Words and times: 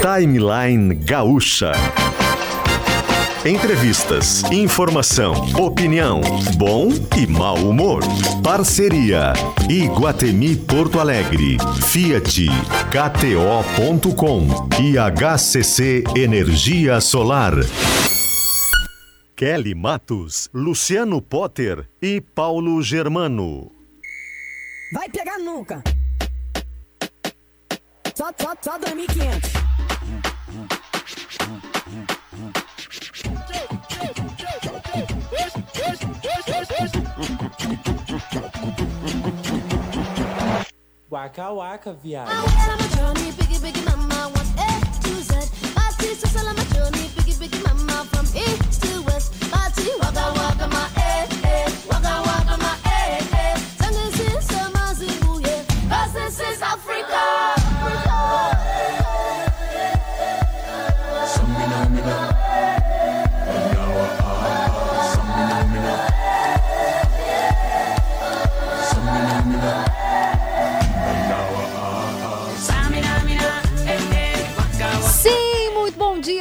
Timeline 0.00 0.94
Gaúcha. 0.94 1.72
Entrevistas, 3.44 4.44
informação, 4.52 5.32
opinião, 5.58 6.20
bom 6.56 6.88
e 7.16 7.26
mau 7.26 7.56
humor. 7.56 8.02
Parceria 8.44 9.32
Iguatemi 9.68 10.54
Porto 10.56 11.00
Alegre, 11.00 11.56
Fiat, 11.88 12.46
KTO.com 12.92 14.46
e 14.80 14.96
HCC 14.98 16.04
Energia 16.16 17.00
Solar. 17.00 17.54
Kelly 19.34 19.74
Matos, 19.74 20.48
Luciano 20.54 21.20
Potter 21.20 21.88
e 22.00 22.20
Paulo 22.20 22.80
Germano. 22.82 23.72
Vai 24.92 25.08
pegar 25.08 25.38
nunca. 25.38 25.82
Só, 28.18 28.32
só, 28.36 28.52
só 28.60 28.76
2.500. 28.80 29.52
Waka 41.08 41.52
waka, 41.52 41.92
viado. 41.92 42.28
Sim, 56.38 57.47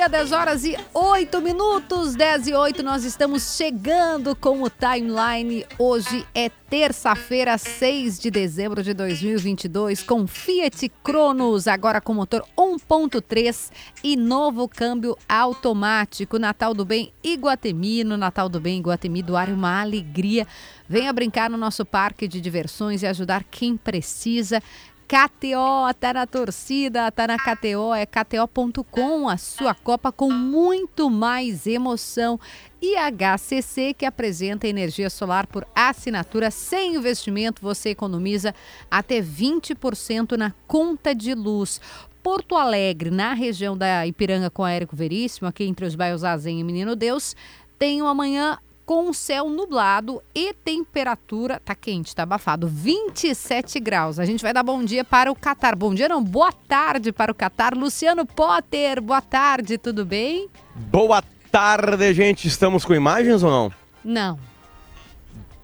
dia, 0.08 0.10
10 0.10 0.32
horas 0.32 0.64
e 0.64 0.78
8 0.94 1.42
minutos, 1.42 2.16
10 2.16 2.48
e 2.48 2.54
8, 2.54 2.82
nós 2.82 3.04
estamos 3.04 3.56
chegando 3.56 4.36
com 4.36 4.64
o 4.64 4.70
Timeline. 4.70 5.66
Hoje 5.78 6.26
é 6.34 6.50
terça-feira, 6.50 7.58
6 7.58 8.20
de 8.20 8.32
dezembro 8.32 8.82
de 8.82 8.94
2022, 8.94 10.04
com 10.04 10.26
Fiat 10.26 10.90
Cronos, 11.04 11.68
agora 11.68 12.00
com 12.00 12.14
motor 12.14 12.46
1.3 12.58 13.70
e 14.04 14.16
novo 14.16 14.68
câmbio 14.68 15.18
automático. 15.28 16.40
Natal 16.40 16.74
do 16.74 16.86
Bem 16.86 17.14
Iguatemi, 17.24 18.04
no 18.04 18.18
Natal 18.18 18.48
do 18.48 18.60
Bem 18.60 18.80
Iguatemi, 18.80 19.22
doar 19.22 19.50
uma 19.50 19.82
alegria. 19.82 20.48
Venha 20.88 21.12
brincar 21.12 21.50
no 21.50 21.58
nosso 21.58 21.86
parque 21.86 22.28
de 22.28 22.40
diversões 22.40 23.04
e 23.04 23.08
ajudar 23.08 23.44
quem 23.44 23.76
precisa. 23.76 24.62
KTO, 25.08 25.94
tá 25.98 26.14
na 26.14 26.28
torcida, 26.28 27.10
tá 27.10 27.28
na 27.28 27.38
KTO, 27.38 27.94
é 27.94 28.06
KTO.com, 28.06 29.30
a 29.30 29.38
sua 29.38 29.74
Copa 29.74 30.12
com 30.12 30.30
muito 30.30 31.10
mais 31.10 31.66
emoção. 31.66 32.38
E 32.82 32.96
HCC, 32.98 33.94
que 33.94 34.06
apresenta 34.06 34.68
energia 34.68 35.10
solar 35.10 35.48
por 35.48 35.66
assinatura 35.74 36.52
sem 36.52 36.96
investimento, 36.96 37.62
você 37.62 37.92
economiza 37.92 38.54
até 38.92 39.22
20% 39.22 40.36
na 40.36 40.54
conta 40.68 41.16
de 41.16 41.34
luz. 41.34 41.80
Porto 42.22 42.58
Alegre, 42.58 43.10
na 43.10 43.34
região 43.34 43.78
da 43.78 44.06
Ipiranga 44.06 44.50
com 44.50 44.68
Érico 44.68 44.94
Veríssimo, 44.94 45.48
aqui 45.48 45.64
entre 45.64 45.86
os 45.86 45.96
bairros 45.96 46.26
Azen 46.26 46.60
e 46.60 46.64
Menino 46.66 46.98
Deus, 46.98 47.34
tem 47.80 48.02
uma 48.02 48.14
manhã 48.14 48.58
com 48.88 49.10
o 49.10 49.14
céu 49.14 49.50
nublado 49.50 50.24
e 50.34 50.54
temperatura, 50.54 51.60
tá 51.64 51.76
quente, 51.76 52.16
tá 52.16 52.24
abafado, 52.24 52.70
27 52.70 53.82
graus. 53.82 54.18
A 54.18 54.24
gente 54.24 54.42
vai 54.42 54.54
dar 54.54 54.64
bom 54.64 54.82
dia 54.82 55.04
para 55.04 55.30
o 55.30 55.36
Catar. 55.36 55.76
Bom 55.76 55.94
dia 55.94 56.08
não, 56.08 56.24
boa 56.24 56.54
tarde 56.54 57.12
para 57.12 57.30
o 57.30 57.36
Catar. 57.36 57.76
Luciano 57.76 58.26
Potter, 58.26 59.02
boa 59.02 59.22
tarde, 59.22 59.78
tudo 59.78 60.06
bem? 60.06 60.48
Boa 60.74 61.22
tarde, 61.52 62.14
gente. 62.14 62.48
Estamos 62.48 62.86
com 62.86 62.96
imagens 62.96 63.44
ou 63.44 63.52
não? 63.52 63.72
Não. 64.06 64.40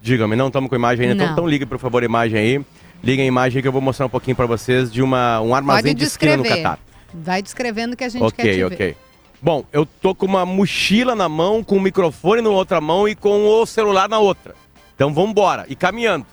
Diga-me, 0.01 0.35
não 0.35 0.47
estamos 0.47 0.69
com 0.69 0.75
imagem 0.75 1.07
ainda. 1.07 1.15
Então, 1.15 1.27
Não. 1.27 1.33
então 1.33 1.47
ligue, 1.47 1.65
por 1.65 1.79
favor, 1.79 2.03
a 2.03 2.05
imagem 2.05 2.37
aí. 2.37 2.65
Liga 3.01 3.23
a 3.23 3.25
imagem 3.25 3.61
que 3.61 3.67
eu 3.67 3.71
vou 3.71 3.81
mostrar 3.81 4.05
um 4.05 4.09
pouquinho 4.09 4.35
para 4.35 4.45
vocês 4.45 4.91
de 4.91 5.01
uma, 5.01 5.39
um 5.39 5.55
armazém 5.55 5.95
de 5.95 6.03
esquina 6.03 6.35
no. 6.35 6.43
Catar. 6.43 6.77
Vai 7.13 7.41
descrevendo 7.41 7.95
que 7.95 8.03
a 8.03 8.09
gente 8.09 8.33
quer 8.33 8.53
te 8.53 8.63
Ok, 8.63 8.65
ok. 8.65 8.97
Bom, 9.43 9.65
eu 9.73 9.85
tô 9.85 10.15
com 10.15 10.25
uma 10.25 10.45
mochila 10.45 11.15
na 11.15 11.27
mão, 11.27 11.61
com 11.61 11.75
o 11.75 11.81
microfone 11.81 12.41
na 12.41 12.49
outra 12.49 12.79
mão 12.79 13.09
e 13.09 13.13
com 13.13 13.45
o 13.45 13.65
celular 13.65 14.07
na 14.07 14.17
outra. 14.17 14.55
Então 14.95 15.13
vamos 15.13 15.31
embora. 15.31 15.65
E 15.67 15.75
caminhando. 15.75 16.25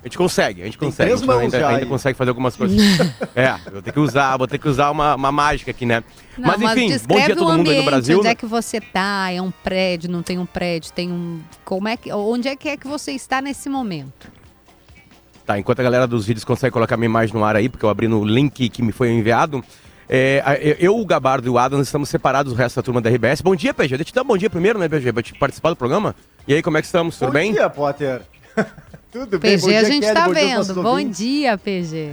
A 0.00 0.06
gente 0.06 0.16
consegue, 0.16 0.62
a 0.62 0.64
gente 0.64 0.78
Tem 0.78 0.88
consegue. 0.88 1.10
três 1.10 1.20
A 1.20 1.22
gente 1.22 1.26
mãos 1.26 1.40
ainda, 1.40 1.60
já 1.60 1.68
ainda 1.68 1.84
consegue 1.84 2.16
fazer 2.16 2.30
algumas 2.30 2.56
coisas. 2.56 2.80
é, 3.36 3.54
vou 3.70 3.82
ter 3.82 3.92
que 3.92 4.00
usar, 4.00 4.38
vou 4.38 4.46
ter 4.46 4.58
que 4.58 4.66
usar 4.66 4.90
uma, 4.90 5.14
uma 5.14 5.30
mágica 5.30 5.72
aqui, 5.72 5.84
né? 5.84 6.02
Não, 6.38 6.48
mas 6.48 6.62
enfim, 6.62 6.88
bom 6.88 6.94
descreve 6.94 7.24
dia 7.24 7.34
a 7.34 7.36
todo 7.36 7.46
mundo 7.48 7.52
aí 7.52 7.76
no 7.76 7.82
ambiente, 7.82 7.84
Brasil. 7.84 8.16
Onde 8.16 8.24
né? 8.24 8.32
é 8.32 8.34
que 8.34 8.46
você 8.46 8.80
tá? 8.80 9.30
É 9.30 9.42
um 9.42 9.50
prédio, 9.50 10.10
não 10.10 10.22
tem 10.22 10.38
um 10.38 10.46
prédio, 10.46 10.90
tem 10.90 11.12
um. 11.12 11.40
Como 11.66 11.86
é 11.86 11.98
que. 11.98 12.10
Onde 12.10 12.48
é 12.48 12.56
que 12.56 12.70
é 12.70 12.78
que 12.78 12.86
você 12.86 13.12
está 13.12 13.42
nesse 13.42 13.68
momento? 13.68 14.32
Tá, 15.44 15.58
enquanto 15.58 15.80
a 15.80 15.82
galera 15.82 16.06
dos 16.06 16.26
vídeos 16.26 16.44
consegue 16.44 16.72
colocar 16.72 16.96
minha 16.96 17.08
imagem 17.10 17.34
no 17.34 17.44
ar 17.44 17.56
aí, 17.56 17.68
porque 17.68 17.84
eu 17.84 17.90
abri 17.90 18.08
no 18.08 18.24
link 18.24 18.70
que 18.70 18.82
me 18.82 18.92
foi 18.92 19.10
enviado. 19.10 19.62
É, 20.08 20.76
eu, 20.78 20.98
o 20.98 21.04
Gabardo 21.04 21.46
e 21.46 21.50
o 21.50 21.58
Adams 21.58 21.88
estamos 21.88 22.08
separados 22.08 22.52
do 22.52 22.56
resto 22.56 22.76
da 22.76 22.82
turma 22.82 23.00
da 23.00 23.10
RBS. 23.10 23.40
Bom 23.40 23.56
dia, 23.56 23.72
PG. 23.72 23.96
Deixa 23.96 24.02
eu 24.02 24.04
te 24.06 24.14
dar 24.14 24.22
um 24.22 24.26
bom 24.26 24.36
dia 24.36 24.50
primeiro, 24.50 24.78
né, 24.78 24.88
PG? 24.88 25.12
Pra 25.12 25.22
te 25.22 25.34
participar 25.34 25.70
do 25.70 25.76
programa. 25.76 26.14
E 26.46 26.54
aí, 26.54 26.62
como 26.62 26.76
é 26.76 26.80
que 26.80 26.86
estamos? 26.86 27.18
Tudo 27.18 27.28
Bom 27.28 27.32
bem? 27.32 27.52
dia, 27.52 27.70
Potter. 27.70 28.22
Tudo 29.10 29.38
bem? 29.38 29.58
PG, 29.58 29.76
a 29.76 29.84
gente 29.84 30.12
tá 30.12 30.28
vendo. 30.28 30.74
Bom 30.82 30.98
dia. 30.98 31.10
dia, 31.10 31.58
PG. 31.58 32.12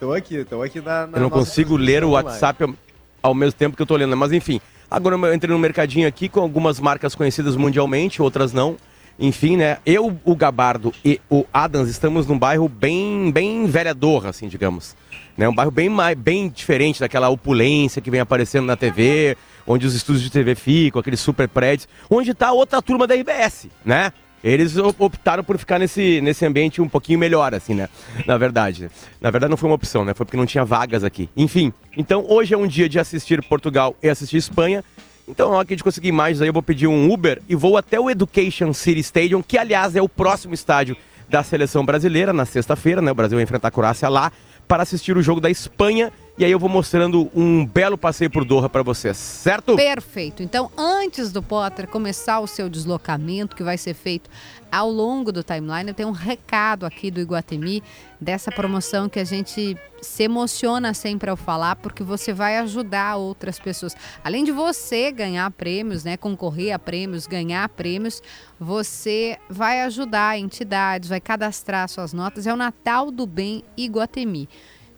Tô 0.00 0.12
aqui, 0.12 0.44
tô 0.44 0.62
aqui 0.62 0.80
na, 0.80 1.06
na 1.06 1.18
Eu 1.18 1.22
não 1.22 1.30
consigo 1.30 1.76
ler 1.76 2.02
o. 2.02 2.10
WhatsApp 2.10 2.64
ao, 2.64 2.74
ao 3.22 3.34
mesmo 3.34 3.52
tempo 3.52 3.76
que 3.76 3.82
eu 3.82 3.86
tô 3.86 3.96
lendo, 3.96 4.16
mas 4.16 4.32
enfim. 4.32 4.60
Agora 4.90 5.14
eu 5.14 5.34
entrei 5.34 5.52
no 5.54 5.58
mercadinho 5.58 6.08
aqui 6.08 6.28
com 6.28 6.40
algumas 6.40 6.80
marcas 6.80 7.14
conhecidas 7.14 7.54
mundialmente, 7.54 8.20
outras 8.20 8.52
não. 8.52 8.76
Enfim, 9.18 9.58
né? 9.58 9.76
Eu, 9.84 10.18
o 10.24 10.34
Gabardo 10.34 10.92
e 11.04 11.20
o 11.28 11.44
Adams 11.52 11.90
estamos 11.90 12.26
num 12.26 12.38
bairro 12.38 12.68
bem, 12.68 13.30
bem 13.30 13.66
vereador, 13.66 14.26
assim, 14.26 14.48
digamos. 14.48 14.96
Né? 15.40 15.48
Um 15.48 15.54
bairro 15.54 15.70
bem, 15.70 15.90
bem 16.18 16.50
diferente 16.50 17.00
daquela 17.00 17.30
opulência 17.30 18.02
que 18.02 18.10
vem 18.10 18.20
aparecendo 18.20 18.66
na 18.66 18.76
TV, 18.76 19.38
onde 19.66 19.86
os 19.86 19.94
estúdios 19.94 20.22
de 20.22 20.30
TV 20.30 20.54
ficam, 20.54 21.00
aqueles 21.00 21.18
super 21.18 21.48
prédios, 21.48 21.88
onde 22.10 22.34
tá 22.34 22.52
outra 22.52 22.82
turma 22.82 23.06
da 23.06 23.14
RBS, 23.14 23.68
né? 23.82 24.12
Eles 24.44 24.76
op- 24.76 25.00
optaram 25.00 25.42
por 25.42 25.56
ficar 25.56 25.78
nesse, 25.78 26.20
nesse 26.20 26.44
ambiente 26.44 26.82
um 26.82 26.88
pouquinho 26.90 27.18
melhor, 27.18 27.54
assim, 27.54 27.72
né? 27.72 27.88
Na 28.26 28.36
verdade. 28.36 28.90
Na 29.18 29.30
verdade, 29.30 29.48
não 29.48 29.56
foi 29.56 29.70
uma 29.70 29.76
opção, 29.76 30.04
né? 30.04 30.12
Foi 30.12 30.26
porque 30.26 30.36
não 30.36 30.44
tinha 30.44 30.62
vagas 30.62 31.04
aqui. 31.04 31.30
Enfim, 31.34 31.72
então 31.96 32.22
hoje 32.28 32.52
é 32.52 32.58
um 32.58 32.66
dia 32.66 32.86
de 32.86 32.98
assistir 32.98 33.42
Portugal 33.42 33.96
e 34.02 34.10
assistir 34.10 34.36
Espanha. 34.36 34.84
Então, 35.26 35.52
hora 35.52 35.64
que 35.64 35.72
a 35.72 35.76
gente 35.76 35.84
conseguir 35.84 36.08
imagens 36.08 36.42
aí, 36.42 36.48
eu 36.48 36.52
vou 36.52 36.62
pedir 36.62 36.86
um 36.86 37.10
Uber 37.10 37.40
e 37.48 37.54
vou 37.54 37.78
até 37.78 37.98
o 37.98 38.10
Education 38.10 38.74
City 38.74 39.00
Stadium, 39.00 39.40
que, 39.42 39.56
aliás, 39.56 39.96
é 39.96 40.02
o 40.02 40.08
próximo 40.08 40.52
estádio 40.52 40.94
da 41.30 41.42
seleção 41.42 41.82
brasileira, 41.86 42.30
na 42.32 42.44
sexta-feira, 42.44 43.00
né? 43.00 43.10
O 43.12 43.14
Brasil 43.14 43.36
vai 43.36 43.44
enfrentar 43.44 43.68
a 43.68 43.70
Croácia 43.70 44.08
lá, 44.08 44.32
para 44.70 44.84
assistir 44.84 45.16
o 45.16 45.22
jogo 45.22 45.40
da 45.40 45.50
Espanha. 45.50 46.12
E 46.40 46.44
aí 46.46 46.50
eu 46.50 46.58
vou 46.58 46.70
mostrando 46.70 47.30
um 47.34 47.66
belo 47.66 47.98
passeio 47.98 48.30
por 48.30 48.46
Doha 48.46 48.66
para 48.66 48.82
vocês, 48.82 49.18
certo? 49.18 49.76
Perfeito. 49.76 50.42
Então, 50.42 50.70
antes 50.74 51.30
do 51.30 51.42
Potter 51.42 51.86
começar 51.86 52.40
o 52.40 52.46
seu 52.46 52.70
deslocamento, 52.70 53.54
que 53.54 53.62
vai 53.62 53.76
ser 53.76 53.92
feito 53.92 54.30
ao 54.72 54.90
longo 54.90 55.30
do 55.32 55.42
timeline, 55.42 55.88
eu 55.88 55.94
tenho 55.94 56.08
um 56.08 56.12
recado 56.12 56.86
aqui 56.86 57.10
do 57.10 57.20
Iguatemi, 57.20 57.82
dessa 58.18 58.50
promoção 58.50 59.06
que 59.06 59.18
a 59.18 59.24
gente 59.24 59.76
se 60.00 60.22
emociona 60.22 60.94
sempre 60.94 61.28
ao 61.28 61.36
falar, 61.36 61.76
porque 61.76 62.02
você 62.02 62.32
vai 62.32 62.56
ajudar 62.56 63.16
outras 63.16 63.58
pessoas. 63.58 63.94
Além 64.24 64.42
de 64.42 64.50
você 64.50 65.12
ganhar 65.12 65.50
prêmios, 65.50 66.04
né, 66.04 66.16
concorrer 66.16 66.72
a 66.72 66.78
prêmios, 66.78 67.26
ganhar 67.26 67.68
prêmios, 67.68 68.22
você 68.58 69.36
vai 69.46 69.82
ajudar 69.82 70.38
entidades, 70.38 71.10
vai 71.10 71.20
cadastrar 71.20 71.86
suas 71.86 72.14
notas. 72.14 72.46
É 72.46 72.54
o 72.54 72.56
Natal 72.56 73.10
do 73.10 73.26
Bem 73.26 73.62
Iguatemi. 73.76 74.48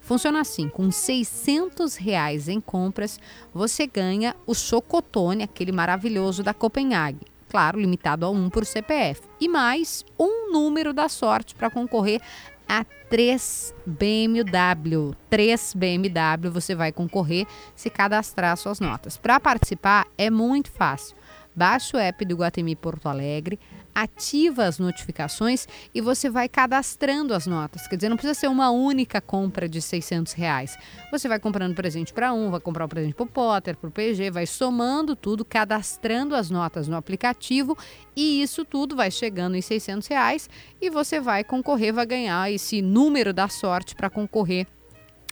Funciona 0.03 0.41
assim, 0.41 0.69
com 0.69 0.91
600 0.91 1.95
reais 1.95 2.49
em 2.49 2.61
compras, 2.61 3.21
você 3.55 3.87
ganha 3.87 4.35
o 4.47 4.55
chocotone, 4.55 5.45
aquele 5.45 5.71
maravilhoso 5.73 6.43
da 6.43 6.53
Copenhague. 6.53 7.27
Claro, 7.49 7.79
limitado 7.79 8.27
a 8.27 8.31
um 8.31 8.51
por 8.51 8.67
CPF. 8.67 9.23
E 9.41 9.49
mais 9.49 10.05
um 10.19 10.51
número 10.53 10.93
da 10.93 11.09
sorte 11.09 11.55
para 11.55 11.71
concorrer 11.71 12.21
a 12.69 12.85
3 13.11 13.75
BMW. 13.87 15.15
3 15.29 15.75
BMW 15.75 16.51
você 16.51 16.75
vai 16.75 16.91
concorrer 16.91 17.47
se 17.77 17.91
cadastrar 17.91 18.57
suas 18.57 18.81
notas. 18.81 19.17
Para 19.19 19.39
participar 19.39 20.07
é 20.17 20.31
muito 20.31 20.71
fácil. 20.71 21.15
Baixa 21.55 21.97
o 21.97 22.01
app 22.01 22.25
do 22.25 22.37
Guatemi 22.37 22.75
Porto 22.75 23.09
Alegre, 23.09 23.59
ativa 23.95 24.65
as 24.65 24.79
notificações 24.79 25.69
e 25.95 26.01
você 26.01 26.31
vai 26.31 26.49
cadastrando 26.49 27.35
as 27.35 27.47
notas. 27.47 27.87
Quer 27.87 27.97
dizer, 27.97 28.09
não 28.09 28.17
precisa 28.17 28.39
ser 28.39 28.49
uma 28.49 28.71
única 28.71 29.21
compra 29.21 29.69
de 29.69 29.81
600 29.81 30.33
reais. 30.33 30.77
Você 31.11 31.29
vai 31.29 31.39
comprando 31.39 31.75
presente 31.75 32.13
para 32.13 32.33
um, 32.33 32.51
vai 32.51 32.61
comprar 32.61 32.87
um 32.87 32.89
presente 32.89 33.15
para 33.15 33.25
o 33.25 33.27
Potter, 33.27 33.77
para 33.77 33.89
o 33.89 33.93
PG, 33.93 34.31
vai 34.31 34.47
somando 34.47 35.15
tudo, 35.15 35.45
cadastrando 35.45 36.35
as 36.35 36.51
notas 36.51 36.89
no 36.89 36.97
aplicativo 36.97 37.77
e 38.17 38.43
isso 38.43 38.65
tudo 38.65 38.97
vai 38.97 39.11
chegando 39.11 39.57
em 39.57 39.63
600 39.63 40.09
reais 40.09 40.49
e 40.81 40.91
você 40.91 41.21
vai 41.21 41.45
concorrer, 41.45 41.93
vai 41.93 42.07
ganhar 42.07 42.51
esse 42.51 42.81
número 42.81 43.33
da 43.33 43.49
sorte 43.49 43.95
para 43.95 44.11
concorrer 44.11 44.67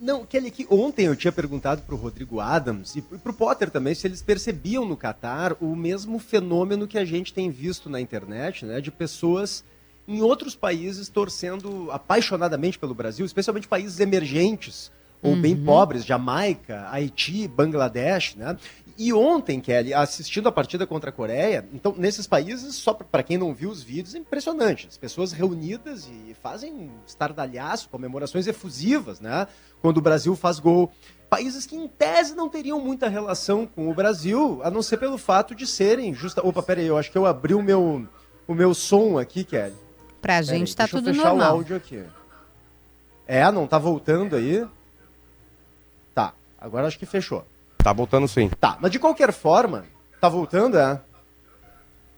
Não, 0.00 0.24
Kelly, 0.24 0.50
que 0.52 0.66
ontem 0.70 1.06
eu 1.06 1.16
tinha 1.16 1.32
perguntado 1.32 1.82
para 1.82 1.94
o 1.94 1.98
Rodrigo 1.98 2.38
Adams 2.38 2.94
e 2.94 3.02
para 3.02 3.32
o 3.32 3.34
Potter 3.34 3.68
também 3.68 3.94
se 3.94 4.06
eles 4.06 4.22
percebiam 4.22 4.84
no 4.84 4.96
Catar 4.96 5.56
o 5.60 5.74
mesmo 5.74 6.20
fenômeno 6.20 6.86
que 6.86 6.98
a 6.98 7.04
gente 7.04 7.34
tem 7.34 7.50
visto 7.50 7.90
na 7.90 8.00
internet, 8.00 8.64
né, 8.64 8.80
de 8.80 8.92
pessoas 8.92 9.64
em 10.06 10.22
outros 10.22 10.54
países 10.54 11.08
torcendo 11.08 11.90
apaixonadamente 11.90 12.78
pelo 12.78 12.94
Brasil, 12.94 13.26
especialmente 13.26 13.66
países 13.66 13.98
emergentes 13.98 14.90
ou 15.20 15.32
uhum. 15.32 15.40
bem 15.40 15.56
pobres, 15.56 16.04
Jamaica, 16.04 16.88
Haiti, 16.90 17.48
Bangladesh, 17.48 18.36
né? 18.36 18.56
E 19.00 19.12
ontem, 19.12 19.60
Kelly, 19.60 19.94
assistindo 19.94 20.48
a 20.48 20.52
partida 20.52 20.84
contra 20.84 21.10
a 21.10 21.12
Coreia, 21.12 21.64
então 21.72 21.94
nesses 21.96 22.26
países, 22.26 22.74
só 22.74 22.92
para 22.92 23.22
quem 23.22 23.38
não 23.38 23.54
viu 23.54 23.70
os 23.70 23.80
vídeos, 23.80 24.16
é 24.16 24.18
impressionante. 24.18 24.88
As 24.88 24.96
pessoas 24.96 25.30
reunidas 25.30 26.08
e 26.08 26.34
fazem 26.42 26.90
estardalhaço, 27.06 27.88
comemorações 27.90 28.48
efusivas, 28.48 29.20
né? 29.20 29.46
Quando 29.80 29.98
o 29.98 30.00
Brasil 30.00 30.34
faz 30.34 30.58
gol. 30.58 30.90
Países 31.30 31.64
que, 31.64 31.76
em 31.76 31.86
tese, 31.86 32.34
não 32.34 32.48
teriam 32.48 32.80
muita 32.80 33.08
relação 33.08 33.66
com 33.66 33.88
o 33.88 33.94
Brasil, 33.94 34.60
a 34.64 34.70
não 34.70 34.82
ser 34.82 34.96
pelo 34.96 35.16
fato 35.16 35.54
de 35.54 35.64
serem 35.64 36.12
justa. 36.12 36.44
Opa, 36.44 36.60
peraí, 36.60 36.86
eu 36.86 36.98
acho 36.98 37.12
que 37.12 37.18
eu 37.18 37.24
abri 37.24 37.54
o 37.54 37.62
meu, 37.62 38.04
o 38.48 38.54
meu 38.54 38.74
som 38.74 39.16
aqui, 39.16 39.44
Kelly. 39.44 39.76
Pra 40.20 40.42
gente 40.42 40.74
tá 40.74 40.88
tudo 40.88 41.12
normal. 41.12 41.14
Deixa 41.14 41.28
eu 41.28 41.36
fechar 41.36 41.52
o 41.52 41.54
áudio 41.54 41.76
aqui. 41.76 42.02
É, 43.28 43.48
não 43.52 43.64
tá 43.68 43.78
voltando 43.78 44.34
aí? 44.34 44.66
Tá, 46.12 46.34
agora 46.60 46.88
acho 46.88 46.98
que 46.98 47.06
fechou. 47.06 47.44
Tá 47.82 47.92
voltando 47.92 48.26
sim. 48.28 48.50
Tá, 48.60 48.76
mas 48.80 48.90
de 48.90 48.98
qualquer 48.98 49.32
forma, 49.32 49.84
tá 50.20 50.28
voltando, 50.28 50.78
é? 50.78 51.00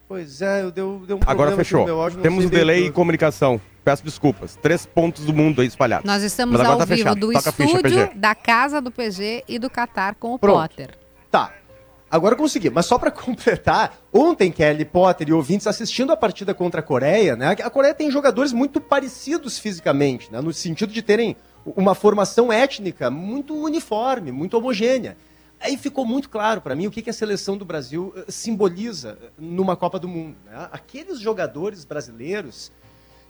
Pois 0.09 0.43
é, 0.43 0.63
eu 0.63 0.73
deu, 0.73 1.05
deu 1.07 1.19
um 1.19 1.21
Agora 1.25 1.55
fechou. 1.55 1.89
Áudio, 1.89 2.21
Temos 2.21 2.45
um 2.45 2.49
delay 2.49 2.87
em 2.87 2.93
comunicação. 2.93 3.61
Peço 3.85 4.05
desculpas. 4.05 4.57
Três 4.61 4.85
pontos 4.85 5.25
do 5.25 5.33
mundo 5.33 5.61
aí 5.61 5.69
espalhados. 5.69 6.05
Nós 6.05 6.23
estamos 6.25 6.61
ao 6.61 6.79
tá 6.79 6.85
vivo 6.85 6.97
fechado. 6.99 7.21
do 7.21 7.33
Toca 7.33 7.51
estúdio, 7.51 7.91
ficha, 7.91 8.11
da 8.17 8.35
casa 8.35 8.81
do 8.81 8.91
PG 8.91 9.45
e 9.47 9.59
do 9.59 9.71
Qatar 9.71 10.17
com 10.17 10.35
o 10.35 10.39
Pronto. 10.39 10.57
Potter. 10.59 10.99
Tá. 11.31 11.53
Agora 12.11 12.35
eu 12.35 12.39
consegui, 12.39 12.69
mas 12.71 12.87
só 12.87 12.99
para 12.99 13.11
completar, 13.13 13.97
ontem 14.13 14.51
Kelly 14.51 14.85
Potter 14.85 15.29
e 15.29 15.33
ouvintes 15.33 15.69
assistindo 15.69 16.13
a 16.13 16.17
partida 16.17 16.53
contra 16.53 16.81
a 16.81 16.83
Coreia, 16.83 17.37
né? 17.37 17.57
A 17.63 17.71
Coreia 17.71 17.95
tem 17.95 18.11
jogadores 18.11 18.53
muito 18.53 18.81
parecidos 18.81 19.61
fisicamente, 19.61 20.31
né? 20.33 20.41
No 20.41 20.53
sentido 20.53 20.93
de 20.93 21.03
terem 21.03 21.37
uma 21.65 21.95
formação 21.95 22.53
étnica 22.53 23.11
muito 23.11 23.55
uniforme, 23.55 24.33
muito 24.33 24.57
homogênea. 24.57 25.17
Aí 25.61 25.77
ficou 25.77 26.07
muito 26.07 26.31
claro 26.31 26.63
para 26.63 26.75
mim 26.75 26.87
o 26.87 26.91
que, 26.91 27.03
que 27.03 27.11
a 27.11 27.13
seleção 27.13 27.57
do 27.57 27.67
Brasil 27.67 28.15
eh, 28.17 28.25
simboliza 28.29 29.19
eh, 29.23 29.29
numa 29.39 29.77
Copa 29.77 29.99
do 29.99 30.09
Mundo. 30.09 30.37
Né? 30.47 30.69
Aqueles 30.73 31.21
jogadores 31.21 31.85
brasileiros, 31.85 32.73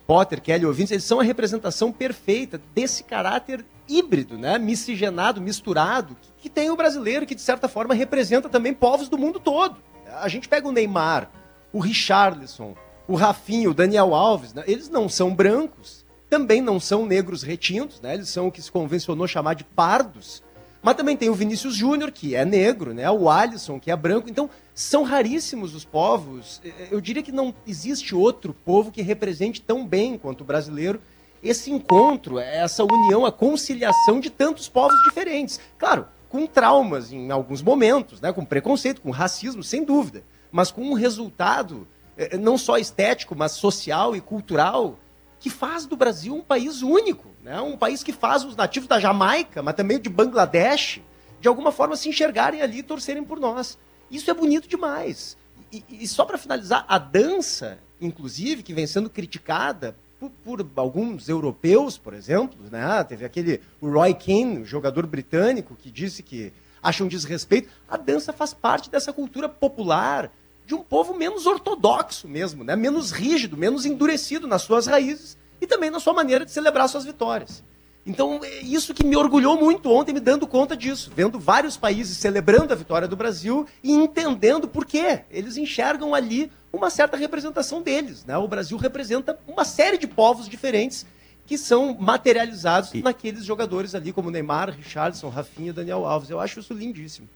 Potter, 0.06 0.40
Kelly, 0.40 0.64
ouvintes, 0.64 0.92
eles 0.92 1.04
são 1.04 1.18
a 1.18 1.24
representação 1.24 1.90
perfeita 1.90 2.60
desse 2.72 3.02
caráter 3.02 3.64
híbrido, 3.88 4.38
né? 4.38 4.58
miscigenado, 4.58 5.40
misturado, 5.40 6.16
que, 6.20 6.30
que 6.42 6.48
tem 6.48 6.70
o 6.70 6.76
brasileiro, 6.76 7.26
que 7.26 7.34
de 7.34 7.40
certa 7.40 7.68
forma 7.68 7.94
representa 7.94 8.48
também 8.48 8.72
povos 8.72 9.08
do 9.08 9.18
mundo 9.18 9.40
todo. 9.40 9.78
A 10.20 10.28
gente 10.28 10.48
pega 10.48 10.68
o 10.68 10.72
Neymar, 10.72 11.28
o 11.72 11.80
Richarlison, 11.80 12.76
o 13.08 13.16
Rafinho, 13.16 13.72
o 13.72 13.74
Daniel 13.74 14.14
Alves, 14.14 14.54
né? 14.54 14.62
eles 14.68 14.88
não 14.88 15.08
são 15.08 15.34
brancos, 15.34 16.06
também 16.28 16.62
não 16.62 16.78
são 16.78 17.04
negros 17.04 17.42
retintos, 17.42 18.00
né? 18.00 18.14
eles 18.14 18.28
são 18.28 18.46
o 18.46 18.52
que 18.52 18.62
se 18.62 18.70
convencionou 18.70 19.26
chamar 19.26 19.54
de 19.54 19.64
pardos, 19.64 20.44
mas 20.82 20.94
também 20.94 21.16
tem 21.16 21.28
o 21.28 21.34
Vinícius 21.34 21.74
Júnior, 21.74 22.10
que 22.10 22.34
é 22.34 22.44
negro, 22.44 22.94
né? 22.94 23.10
O 23.10 23.28
Alisson, 23.28 23.78
que 23.78 23.90
é 23.90 23.96
branco. 23.96 24.30
Então, 24.30 24.48
são 24.74 25.02
raríssimos 25.02 25.74
os 25.74 25.84
povos. 25.84 26.60
Eu 26.90 27.00
diria 27.00 27.22
que 27.22 27.32
não 27.32 27.54
existe 27.66 28.14
outro 28.14 28.54
povo 28.54 28.90
que 28.90 29.02
represente 29.02 29.60
tão 29.60 29.86
bem 29.86 30.16
quanto 30.16 30.40
o 30.40 30.44
brasileiro 30.44 31.00
esse 31.42 31.70
encontro, 31.70 32.38
essa 32.38 32.84
união, 32.84 33.24
a 33.24 33.32
conciliação 33.32 34.20
de 34.20 34.30
tantos 34.30 34.68
povos 34.68 34.96
diferentes. 35.04 35.58
Claro, 35.78 36.06
com 36.28 36.46
traumas 36.46 37.12
em 37.12 37.30
alguns 37.30 37.62
momentos, 37.62 38.20
né? 38.20 38.32
com 38.32 38.44
preconceito, 38.44 39.00
com 39.00 39.10
racismo, 39.10 39.62
sem 39.62 39.84
dúvida. 39.84 40.22
Mas 40.52 40.70
com 40.70 40.82
um 40.82 40.92
resultado 40.92 41.86
eh, 42.16 42.36
não 42.36 42.58
só 42.58 42.76
estético, 42.76 43.34
mas 43.34 43.52
social 43.52 44.14
e 44.14 44.20
cultural 44.20 44.98
que 45.40 45.48
faz 45.48 45.87
do 45.87 45.96
Brasil 45.96 46.34
um 46.34 46.42
país 46.42 46.82
único, 46.82 47.28
né? 47.42 47.58
um 47.60 47.76
país 47.76 48.02
que 48.02 48.12
faz 48.12 48.44
os 48.44 48.54
nativos 48.54 48.87
da 48.87 49.00
Jamaica, 49.00 49.62
mas 49.62 49.75
também 49.75 49.98
de 49.98 50.10
Bangladesh, 50.10 51.00
de 51.40 51.48
alguma 51.48 51.72
forma 51.72 51.96
se 51.96 52.10
enxergarem 52.10 52.60
ali 52.60 52.78
e 52.78 52.82
torcerem 52.82 53.25
por 53.25 53.40
nós. 53.40 53.78
Isso 54.10 54.31
é 54.31 54.34
bonito 54.34 54.69
demais. 54.69 55.38
E, 55.72 55.82
e 55.88 56.06
só 56.06 56.26
para 56.26 56.37
finalizar, 56.37 56.84
a 56.87 56.98
dança, 56.98 57.78
inclusive, 58.00 58.62
que 58.62 58.75
vem 58.75 58.87
sendo 58.87 59.08
criticada 59.08 59.96
por, 60.19 60.31
por, 60.44 60.66
alguns 60.76 61.31
europeus, 61.31 61.96
por 61.96 62.12
exemplo, 62.12 62.58
né? 62.70 63.02
teve 63.04 63.25
aquele 63.25 63.62
Roy 63.81 64.12
Keane, 64.12 64.64
jogador 64.66 65.06
britânico, 65.06 65.75
que 65.75 65.90
disse 65.90 66.22
que 66.22 66.52
acha 66.82 67.02
um 67.02 67.08
desrespeito. 67.08 67.70
A 67.88 67.96
dança 67.96 68.31
faz 68.31 68.52
parte 68.52 68.90
dessa 68.90 69.10
cultura 69.10 69.48
popular 69.48 70.31
de 70.70 70.75
um 70.76 70.84
povo 70.84 71.14
menos 71.14 71.46
ortodoxo 71.46 72.28
mesmo, 72.28 72.62
né? 72.62 72.76
menos 72.76 73.11
rígido, 73.11 73.56
menos 73.56 73.84
endurecido 73.84 74.46
nas 74.46 74.62
suas 74.62 74.87
raízes 74.87 75.37
e 75.61 75.67
também 75.67 75.90
na 75.90 75.99
sua 75.99 76.12
maneira 76.12 76.44
de 76.44 76.52
celebrar 76.52 76.88
suas 76.88 77.04
vitórias. 77.04 77.61
Então, 78.06 78.38
é 78.44 78.61
isso 78.61 78.94
que 78.94 79.04
me 79.04 79.16
orgulhou 79.16 79.59
muito 79.59 79.90
ontem, 79.90 80.12
me 80.12 80.21
dando 80.21 80.47
conta 80.47 80.76
disso, 80.76 81.11
vendo 81.12 81.40
vários 81.40 81.76
países 81.76 82.16
celebrando 82.18 82.73
a 82.73 82.76
vitória 82.76 83.09
do 83.09 83.16
Brasil 83.16 83.66
e 83.83 83.92
entendendo 83.92 84.68
por 84.68 84.87
quê. 84.87 85.23
Eles 85.28 85.56
enxergam 85.56 86.14
ali 86.14 86.52
uma 86.73 86.88
certa 86.88 87.16
representação 87.16 87.83
deles. 87.83 88.25
Né? 88.25 88.38
O 88.38 88.47
Brasil 88.47 88.78
representa 88.78 89.37
uma 89.49 89.64
série 89.64 89.99
de 89.99 90.06
povos 90.06 90.49
diferentes 90.49 91.04
que 91.47 91.59
são 91.59 91.97
materializados 91.99 92.94
e... 92.94 93.02
naqueles 93.02 93.44
jogadores 93.44 93.92
ali, 93.97 94.12
como 94.12 94.30
Neymar, 94.30 94.71
Richardson, 94.71 95.30
Rafinha, 95.30 95.73
Daniel 95.73 96.06
Alves. 96.06 96.30
Eu 96.30 96.38
acho 96.38 96.61
isso 96.61 96.73
lindíssimo. 96.73 97.28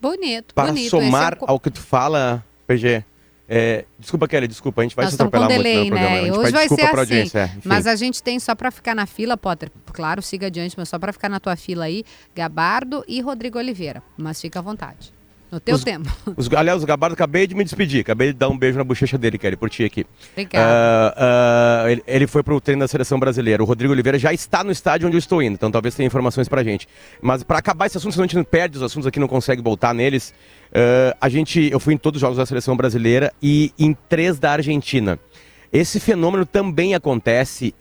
Bonito, 0.00 0.54
Para 0.54 0.68
bonito. 0.68 0.88
somar 0.88 1.34
é... 1.34 1.44
ao 1.46 1.60
que 1.60 1.70
tu 1.70 1.80
fala, 1.80 2.42
PG. 2.70 3.04
É, 3.52 3.84
desculpa, 3.98 4.28
Kelly, 4.28 4.46
desculpa, 4.46 4.80
a 4.80 4.84
gente 4.84 4.94
vai 4.94 5.06
Nós 5.06 5.14
se 5.14 5.16
atropelar 5.16 5.48
com 5.48 5.56
delay, 5.56 5.76
muito 5.78 5.90
no 5.90 5.98
programa. 5.98 6.22
Né? 6.22 6.32
Hoje 6.32 6.52
vai 6.52 6.68
ser 6.68 6.82
assim. 6.82 6.98
Audiência, 6.98 7.58
mas 7.64 7.86
a 7.88 7.96
gente 7.96 8.22
tem 8.22 8.38
só 8.38 8.54
para 8.54 8.70
ficar 8.70 8.94
na 8.94 9.06
fila, 9.06 9.36
Potter. 9.36 9.72
Claro, 9.92 10.22
siga 10.22 10.46
adiante, 10.46 10.76
mas 10.78 10.88
só 10.88 11.00
para 11.00 11.12
ficar 11.12 11.28
na 11.28 11.40
tua 11.40 11.56
fila 11.56 11.86
aí, 11.86 12.04
Gabardo 12.32 13.04
e 13.08 13.20
Rodrigo 13.20 13.58
Oliveira. 13.58 14.00
Mas 14.16 14.40
fica 14.40 14.60
à 14.60 14.62
vontade. 14.62 15.12
No 15.50 15.58
teu 15.58 15.74
os, 15.74 15.82
tempo. 15.82 16.08
Os, 16.36 16.48
aliás, 16.52 16.82
o 16.82 16.86
Gabardo, 16.86 17.14
acabei 17.14 17.46
de 17.46 17.54
me 17.54 17.64
despedir. 17.64 18.02
Acabei 18.02 18.28
de 18.28 18.34
dar 18.34 18.48
um 18.48 18.56
beijo 18.56 18.78
na 18.78 18.84
bochecha 18.84 19.18
dele, 19.18 19.36
Kelly, 19.36 19.56
por 19.56 19.68
ti 19.68 19.84
aqui. 19.84 20.06
Obrigado. 20.32 20.62
Uh, 20.64 21.86
uh, 21.86 21.88
ele, 21.88 22.02
ele, 22.06 22.26
foi 22.26 22.42
pro 22.42 22.60
treino 22.60 22.80
da 22.80 22.88
seleção 22.88 23.18
brasileira. 23.18 23.60
O 23.62 23.66
Rodrigo 23.66 23.92
Oliveira 23.92 24.18
já 24.18 24.32
está 24.32 24.62
no 24.62 24.70
estádio 24.70 25.08
onde 25.08 25.16
eu 25.16 25.18
estou 25.18 25.42
indo, 25.42 25.54
então 25.54 25.70
talvez 25.70 25.94
tenha 25.94 26.06
informações 26.06 26.48
pra 26.48 26.62
gente. 26.62 26.86
Mas 27.20 27.42
para 27.42 27.58
acabar 27.58 27.86
esse 27.86 27.96
assunto, 27.96 28.12
senão 28.12 28.24
a 28.24 28.26
gente 28.28 28.36
não 28.36 28.44
perde 28.44 28.76
os 28.76 28.82
assuntos 28.82 29.06
aqui, 29.08 29.18
não 29.18 29.26
consegue 29.26 29.60
voltar 29.60 29.92
neles. 29.92 30.32
Uh, 30.68 31.16
a 31.20 31.28
gente, 31.28 31.68
eu 31.72 31.80
fui 31.80 31.94
em 31.94 31.98
todos 31.98 32.18
os 32.18 32.20
jogos 32.20 32.36
da 32.36 32.46
seleção 32.46 32.76
brasileira 32.76 33.32
e 33.42 33.72
em 33.76 33.92
três 34.08 34.38
da 34.38 34.52
Argentina. 34.52 35.18
Esse 35.72 35.98
fenômeno 35.98 36.44
também 36.44 36.96
acontece 36.96 37.72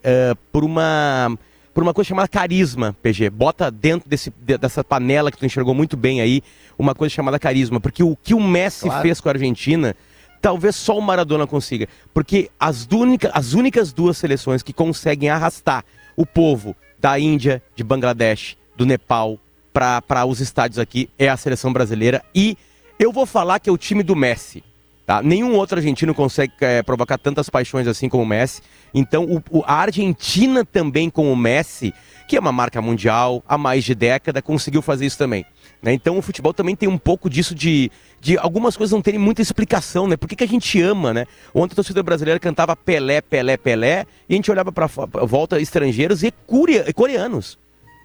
por 0.52 0.64
uma 0.64 1.36
por 1.74 1.84
uma 1.84 1.94
coisa 1.94 2.08
chamada 2.08 2.28
carisma, 2.28 2.96
PG. 3.02 3.30
Bota 3.30 3.70
dentro 3.70 4.10
desse, 4.10 4.32
dessa 4.60 4.84
panela 4.84 5.32
que 5.32 5.38
tu 5.38 5.46
enxergou 5.46 5.74
muito 5.74 5.96
bem 5.96 6.22
aí, 6.22 6.42
uma 6.78 6.96
coisa 6.96 7.14
chamada 7.14 7.40
carisma. 7.40 7.80
Porque 7.80 8.04
o 8.04 8.16
que 8.16 8.34
o 8.34 8.40
Messi 8.40 8.86
claro. 8.86 9.02
fez 9.02 9.22
com 9.22 9.30
a 9.30 9.32
Argentina, 9.32 9.96
talvez 10.42 10.76
só 10.76 10.98
o 10.98 11.02
Maradona 11.02 11.46
consiga. 11.46 11.88
Porque 12.14 12.50
as, 12.60 12.88
única, 12.92 13.32
as 13.34 13.54
únicas 13.54 13.94
duas 13.94 14.18
seleções 14.18 14.64
que 14.64 14.74
conseguem 14.74 15.30
arrastar 15.30 15.84
o 16.16 16.26
povo 16.26 16.76
da 17.00 17.20
Índia, 17.20 17.62
de 17.76 17.84
Bangladesh, 17.84 18.58
do 18.76 18.86
Nepal, 18.86 19.40
para 19.74 20.26
os 20.26 20.40
estádios 20.40 20.80
aqui, 20.80 21.10
é 21.18 21.30
a 21.30 21.38
seleção 21.38 21.72
brasileira. 21.72 22.24
E 22.36 22.58
eu 22.98 23.14
vou 23.14 23.26
falar 23.26 23.60
que 23.60 23.70
é 23.70 23.74
o 23.74 23.78
time 23.78 24.04
do 24.04 24.16
Messi. 24.16 24.64
Tá? 25.10 25.24
Nenhum 25.24 25.56
outro 25.56 25.80
argentino 25.80 26.14
consegue 26.14 26.54
é, 26.62 26.84
provocar 26.84 27.18
tantas 27.18 27.50
paixões 27.50 27.88
assim 27.88 28.08
como 28.08 28.22
o 28.22 28.26
Messi. 28.28 28.62
Então, 28.94 29.26
o, 29.26 29.42
o, 29.50 29.64
a 29.66 29.74
Argentina 29.74 30.64
também 30.64 31.10
com 31.10 31.34
o 31.34 31.36
Messi, 31.36 31.92
que 32.28 32.38
é 32.38 32.40
uma 32.40 32.52
marca 32.52 32.80
mundial 32.80 33.44
há 33.48 33.58
mais 33.58 33.84
de 33.84 33.96
década, 33.96 34.40
conseguiu 34.40 34.84
fazer 34.84 35.08
isso 35.08 35.18
também. 35.18 35.44
Né? 35.82 35.94
Então, 35.94 36.16
o 36.16 36.22
futebol 36.22 36.54
também 36.54 36.76
tem 36.76 36.88
um 36.88 36.96
pouco 36.96 37.28
disso 37.28 37.56
de, 37.56 37.92
de 38.22 38.38
algumas 38.38 38.78
coisas 38.78 38.94
não 38.94 39.02
terem 39.02 39.20
muita 39.20 39.42
explicação, 39.42 40.08
né? 40.08 40.16
Por 40.16 40.30
que, 40.30 40.36
que 40.36 40.44
a 40.44 40.48
gente 40.48 40.80
ama, 40.80 41.12
né? 41.12 41.26
Ontem 41.56 41.74
a 41.74 41.78
torcida 41.78 42.04
brasileira 42.04 42.40
cantava 42.40 42.76
Pelé, 42.76 43.20
Pelé, 43.20 43.58
Pelé, 43.58 44.06
e 44.30 44.34
a 44.34 44.36
gente 44.36 44.52
olhava 44.52 44.72
para 44.72 44.86
volta 45.26 45.60
estrangeiros 45.60 46.22
e 46.22 46.32
coreanos, 46.94 47.58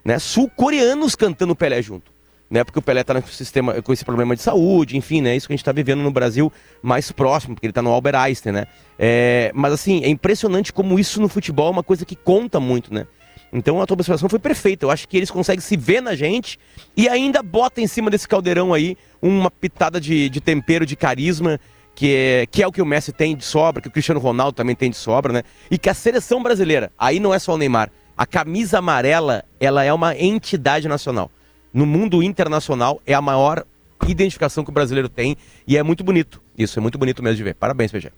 né? 0.02 0.18
Sul-coreanos 0.18 1.14
cantando 1.14 1.54
Pelé 1.54 1.82
junto. 1.82 2.13
Né, 2.50 2.62
porque 2.62 2.78
o 2.78 2.82
Pelé 2.82 3.00
está 3.00 3.14
no 3.14 3.26
sistema 3.26 3.80
com 3.80 3.92
esse 3.92 4.04
problema 4.04 4.36
de 4.36 4.42
saúde, 4.42 4.96
enfim, 4.96 5.22
né? 5.22 5.34
Isso 5.34 5.46
que 5.46 5.52
a 5.52 5.56
gente 5.56 5.62
está 5.62 5.72
vivendo 5.72 6.02
no 6.02 6.10
Brasil 6.10 6.52
mais 6.82 7.10
próximo, 7.10 7.54
porque 7.54 7.66
ele 7.66 7.70
está 7.70 7.80
no 7.80 7.90
Albert 7.90 8.16
Einstein, 8.16 8.52
né? 8.52 8.66
É, 8.98 9.50
mas 9.54 9.72
assim, 9.72 10.04
é 10.04 10.08
impressionante 10.08 10.72
como 10.72 10.98
isso 10.98 11.20
no 11.20 11.28
futebol 11.28 11.68
é 11.68 11.70
uma 11.70 11.82
coisa 11.82 12.04
que 12.04 12.14
conta 12.14 12.60
muito, 12.60 12.92
né? 12.92 13.06
Então 13.54 13.80
a 13.80 13.86
tua 13.86 13.94
observação 13.94 14.28
foi 14.28 14.38
perfeita. 14.38 14.84
Eu 14.84 14.90
acho 14.90 15.08
que 15.08 15.16
eles 15.16 15.30
conseguem 15.30 15.60
se 15.60 15.76
ver 15.76 16.02
na 16.02 16.14
gente 16.16 16.58
e 16.96 17.08
ainda 17.08 17.42
bota 17.42 17.80
em 17.80 17.86
cima 17.86 18.10
desse 18.10 18.28
caldeirão 18.28 18.74
aí 18.74 18.96
uma 19.22 19.50
pitada 19.50 20.00
de, 20.00 20.28
de 20.28 20.40
tempero, 20.40 20.84
de 20.84 20.96
carisma, 20.96 21.58
que 21.94 22.14
é, 22.14 22.46
que 22.46 22.62
é 22.62 22.66
o 22.66 22.72
que 22.72 22.82
o 22.82 22.86
Messi 22.86 23.12
tem 23.12 23.36
de 23.36 23.44
sobra, 23.44 23.80
que 23.80 23.88
o 23.88 23.90
Cristiano 23.90 24.20
Ronaldo 24.20 24.52
também 24.52 24.74
tem 24.74 24.90
de 24.90 24.96
sobra, 24.96 25.32
né? 25.32 25.42
E 25.70 25.78
que 25.78 25.88
a 25.88 25.94
seleção 25.94 26.42
brasileira, 26.42 26.92
aí 26.98 27.20
não 27.20 27.32
é 27.32 27.38
só 27.38 27.54
o 27.54 27.56
Neymar, 27.56 27.90
a 28.16 28.26
camisa 28.26 28.78
amarela, 28.78 29.44
ela 29.58 29.84
é 29.84 29.92
uma 29.92 30.16
entidade 30.16 30.88
nacional 30.88 31.30
no 31.74 31.84
mundo 31.84 32.22
internacional 32.22 33.02
é 33.04 33.12
a 33.12 33.20
maior 33.20 33.66
identificação 34.06 34.62
que 34.62 34.70
o 34.70 34.72
brasileiro 34.72 35.08
tem 35.08 35.36
e 35.66 35.76
é 35.76 35.82
muito 35.82 36.04
bonito. 36.04 36.40
Isso 36.56 36.78
é 36.78 36.82
muito 36.82 36.96
bonito 36.96 37.22
mesmo 37.22 37.36
de 37.36 37.42
ver. 37.42 37.54
Parabéns, 37.56 37.90
PG. 37.90 38.12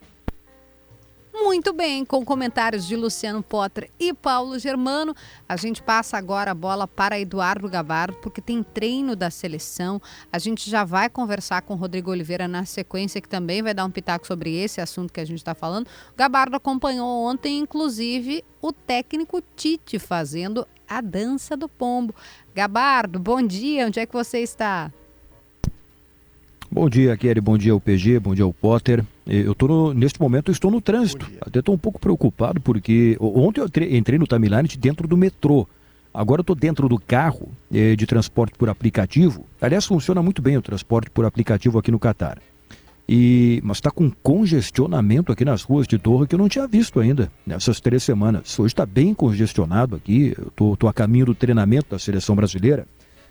Muito 1.33 1.73
bem, 1.73 2.05
com 2.05 2.25
comentários 2.25 2.87
de 2.87 2.97
Luciano 2.97 3.43
Potter 3.43 3.89
e 4.01 4.13
Paulo 4.13 4.59
Germano, 4.59 5.15
a 5.49 5.57
gente 5.57 5.81
passa 5.81 6.19
agora 6.19 6.51
a 6.51 6.55
bola 6.55 6.89
para 6.89 7.21
Eduardo 7.21 7.69
Gabardo, 7.69 8.19
porque 8.21 8.41
tem 8.41 8.63
treino 8.63 9.15
da 9.15 9.31
seleção. 9.31 10.03
A 10.33 10.39
gente 10.39 10.69
já 10.69 10.83
vai 10.83 11.09
conversar 11.09 11.63
com 11.63 11.75
o 11.75 11.77
Rodrigo 11.77 12.11
Oliveira 12.11 12.49
na 12.49 12.65
sequência, 12.65 13.21
que 13.21 13.29
também 13.29 13.63
vai 13.63 13.73
dar 13.73 13.85
um 13.85 13.91
pitaco 13.91 14.27
sobre 14.27 14.57
esse 14.57 14.81
assunto 14.81 15.13
que 15.13 15.21
a 15.21 15.25
gente 15.25 15.39
está 15.39 15.55
falando. 15.55 15.87
O 15.87 16.17
Gabardo 16.17 16.57
acompanhou 16.57 17.25
ontem, 17.25 17.59
inclusive, 17.59 18.45
o 18.61 18.73
técnico 18.73 19.41
Tite 19.55 19.99
fazendo 20.01 20.67
a 20.89 21.01
dança 21.01 21.57
do 21.57 21.69
pombo. 21.69 22.15
Gabardo, 22.57 23.19
bom 23.19 23.43
dia, 23.43 23.87
onde 23.87 24.01
é 24.01 24.07
que 24.07 24.15
você 24.15 24.39
está? 24.39 24.91
Bom 26.71 26.89
dia, 26.89 27.15
Kelly, 27.15 27.39
bom 27.39 27.59
dia 27.59 27.75
ao 27.75 27.79
PG, 27.79 28.19
bom 28.19 28.35
dia 28.35 28.45
ao 28.45 28.53
Potter. 28.55 29.05
Eu 29.27 29.55
tô 29.55 29.69
no, 29.69 29.93
neste 29.93 30.19
momento 30.19 30.51
eu 30.51 30.53
estou 30.53 30.71
no 30.71 30.81
trânsito. 30.81 31.31
Até 31.39 31.59
estou 31.59 31.75
um 31.75 31.79
pouco 31.79 32.01
preocupado 32.01 32.59
porque 32.59 33.15
ontem 33.21 33.61
eu 33.61 33.69
entrei 33.95 34.19
no 34.19 34.27
timeline 34.27 34.67
dentro 34.79 35.07
do 35.07 35.19
metrô. 35.19 35.69
Agora 36.15 36.41
eu 36.41 36.45
estou 36.45 36.57
dentro 36.57 36.89
do 36.89 36.99
carro 36.99 37.51
é, 37.71 37.95
de 37.95 38.07
transporte 38.07 38.55
por 38.57 38.71
aplicativo. 38.71 39.45
Aliás, 39.61 39.85
funciona 39.85 40.23
muito 40.23 40.41
bem 40.41 40.57
o 40.57 40.63
transporte 40.63 41.11
por 41.11 41.27
aplicativo 41.27 41.79
aqui 41.79 41.91
no 41.91 41.99
Catar. 41.99 42.39
E, 43.09 43.61
mas 43.63 43.77
está 43.77 43.91
com 43.91 44.11
congestionamento 44.11 45.31
aqui 45.31 45.45
nas 45.45 45.63
ruas 45.63 45.87
de 45.87 45.97
Torre 45.97 46.27
que 46.27 46.35
eu 46.35 46.39
não 46.39 46.49
tinha 46.49 46.67
visto 46.67 46.99
ainda 46.99 47.31
nessas 47.47 47.81
três 47.81 48.03
semanas. 48.03 48.59
Hoje 48.59 48.73
está 48.73 48.85
bem 48.85 49.15
congestionado 49.15 49.95
aqui. 49.95 50.35
Eu 50.37 50.73
estou 50.73 50.89
a 50.89 50.93
caminho 50.93 51.27
do 51.27 51.35
treinamento 51.35 51.91
da 51.91 51.99
seleção 51.99 52.35
brasileira. 52.35 52.87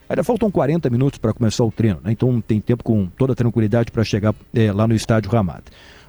Ainda 0.07 0.23
faltam 0.23 0.51
40 0.51 0.89
minutos 0.89 1.17
para 1.17 1.33
começar 1.33 1.63
o 1.63 1.71
treino, 1.71 1.99
né? 2.03 2.11
então 2.11 2.39
tem 2.39 2.61
tempo 2.61 2.83
com 2.83 3.07
toda 3.07 3.35
tranquilidade 3.35 3.91
para 3.91 4.03
chegar 4.03 4.35
é, 4.53 4.71
lá 4.71 4.87
no 4.87 4.93
estádio 4.93 5.31
Ramada. 5.31 5.63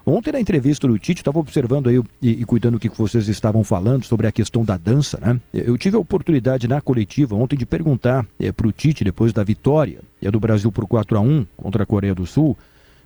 Ontem 0.09 0.31
na 0.31 0.39
entrevista 0.39 0.87
do 0.87 0.97
Tite, 0.97 1.21
estava 1.21 1.41
observando 1.41 1.89
aí 1.89 2.01
e, 2.23 2.31
e, 2.43 2.45
cuidando 2.45 2.75
do 2.75 2.79
que 2.79 2.89
vocês 2.89 3.27
estavam 3.27 3.65
falando 3.65 4.05
sobre 4.05 4.29
a 4.29 4.31
questão 4.31 4.65
da 4.65 4.77
dança, 4.77 5.19
né? 5.21 5.41
Eu 5.53 5.77
tive 5.77 5.97
a 5.97 5.99
oportunidade 5.99 6.69
na 6.69 6.81
coletiva 6.81 7.35
ontem 7.35 7.57
de 7.57 7.67
perguntar 7.67 8.25
é, 8.39 8.53
para 8.53 8.69
o 8.69 8.73
Tite, 8.73 9.03
depois 9.03 9.33
da 9.33 9.43
vitória 9.43 9.99
é, 10.23 10.31
do 10.31 10.39
Brasil 10.39 10.71
por 10.71 10.87
4 10.87 11.19
a 11.19 11.21
1 11.21 11.47
contra 11.57 11.83
a 11.83 11.87
Coreia 11.87 12.15
do 12.15 12.25
Sul, 12.25 12.57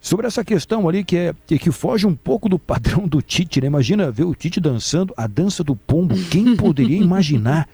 sobre 0.01 0.27
essa 0.27 0.45
questão 0.45 0.89
ali 0.89 1.05
que 1.05 1.17
é 1.17 1.35
que 1.47 1.71
foge 1.71 2.07
um 2.07 2.15
pouco 2.15 2.49
do 2.49 2.59
padrão 2.59 3.07
do 3.07 3.21
Tite, 3.21 3.61
né? 3.61 3.67
Imagina 3.67 4.11
ver 4.11 4.25
o 4.25 4.35
Tite 4.35 4.61
dançando 4.61 5.13
a 5.17 5.27
dança 5.27 5.63
do 5.63 5.77
pombo. 5.77 6.15
Quem 6.31 6.57
poderia 6.57 6.97
imaginar? 7.03 7.69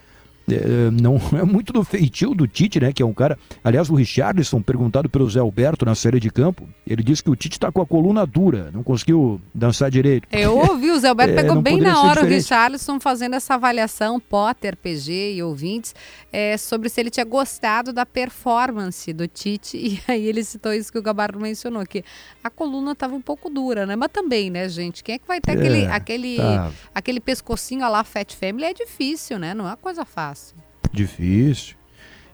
É, 0.48 0.90
não 0.90 1.20
é 1.38 1.44
muito 1.44 1.72
do 1.72 1.82
feitio 1.82 2.34
do 2.34 2.46
Tite, 2.46 2.80
né? 2.80 2.92
Que 2.92 3.02
é 3.02 3.06
um 3.06 3.12
cara. 3.12 3.38
Aliás, 3.64 3.90
o 3.90 3.94
Richardson, 3.94 4.62
perguntado 4.62 5.08
pelo 5.08 5.28
Zé 5.28 5.40
Alberto 5.40 5.84
na 5.84 5.94
série 5.94 6.20
de 6.20 6.30
campo, 6.30 6.68
ele 6.86 7.02
disse 7.02 7.22
que 7.22 7.30
o 7.30 7.36
Tite 7.36 7.56
está 7.56 7.72
com 7.72 7.80
a 7.80 7.86
coluna 7.86 8.26
dura, 8.26 8.70
não 8.72 8.82
conseguiu 8.82 9.40
dançar 9.52 9.90
direito. 9.90 10.28
Eu 10.30 10.56
ouvi, 10.56 10.90
o 10.90 10.98
Zé 10.98 11.08
Alberto 11.08 11.32
é, 11.38 11.42
pegou 11.42 11.60
bem 11.60 11.80
na 11.80 12.00
hora 12.02 12.22
o 12.22 12.26
Richardson 12.26 13.00
fazendo 13.00 13.34
essa 13.34 13.54
avaliação, 13.54 14.20
Potter, 14.20 14.76
PG 14.76 15.34
e 15.34 15.42
ouvintes, 15.42 15.94
é, 16.32 16.56
sobre 16.56 16.88
se 16.88 17.00
ele 17.00 17.10
tinha 17.10 17.24
gostado 17.24 17.92
da 17.92 18.06
performance 18.06 19.12
do 19.12 19.26
Tite. 19.26 19.76
E 19.96 20.00
aí 20.08 20.26
ele 20.26 20.42
citou 20.44 20.72
isso 20.72 20.92
que 20.92 20.98
o 20.98 21.02
Gabardo 21.02 21.38
mencionou, 21.38 21.84
que 21.86 22.04
a 22.42 22.50
coluna 22.50 22.92
estava 22.92 23.14
um 23.14 23.20
pouco 23.20 23.48
dura, 23.48 23.86
né? 23.86 23.96
Mas 23.96 24.10
também, 24.12 24.50
né, 24.50 24.68
gente? 24.68 25.02
Quem 25.02 25.14
é 25.14 25.18
que 25.18 25.26
vai 25.26 25.40
ter 25.40 25.52
é, 25.52 25.54
aquele, 25.54 25.86
aquele, 25.86 26.36
tá. 26.36 26.72
aquele 26.94 27.20
pescocinho 27.20 27.88
lá 27.88 28.04
Fat 28.04 28.34
Family? 28.34 28.64
É 28.64 28.74
difícil, 28.74 29.38
né? 29.38 29.54
Não 29.54 29.64
é 29.64 29.70
uma 29.70 29.76
coisa 29.76 30.04
fácil 30.04 30.35
fácil. 30.36 30.56
Difícil. 30.92 31.76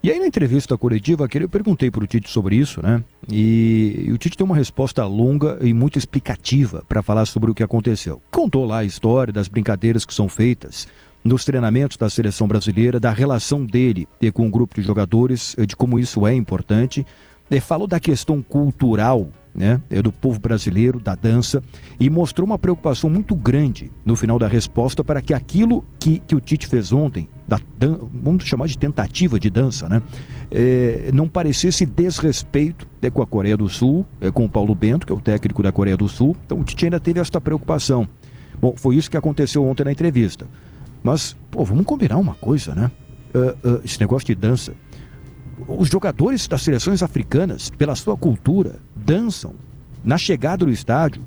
E 0.02 0.11
aí 0.11 0.18
na 0.18 0.26
entrevista 0.26 0.76
coletiva, 0.76 1.28
eu 1.32 1.49
perguntei 1.49 1.88
para 1.88 2.02
o 2.02 2.06
Tite 2.06 2.28
sobre 2.28 2.56
isso, 2.56 2.82
né? 2.82 3.04
E, 3.30 4.06
e, 4.09 4.12
o 4.12 4.18
Tite 4.18 4.37
tem 4.37 4.44
uma 4.44 4.56
resposta 4.56 5.06
longa 5.06 5.59
e 5.61 5.73
muito 5.73 5.97
explicativa 5.97 6.85
para 6.88 7.02
falar 7.02 7.25
sobre 7.25 7.52
o 7.52 7.54
que 7.54 7.62
aconteceu. 7.62 8.21
Contou 8.30 8.64
lá 8.64 8.78
a 8.78 8.85
história 8.85 9.32
das 9.32 9.47
brincadeiras 9.47 10.04
que 10.04 10.12
são 10.12 10.28
feitas 10.28 10.88
nos 11.23 11.44
treinamentos 11.44 11.97
da 11.97 12.11
seleção 12.11 12.49
brasileira, 12.49 12.99
da 12.99 13.12
relação 13.12 13.64
dele 13.64 14.09
com 14.35 14.42
o 14.42 14.47
um 14.47 14.50
grupo 14.50 14.75
de 14.75 14.82
jogadores, 14.85 15.54
de 15.68 15.76
como 15.76 16.00
isso 16.00 16.26
é 16.26 16.35
importante. 16.35 17.06
Falou 17.61 17.87
da 17.87 18.00
questão 18.00 18.42
cultural 18.42 19.28
né, 19.54 19.80
é 19.90 20.00
do 20.00 20.11
povo 20.11 20.40
brasileiro, 20.40 20.99
da 20.99 21.14
dança, 21.14 21.62
e 22.00 22.09
mostrou 22.09 22.47
uma 22.47 22.59
preocupação 22.59 23.11
muito 23.11 23.35
grande 23.35 23.90
no 24.04 24.16
final 24.16 24.38
da 24.38 24.49
resposta 24.49 25.04
para 25.04 25.21
que 25.21 25.35
aquilo 25.35 25.85
que, 25.99 26.18
que 26.21 26.35
o 26.35 26.40
Tite 26.40 26.66
fez 26.66 26.92
ontem, 26.92 27.28
da 27.47 27.61
vamos 28.12 28.44
chamar 28.44 28.66
de 28.66 28.78
tentativa 28.78 29.38
de 29.38 29.50
dança, 29.50 29.88
né, 29.88 30.02
é, 30.50 31.11
não 31.12 31.28
parecesse 31.28 31.85
desrespeito 31.85 32.87
é, 33.00 33.11
com 33.11 33.21
a 33.21 33.26
Coreia 33.26 33.56
do 33.56 33.68
Sul, 33.68 34.06
é, 34.21 34.30
com 34.30 34.44
o 34.44 34.49
Paulo 34.49 34.75
Bento, 34.75 35.06
que 35.06 35.12
é 35.12 35.16
o 35.16 35.21
técnico 35.21 35.62
da 35.62 35.73
Coreia 35.73 35.97
do 35.97 36.09
Sul. 36.09 36.37
Então 36.47 36.61
o 36.61 36.64
Tite 36.64 36.87
ainda 36.87 37.00
teve 37.00 37.21
esta 37.21 37.40
preocupação. 37.40 38.09
Bom, 38.61 38.75
foi 38.76 38.97
isso 38.97 39.11
que 39.11 39.16
aconteceu 39.16 39.64
ontem 39.64 39.85
na 39.85 39.92
entrevista. 39.92 40.47
Mas, 41.02 41.37
pô, 41.50 41.64
vamos 41.64 41.85
combinar 41.85 42.16
uma 42.16 42.35
coisa, 42.35 42.75
né? 42.75 42.90
Uh, 43.35 43.68
uh, 43.68 43.80
esse 43.85 43.99
negócio 43.99 44.26
de 44.26 44.35
dança 44.35 44.73
os 45.66 45.88
jogadores 45.88 46.47
das 46.47 46.62
seleções 46.62 47.02
africanas, 47.02 47.71
pela 47.71 47.94
sua 47.94 48.16
cultura, 48.16 48.76
dançam 48.94 49.54
na 50.04 50.18
chegada 50.18 50.64
do 50.64 50.71
estádio, 50.71 51.23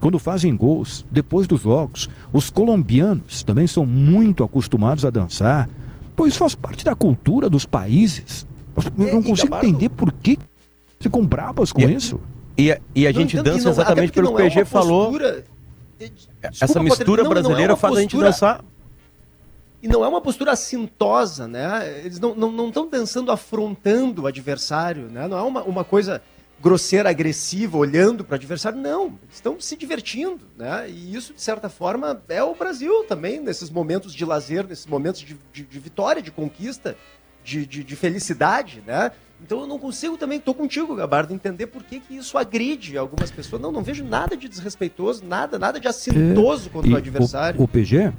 quando 0.00 0.18
fazem 0.18 0.54
gols, 0.54 1.04
depois 1.10 1.46
dos 1.46 1.62
jogos. 1.62 2.08
Os 2.32 2.50
colombianos 2.50 3.42
também 3.42 3.66
são 3.66 3.86
muito 3.86 4.44
acostumados 4.44 5.04
a 5.04 5.10
dançar, 5.10 5.68
pois 6.14 6.36
faz 6.36 6.54
parte 6.54 6.84
da 6.84 6.94
cultura 6.94 7.48
dos 7.48 7.64
países. 7.64 8.46
Eu 8.98 9.14
não 9.14 9.22
consigo 9.22 9.56
entender 9.56 9.88
por 9.88 10.12
que 10.12 10.38
ficam 11.00 11.24
bravas 11.24 11.72
com 11.72 11.82
isso. 11.82 12.20
E 12.56 12.70
a, 12.70 12.80
e 12.94 13.06
a 13.06 13.12
gente 13.12 13.40
dança 13.42 13.70
exatamente 13.70 14.12
pelo 14.12 14.28
que 14.28 14.34
o 14.34 14.36
PG 14.36 14.60
é 14.60 14.64
falou. 14.64 15.06
Postura... 15.06 15.44
Essa 16.60 16.82
mistura 16.82 17.28
brasileira 17.28 17.68
não 17.68 17.74
é 17.74 17.78
faz 17.78 17.94
postura... 17.94 17.98
a 17.98 18.02
gente 18.02 18.16
dançar 18.18 18.64
e 19.84 19.86
não 19.86 20.02
é 20.02 20.08
uma 20.08 20.22
postura 20.22 20.52
assintosa, 20.52 21.46
né? 21.46 22.00
Eles 22.02 22.18
não 22.18 22.30
estão 22.30 22.50
não, 22.50 22.70
não 22.70 22.88
dançando 22.88 23.30
afrontando 23.30 24.22
o 24.22 24.26
adversário, 24.26 25.10
né? 25.10 25.28
Não 25.28 25.36
é 25.36 25.42
uma, 25.42 25.62
uma 25.62 25.84
coisa 25.84 26.22
grosseira, 26.58 27.10
agressiva, 27.10 27.76
olhando 27.76 28.24
para 28.24 28.32
o 28.32 28.34
adversário. 28.36 28.80
Não, 28.80 29.08
eles 29.24 29.34
estão 29.34 29.60
se 29.60 29.76
divertindo, 29.76 30.40
né? 30.56 30.88
E 30.88 31.14
isso, 31.14 31.34
de 31.34 31.42
certa 31.42 31.68
forma, 31.68 32.22
é 32.30 32.42
o 32.42 32.54
Brasil 32.54 33.04
também, 33.04 33.40
nesses 33.40 33.68
momentos 33.68 34.14
de 34.14 34.24
lazer, 34.24 34.66
nesses 34.66 34.86
momentos 34.86 35.20
de, 35.20 35.36
de, 35.52 35.64
de 35.64 35.78
vitória, 35.78 36.22
de 36.22 36.30
conquista, 36.30 36.96
de, 37.44 37.66
de, 37.66 37.84
de, 37.84 37.94
felicidade, 37.94 38.82
né? 38.86 39.12
Então 39.42 39.60
eu 39.60 39.66
não 39.66 39.78
consigo 39.78 40.16
também, 40.16 40.38
estou 40.38 40.54
contigo, 40.54 40.96
Gabardo, 40.96 41.34
entender 41.34 41.66
por 41.66 41.82
que, 41.82 42.00
que 42.00 42.16
isso 42.16 42.38
agride 42.38 42.96
algumas 42.96 43.30
pessoas. 43.30 43.60
Não, 43.60 43.70
não 43.70 43.82
vejo 43.82 44.02
nada 44.02 44.34
de 44.34 44.48
desrespeitoso, 44.48 45.22
nada, 45.26 45.58
nada 45.58 45.78
de 45.78 45.86
assintoso 45.86 46.70
é, 46.70 46.72
contra 46.72 46.90
o 46.90 46.96
adversário. 46.96 47.60
O, 47.60 47.64
o 47.64 47.68
PG, 47.68 48.14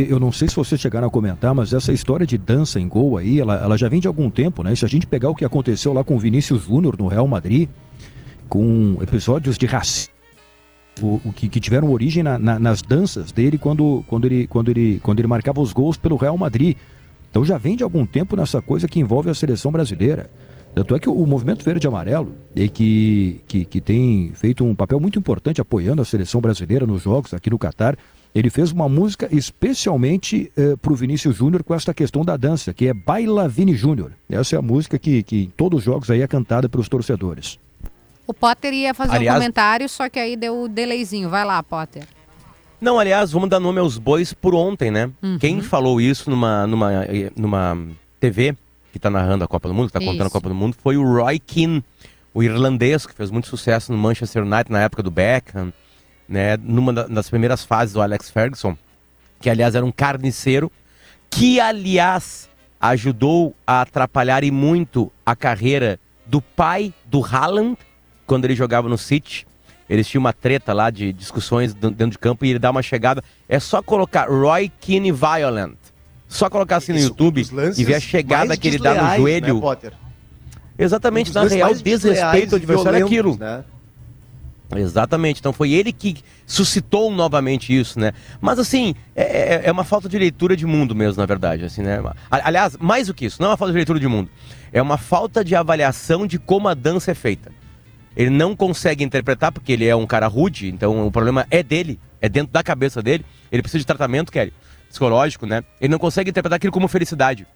eu 0.00 0.18
não 0.20 0.30
sei 0.32 0.48
se 0.48 0.56
vocês 0.56 0.80
chegaram 0.80 1.06
a 1.06 1.10
comentar, 1.10 1.54
mas 1.54 1.72
essa 1.72 1.92
história 1.92 2.26
de 2.26 2.36
dança 2.38 2.78
em 2.80 2.88
gol 2.88 3.16
aí, 3.16 3.40
ela, 3.40 3.54
ela 3.56 3.76
já 3.76 3.88
vem 3.88 4.00
de 4.00 4.08
algum 4.08 4.28
tempo, 4.30 4.62
né? 4.62 4.74
Se 4.74 4.84
a 4.84 4.88
gente 4.88 5.06
pegar 5.06 5.30
o 5.30 5.34
que 5.34 5.44
aconteceu 5.44 5.92
lá 5.92 6.02
com 6.04 6.16
o 6.16 6.18
Vinícius 6.18 6.64
Júnior 6.64 6.96
no 6.98 7.06
Real 7.08 7.26
Madrid, 7.26 7.68
com 8.48 8.96
episódios 9.00 9.56
de 9.58 9.66
racismo 9.66 10.14
o, 11.02 11.20
o 11.26 11.32
que, 11.32 11.48
que 11.48 11.60
tiveram 11.60 11.90
origem 11.90 12.22
na- 12.22 12.38
na- 12.38 12.58
nas 12.58 12.80
danças 12.80 13.30
dele 13.30 13.58
quando, 13.58 14.02
quando, 14.06 14.24
ele, 14.24 14.46
quando, 14.46 14.70
ele, 14.70 14.98
quando 15.02 15.18
ele 15.18 15.28
marcava 15.28 15.60
os 15.60 15.72
gols 15.72 15.96
pelo 15.98 16.16
Real 16.16 16.38
Madrid. 16.38 16.76
Então 17.30 17.44
já 17.44 17.58
vem 17.58 17.76
de 17.76 17.82
algum 17.82 18.06
tempo 18.06 18.34
nessa 18.34 18.62
coisa 18.62 18.88
que 18.88 18.98
envolve 18.98 19.28
a 19.28 19.34
seleção 19.34 19.70
brasileira. 19.70 20.30
Tanto 20.74 20.94
é 20.94 20.98
que 20.98 21.08
o, 21.08 21.26
movimento 21.26 21.62
verde 21.64 21.86
e 21.86 21.88
amarelo, 21.88 22.34
e 22.54 22.68
que, 22.68 23.40
que, 23.46 23.64
que 23.64 23.80
tem 23.80 24.30
feito 24.34 24.64
um 24.64 24.74
papel 24.74 24.98
muito 25.00 25.18
importante 25.18 25.60
apoiando 25.60 26.00
a 26.00 26.04
seleção 26.04 26.40
brasileira 26.40 26.86
nos 26.86 27.02
jogos 27.02 27.32
aqui 27.34 27.50
no 27.50 27.58
Catar, 27.58 27.96
ele 28.38 28.50
fez 28.50 28.70
uma 28.70 28.88
música 28.88 29.28
especialmente 29.30 30.52
para 30.82 30.92
o 30.92 30.96
Vinícius 30.96 31.36
Júnior 31.36 31.64
com 31.64 31.74
essa 31.74 31.94
questão 31.94 32.22
da 32.22 32.36
dança, 32.36 32.74
que 32.74 32.86
é 32.86 32.92
Baila 32.92 33.48
Vini 33.48 33.74
Júnior. 33.74 34.12
Essa 34.28 34.56
é 34.56 34.58
a 34.58 34.62
música 34.62 34.98
que, 34.98 35.22
que 35.22 35.44
em 35.44 35.50
todos 35.56 35.78
os 35.78 35.84
jogos 35.84 36.10
aí 36.10 36.20
é 36.20 36.28
cantada 36.28 36.68
pelos 36.68 36.88
torcedores. 36.88 37.58
O 38.26 38.34
Potter 38.34 38.74
ia 38.74 38.92
fazer 38.92 39.16
Aliás- 39.16 39.36
um 39.36 39.40
comentário, 39.40 39.88
só 39.88 40.08
que 40.08 40.18
aí 40.18 40.36
deu 40.36 40.62
o 40.62 40.68
delayzinho. 40.68 41.30
Vai 41.30 41.44
lá, 41.44 41.62
Potter. 41.62 42.04
Não, 42.78 42.98
aliás, 42.98 43.32
vamos 43.32 43.48
dar 43.48 43.58
nome 43.58 43.80
aos 43.80 43.96
bois 43.96 44.34
por 44.34 44.54
ontem, 44.54 44.90
né? 44.90 45.10
Uhum. 45.22 45.38
Quem 45.38 45.62
falou 45.62 45.98
isso 45.98 46.28
numa, 46.28 46.66
numa, 46.66 47.04
eh, 47.04 47.30
numa 47.34 47.78
TV 48.20 48.54
que 48.92 48.98
tá 48.98 49.08
narrando 49.08 49.44
a 49.44 49.48
Copa 49.48 49.68
do 49.68 49.74
Mundo, 49.74 49.86
que 49.86 49.92
tá 49.92 50.00
contando 50.00 50.26
a. 50.26 50.30
Copa 50.30 50.48
do 50.48 50.54
Mundo, 50.54 50.76
foi 50.82 50.96
o 50.96 51.02
Roy 51.02 51.38
Keane, 51.38 51.82
o 52.34 52.42
irlandês 52.42 53.06
que 53.06 53.14
fez 53.14 53.30
muito 53.30 53.48
sucesso 53.48 53.92
no 53.92 53.98
Manchester 53.98 54.42
United 54.42 54.70
na 54.70 54.80
época 54.80 55.02
do 55.02 55.10
Beckham, 55.10 55.72
né? 56.28 56.56
Numa 56.62 56.92
da- 56.92 57.06
das 57.06 57.28
primeiras 57.30 57.64
fases 57.64 57.92
do 57.94 58.00
Alex 58.02 58.30
Ferguson, 58.30 58.76
que 59.40 59.50
aliás 59.50 59.74
era 59.74 59.84
um 59.84 59.92
carniceiro, 59.92 60.70
que 61.30 61.60
aliás 61.60 62.48
ajudou 62.80 63.54
a 63.66 63.80
atrapalhar 63.82 64.44
e 64.44 64.50
muito 64.50 65.10
a 65.24 65.34
carreira 65.34 65.98
do 66.26 66.40
pai 66.40 66.92
do 67.06 67.24
Haaland 67.24 67.76
quando 68.26 68.44
ele 68.44 68.54
jogava 68.54 68.88
no 68.88 68.98
City. 68.98 69.46
Eles 69.88 70.08
tinham 70.08 70.20
uma 70.20 70.32
treta 70.32 70.72
lá 70.72 70.90
de 70.90 71.12
discussões 71.12 71.72
dentro 71.72 72.10
de 72.10 72.18
campo 72.18 72.44
e 72.44 72.50
ele 72.50 72.58
dá 72.58 72.70
uma 72.70 72.82
chegada. 72.82 73.22
É 73.48 73.60
só 73.60 73.80
colocar 73.80 74.28
Roy 74.28 74.70
Keane 74.80 75.12
Violent. 75.12 75.76
Só 76.28 76.50
colocar 76.50 76.76
assim 76.78 76.90
no 76.92 76.98
Isso, 76.98 77.08
YouTube 77.10 77.46
e 77.76 77.84
ver 77.84 77.94
a 77.94 78.00
chegada 78.00 78.56
que 78.56 78.66
ele 78.66 78.78
dá 78.78 78.90
no 78.90 78.94
desleais, 78.96 79.20
joelho. 79.20 79.60
Né? 79.60 79.92
Exatamente, 80.78 81.30
Um 81.30 81.34
na 81.34 81.44
real, 81.44 81.74
desrespeito 81.74 82.54
ao 82.54 82.58
adversário 82.58 82.98
é 82.98 83.02
aquilo. 83.02 83.36
né? 83.38 83.64
Exatamente. 84.74 85.38
Então 85.40 85.52
foi 85.52 85.72
ele 85.72 85.92
que 85.92 86.16
suscitou 86.44 87.10
novamente 87.10 87.76
isso, 87.76 88.00
né? 88.00 88.12
Mas 88.40 88.58
assim, 88.58 88.94
é, 89.14 89.22
é- 89.22 89.62
é 89.66 89.72
uma 89.72 89.84
falta 89.84 90.08
de 90.08 90.18
leitura 90.18 90.56
de 90.56 90.66
mundo 90.66 90.94
mesmo, 90.94 91.20
na 91.20 91.26
verdade, 91.26 91.64
assim, 91.64 91.82
né? 91.82 92.02
Aliás, 92.30 92.76
mais 92.78 93.06
do 93.06 93.14
que 93.14 93.26
isso, 93.26 93.40
não 93.40 93.48
é 93.48 93.50
uma 93.52 93.56
falta 93.56 93.72
de 93.72 93.76
leitura 93.76 94.00
de 94.00 94.08
mundo. 94.08 94.28
É 94.72 94.82
uma 94.82 94.98
falta 94.98 95.44
de 95.44 95.54
avaliação 95.54 96.26
de 96.26 96.38
como 96.38 96.68
a 96.68 96.74
dança 96.74 97.12
é 97.12 97.14
feita. 97.14 97.52
Ele 98.16 98.30
não 98.30 98.56
consegue 98.56 99.04
interpretar 99.04 99.52
porque 99.52 99.72
ele 99.72 99.86
é 99.86 99.94
um 99.94 100.06
cara 100.06 100.26
rude, 100.26 100.68
então 100.68 101.06
o 101.06 101.10
problema 101.12 101.46
é 101.50 101.62
dele, 101.62 102.00
é 102.20 102.28
dentro 102.28 102.52
da 102.52 102.62
cabeça 102.62 103.02
dele. 103.02 103.24
Ele 103.52 103.62
precisa 103.62 103.78
de 103.80 103.86
tratamento, 103.86 104.32
Kelly, 104.32 104.52
psicológico, 104.88 105.46
né? 105.46 105.62
Ele 105.80 105.90
não 105.92 105.98
consegue 105.98 106.30
interpretar 106.30 106.56
aquilo 106.56 106.72
como 106.72 106.88
felicidade. 106.88 107.46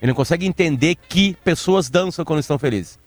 Ele 0.00 0.10
não 0.10 0.16
consegue 0.16 0.46
entender 0.46 0.94
que 1.08 1.36
pessoas 1.44 1.90
dançam 1.90 2.24
quando 2.24 2.40
estão 2.40 2.58
felizes. 2.58 2.98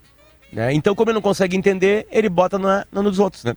Né? 0.52 0.74
Então, 0.74 0.94
como 0.96 1.10
ele 1.10 1.16
não 1.16 1.22
consegue 1.22 1.56
entender, 1.56 2.08
ele 2.12 2.30
bota 2.30 2.58
na, 2.60 2.86
na 2.92 3.02
nos 3.02 3.20
outros, 3.20 3.44
né? 3.44 3.56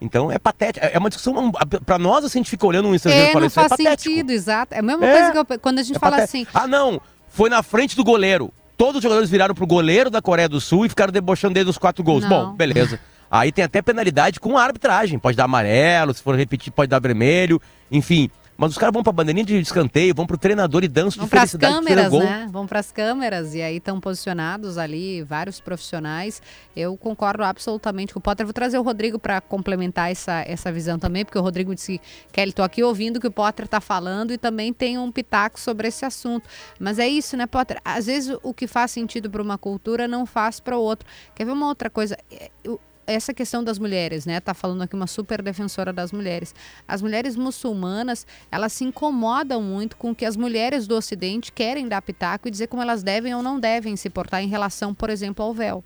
Então 0.00 0.30
é 0.30 0.38
patético. 0.38 0.84
É 0.84 0.98
uma 0.98 1.08
discussão. 1.08 1.50
Pra 1.84 1.98
nós, 1.98 2.24
assim, 2.24 2.38
a 2.38 2.42
gente 2.42 2.50
fica 2.50 2.66
olhando 2.66 2.86
um 2.88 2.94
Instagram 2.94 3.18
É, 3.18 3.22
e 3.24 3.32
fala 3.32 3.40
não 3.40 3.46
isso 3.46 3.58
é 3.60 3.62
faz 3.68 3.70
patético. 3.70 4.02
sentido, 4.10 4.30
exato. 4.30 4.74
É 4.74 4.78
a 4.78 4.82
mesma 4.82 5.06
É. 5.06 5.12
coisa 5.12 5.32
que 5.44 5.52
eu- 5.54 5.58
quando 5.60 5.78
a 5.78 5.82
gente 5.82 5.96
É 5.96 5.98
fala 5.98 6.16
patético. 6.18 6.36
assim. 6.58 6.64
Ah, 6.64 6.66
não! 6.68 7.00
Foi 7.28 7.48
na 7.48 7.62
frente 7.62 7.96
do 7.96 8.04
goleiro. 8.04 8.52
Todos 8.76 8.96
os 8.96 9.02
jogadores 9.02 9.30
viraram 9.30 9.54
pro 9.54 9.66
goleiro 9.66 10.10
da 10.10 10.20
Coreia 10.20 10.48
do 10.50 10.60
Sul 10.60 10.84
e 10.84 10.88
ficaram 10.90 11.10
debochando 11.12 11.54
dele 11.54 11.64
dos 11.64 11.78
quatro 11.78 12.04
gols. 12.04 12.24
Não. 12.24 12.28
Bom, 12.50 12.52
beleza. 12.54 13.00
Aí 13.30 13.50
tem 13.50 13.64
até 13.64 13.80
penalidade 13.80 14.38
com 14.38 14.56
a 14.58 14.62
arbitragem. 14.62 15.18
Pode 15.18 15.36
dar 15.36 15.44
amarelo, 15.44 16.12
se 16.12 16.22
for 16.22 16.36
repetir, 16.36 16.70
pode 16.72 16.88
dar 16.90 17.00
vermelho. 17.00 17.60
Enfim. 17.90 18.30
Mas 18.58 18.72
os 18.72 18.78
caras 18.78 18.92
vão 18.92 19.02
pra 19.02 19.12
bandeirinha 19.12 19.44
de 19.44 19.58
escanteio, 19.58 20.14
vão 20.14 20.26
pro 20.26 20.38
treinador 20.38 20.82
e 20.82 20.88
dançam 20.88 21.18
Vão 21.20 21.24
de 21.26 21.30
para 21.30 21.42
as 21.42 21.50
felicidade. 21.50 21.74
que 21.74 21.88
fizeram 21.88 22.10
câmeras, 22.10 22.30
né? 22.30 22.48
Vão 22.50 22.66
para 22.66 22.78
as 22.80 22.90
câmeras 22.90 23.54
e 23.54 23.60
aí 23.62 23.76
estão 23.76 24.00
posicionados 24.00 24.78
ali 24.78 25.22
vários 25.22 25.60
profissionais. 25.60 26.40
Eu 26.74 26.96
concordo 26.96 27.42
absolutamente 27.44 28.12
com 28.14 28.18
o 28.18 28.22
Potter. 28.22 28.46
Vou 28.46 28.52
trazer 28.52 28.78
o 28.78 28.82
Rodrigo 28.82 29.18
para 29.18 29.40
complementar 29.40 30.10
essa, 30.10 30.42
essa 30.46 30.72
visão 30.72 30.98
também, 30.98 31.24
porque 31.24 31.38
o 31.38 31.42
Rodrigo 31.42 31.74
disse 31.74 32.00
que 32.32 32.40
ele 32.40 32.52
tô 32.52 32.62
aqui 32.62 32.82
ouvindo 32.82 33.16
o 33.16 33.20
que 33.20 33.26
o 33.26 33.30
Potter 33.30 33.68
tá 33.68 33.80
falando 33.80 34.32
e 34.32 34.38
também 34.38 34.72
tem 34.72 34.98
um 34.98 35.12
pitaco 35.12 35.60
sobre 35.60 35.88
esse 35.88 36.04
assunto. 36.04 36.48
Mas 36.80 36.98
é 36.98 37.06
isso, 37.06 37.36
né, 37.36 37.46
Potter? 37.46 37.78
Às 37.84 38.06
vezes 38.06 38.36
o 38.42 38.54
que 38.54 38.66
faz 38.66 38.90
sentido 38.90 39.28
para 39.30 39.42
uma 39.42 39.58
cultura 39.58 40.08
não 40.08 40.24
faz 40.24 40.60
para 40.60 40.76
outro. 40.78 41.06
Quer 41.34 41.44
ver 41.44 41.52
uma 41.52 41.66
outra 41.68 41.90
coisa? 41.90 42.16
É, 42.30 42.50
eu- 42.64 42.80
essa 43.06 43.32
questão 43.32 43.62
das 43.62 43.78
mulheres, 43.78 44.26
né? 44.26 44.40
Tá 44.40 44.52
falando 44.52 44.82
aqui 44.82 44.94
uma 44.94 45.06
super 45.06 45.40
defensora 45.42 45.92
das 45.92 46.12
mulheres. 46.12 46.54
As 46.86 47.00
mulheres 47.00 47.36
muçulmanas, 47.36 48.26
elas 48.50 48.72
se 48.72 48.84
incomodam 48.84 49.62
muito 49.62 49.96
com 49.96 50.10
o 50.10 50.14
que 50.14 50.24
as 50.24 50.36
mulheres 50.36 50.86
do 50.86 50.96
Ocidente 50.96 51.52
querem 51.52 51.86
dar 51.88 52.02
pitaco 52.02 52.48
e 52.48 52.50
dizer 52.50 52.66
como 52.66 52.82
elas 52.82 53.02
devem 53.02 53.34
ou 53.34 53.42
não 53.42 53.60
devem 53.60 53.96
se 53.96 54.10
portar 54.10 54.42
em 54.42 54.48
relação, 54.48 54.94
por 54.94 55.10
exemplo, 55.10 55.44
ao 55.44 55.54
véu. 55.54 55.82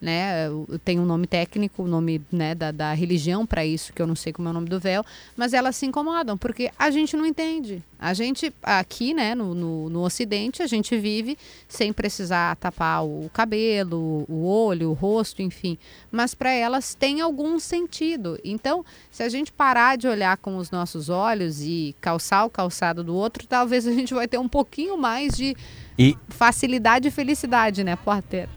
Né? 0.00 0.48
Tem 0.82 0.98
um 0.98 1.04
nome 1.04 1.26
técnico, 1.26 1.82
o 1.82 1.86
nome 1.86 2.22
né, 2.32 2.54
da, 2.54 2.70
da 2.70 2.92
religião 2.94 3.44
para 3.44 3.66
isso, 3.66 3.92
que 3.92 4.00
eu 4.00 4.06
não 4.06 4.16
sei 4.16 4.32
como 4.32 4.48
é 4.48 4.50
o 4.50 4.54
nome 4.54 4.68
do 4.68 4.80
véu, 4.80 5.04
mas 5.36 5.52
elas 5.52 5.76
se 5.76 5.84
incomodam, 5.84 6.38
porque 6.38 6.70
a 6.78 6.90
gente 6.90 7.16
não 7.16 7.26
entende. 7.26 7.82
A 7.98 8.14
gente, 8.14 8.50
aqui, 8.62 9.12
né, 9.12 9.34
no, 9.34 9.54
no, 9.54 9.90
no 9.90 10.00
Ocidente, 10.02 10.62
a 10.62 10.66
gente 10.66 10.96
vive 10.96 11.36
sem 11.68 11.92
precisar 11.92 12.56
tapar 12.56 13.04
o 13.04 13.30
cabelo, 13.30 14.24
o 14.26 14.46
olho, 14.46 14.88
o 14.88 14.94
rosto, 14.94 15.42
enfim. 15.42 15.76
Mas 16.10 16.34
para 16.34 16.50
elas 16.50 16.94
tem 16.94 17.20
algum 17.20 17.58
sentido. 17.58 18.38
Então, 18.42 18.82
se 19.10 19.22
a 19.22 19.28
gente 19.28 19.52
parar 19.52 19.98
de 19.98 20.08
olhar 20.08 20.38
com 20.38 20.56
os 20.56 20.70
nossos 20.70 21.10
olhos 21.10 21.60
e 21.60 21.94
calçar 22.00 22.46
o 22.46 22.50
calçado 22.50 23.04
do 23.04 23.14
outro, 23.14 23.46
talvez 23.46 23.86
a 23.86 23.92
gente 23.92 24.14
vai 24.14 24.26
ter 24.26 24.38
um 24.38 24.48
pouquinho 24.48 24.96
mais 24.96 25.36
de 25.36 25.54
E 25.98 26.16
facilidade 26.28 27.08
e 27.08 27.10
felicidade, 27.10 27.84
né, 27.84 27.96
Potter? 27.96 28.48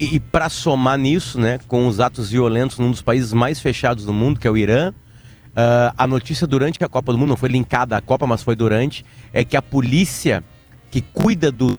E, 0.00 0.16
e 0.16 0.20
para 0.20 0.48
somar 0.48 0.98
nisso, 0.98 1.38
né, 1.38 1.60
com 1.68 1.86
os 1.86 2.00
atos 2.00 2.30
violentos 2.30 2.78
num 2.78 2.90
dos 2.90 3.02
países 3.02 3.34
mais 3.34 3.60
fechados 3.60 4.06
do 4.06 4.12
mundo, 4.12 4.40
que 4.40 4.48
é 4.48 4.50
o 4.50 4.56
Irã, 4.56 4.94
ah, 5.54 5.92
a 5.98 6.06
notícia 6.06 6.46
durante 6.46 6.82
a 6.82 6.88
Copa 6.88 7.12
do 7.12 7.18
Mundo, 7.18 7.28
não 7.28 7.36
foi 7.36 7.50
linkada 7.50 7.96
à 7.96 8.00
Copa, 8.00 8.26
mas 8.26 8.42
foi 8.42 8.56
durante, 8.56 9.04
é 9.32 9.44
que 9.44 9.56
a 9.56 9.62
polícia 9.62 10.42
que 10.90 11.00
cuida 11.00 11.52
do. 11.52 11.78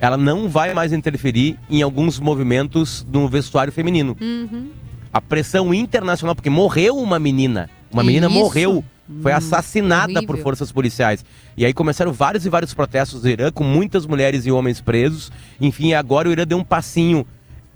Ela 0.00 0.16
não 0.16 0.48
vai 0.48 0.72
mais 0.72 0.92
interferir 0.92 1.58
em 1.68 1.82
alguns 1.82 2.18
movimentos 2.18 3.06
no 3.10 3.28
vestuário 3.28 3.72
feminino. 3.72 4.16
Uhum. 4.18 4.70
A 5.12 5.20
pressão 5.20 5.72
internacional, 5.74 6.34
porque 6.34 6.50
morreu 6.50 6.96
uma 6.96 7.18
menina. 7.18 7.68
Uma 7.92 8.02
menina 8.02 8.26
Isso. 8.26 8.34
morreu. 8.34 8.84
Foi 9.22 9.32
Hum, 9.32 9.36
assassinada 9.36 10.12
por 10.14 10.18
horrível. 10.30 10.42
forças 10.42 10.72
policiais. 10.72 11.24
E 11.56 11.64
aí 11.66 11.74
começaram 11.74 12.12
vários 12.12 12.46
e 12.46 12.48
vários 12.48 12.72
protestos 12.72 13.22
do 13.22 13.28
Irã, 13.28 13.50
com 13.52 13.62
muitas 13.64 14.06
mulheres 14.06 14.46
e 14.46 14.50
homens 14.50 14.80
presos. 14.80 15.30
Enfim, 15.60 15.92
agora 15.92 16.28
o 16.28 16.32
Irã 16.32 16.46
deu 16.46 16.58
um 16.58 16.64
passinho 16.64 17.26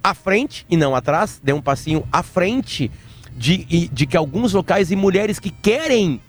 à 0.03 0.15
frente 0.15 0.65
e 0.71 0.77
não 0.77 0.95
atrás, 0.97 1.41
deu 1.43 1.57
um 1.57 1.61
passinho 1.61 2.03
à 2.11 2.23
frente 2.23 2.91
de, 3.37 3.89
de 3.89 4.07
que 4.07 4.17
alguns 4.17 4.53
locais 4.55 4.91
e 4.91 4.97
mulheres 4.97 5.39
que 5.39 5.51
querem 5.51 6.21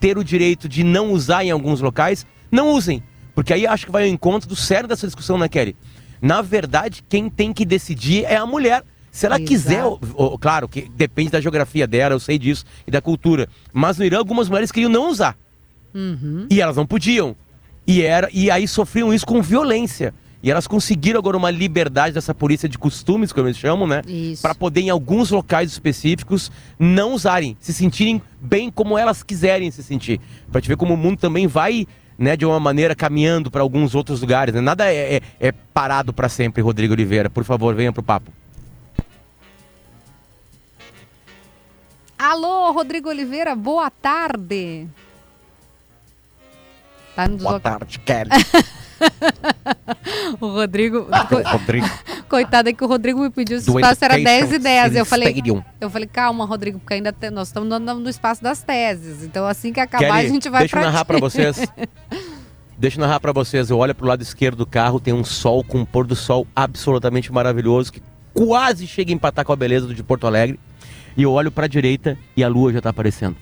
ter 0.00 0.18
o 0.18 0.24
direito 0.24 0.68
de 0.68 0.82
não 0.84 1.12
usar 1.12 1.44
em 1.44 1.50
alguns 1.50 1.80
locais, 1.80 2.26
não 2.50 2.70
usem. 2.70 3.02
Porque 3.34 3.52
aí 3.52 3.66
acho 3.66 3.86
que 3.86 3.92
vai 3.92 4.02
ao 4.04 4.08
encontro 4.08 4.48
do 4.48 4.56
sério 4.56 4.88
dessa 4.88 5.06
discussão, 5.06 5.38
né, 5.38 5.48
Kelly? 5.48 5.76
Na 6.20 6.42
verdade, 6.42 7.04
quem 7.08 7.30
tem 7.30 7.52
que 7.52 7.64
decidir 7.64 8.24
é 8.24 8.36
a 8.36 8.44
mulher. 8.46 8.82
Se 9.18 9.26
ela 9.26 9.34
Exato. 9.34 9.48
quiser, 9.48 9.84
ó, 9.84 9.98
ó, 10.14 10.38
claro 10.38 10.68
que 10.68 10.88
depende 10.94 11.30
da 11.32 11.40
geografia 11.40 11.88
dela, 11.88 12.14
eu 12.14 12.20
sei 12.20 12.38
disso, 12.38 12.64
e 12.86 12.90
da 12.92 13.00
cultura. 13.00 13.48
Mas 13.72 13.98
no 13.98 14.04
Irã, 14.04 14.18
algumas 14.18 14.48
mulheres 14.48 14.70
queriam 14.70 14.88
não 14.88 15.10
usar. 15.10 15.36
Uhum. 15.92 16.46
E 16.48 16.60
elas 16.60 16.76
não 16.76 16.86
podiam. 16.86 17.34
E, 17.84 18.00
era, 18.00 18.28
e 18.32 18.48
aí 18.48 18.68
sofriam 18.68 19.12
isso 19.12 19.26
com 19.26 19.42
violência. 19.42 20.14
E 20.40 20.52
elas 20.52 20.68
conseguiram 20.68 21.18
agora 21.18 21.36
uma 21.36 21.50
liberdade 21.50 22.14
dessa 22.14 22.32
polícia 22.32 22.68
de 22.68 22.78
costumes, 22.78 23.32
como 23.32 23.48
eles 23.48 23.58
chamam, 23.58 23.88
né? 23.88 24.02
Para 24.40 24.54
poder, 24.54 24.82
em 24.82 24.90
alguns 24.90 25.32
locais 25.32 25.72
específicos, 25.72 26.52
não 26.78 27.12
usarem, 27.12 27.56
se 27.58 27.74
sentirem 27.74 28.22
bem 28.40 28.70
como 28.70 28.96
elas 28.96 29.24
quiserem 29.24 29.68
se 29.72 29.82
sentir. 29.82 30.20
Para 30.52 30.60
te 30.60 30.68
ver 30.68 30.76
como 30.76 30.94
o 30.94 30.96
mundo 30.96 31.18
também 31.18 31.48
vai, 31.48 31.88
né, 32.16 32.36
de 32.36 32.46
uma 32.46 32.60
maneira 32.60 32.94
caminhando 32.94 33.50
para 33.50 33.62
alguns 33.62 33.96
outros 33.96 34.20
lugares. 34.20 34.54
Né? 34.54 34.60
Nada 34.60 34.84
é, 34.86 35.16
é- 35.16 35.20
é 35.48 35.50
parado 35.50 36.12
para 36.12 36.28
sempre, 36.28 36.62
Rodrigo 36.62 36.92
Oliveira. 36.92 37.28
Por 37.28 37.42
favor, 37.42 37.74
venha 37.74 37.92
pro 37.92 38.00
papo. 38.04 38.30
Alô, 42.18 42.72
Rodrigo 42.72 43.08
Oliveira, 43.08 43.54
boa 43.54 43.90
tarde. 43.90 44.86
Tá 47.14 47.28
Boa 47.28 47.60
tarde, 47.60 47.98
Kelly. 48.00 48.30
O 50.40 50.48
Rodrigo. 50.48 51.06
Rodrigo. 51.44 51.86
Coitado, 52.28 52.68
é 52.68 52.72
que 52.72 52.82
o 52.82 52.86
Rodrigo 52.88 53.20
me 53.20 53.30
pediu 53.30 53.60
se 53.60 53.70
o 53.70 53.78
espaço 53.78 54.04
era 54.04 54.14
10 54.14 54.26
e 54.26 54.32
Education 54.56 54.62
10. 54.62 54.96
Eu 54.96 55.04
falei, 55.04 55.28
Stadium. 55.28 55.62
eu 55.80 55.88
falei, 55.88 56.08
calma, 56.08 56.44
Rodrigo, 56.44 56.80
porque 56.80 56.94
ainda 56.94 57.12
tem- 57.12 57.30
nós 57.30 57.48
estamos 57.48 57.68
no, 57.68 57.78
no 57.94 58.08
espaço 58.10 58.42
das 58.42 58.60
teses. 58.60 59.22
Então, 59.22 59.46
assim 59.46 59.72
que 59.72 59.78
acabar, 59.78 60.04
Kelly, 60.04 60.26
a 60.26 60.28
gente 60.28 60.48
vai 60.48 60.60
deixa 60.62 60.76
eu 60.76 60.80
pra 60.80 60.90
narrar 60.90 61.04
ti. 61.04 61.06
pra 61.06 61.18
vocês. 61.18 61.58
Deixa 62.76 62.96
eu 62.96 63.00
narrar 63.00 63.18
pra 63.18 63.32
vocês. 63.32 63.70
Eu 63.70 63.78
olho 63.78 63.92
pro 63.94 64.06
lado 64.06 64.22
esquerdo 64.22 64.58
do 64.58 64.66
carro, 64.66 65.00
tem 65.00 65.12
um 65.12 65.24
sol 65.24 65.64
com 65.64 65.78
um 65.78 65.84
pôr 65.84 66.06
do 66.06 66.14
sol 66.14 66.46
absolutamente 66.54 67.32
maravilhoso 67.32 67.92
que 67.92 68.00
quase 68.32 68.86
chega 68.86 69.10
a 69.10 69.14
empatar 69.14 69.44
com 69.44 69.52
a 69.52 69.56
beleza 69.56 69.86
do 69.86 69.94
de 69.94 70.02
Porto 70.02 70.26
Alegre. 70.28 70.60
E 71.18 71.22
eu 71.24 71.32
olho 71.32 71.50
pra 71.50 71.66
direita 71.66 72.16
e 72.36 72.42
a 72.42 72.48
lua 72.48 72.72
já 72.72 72.80
tá 72.80 72.88
aparecendo. 72.90 73.36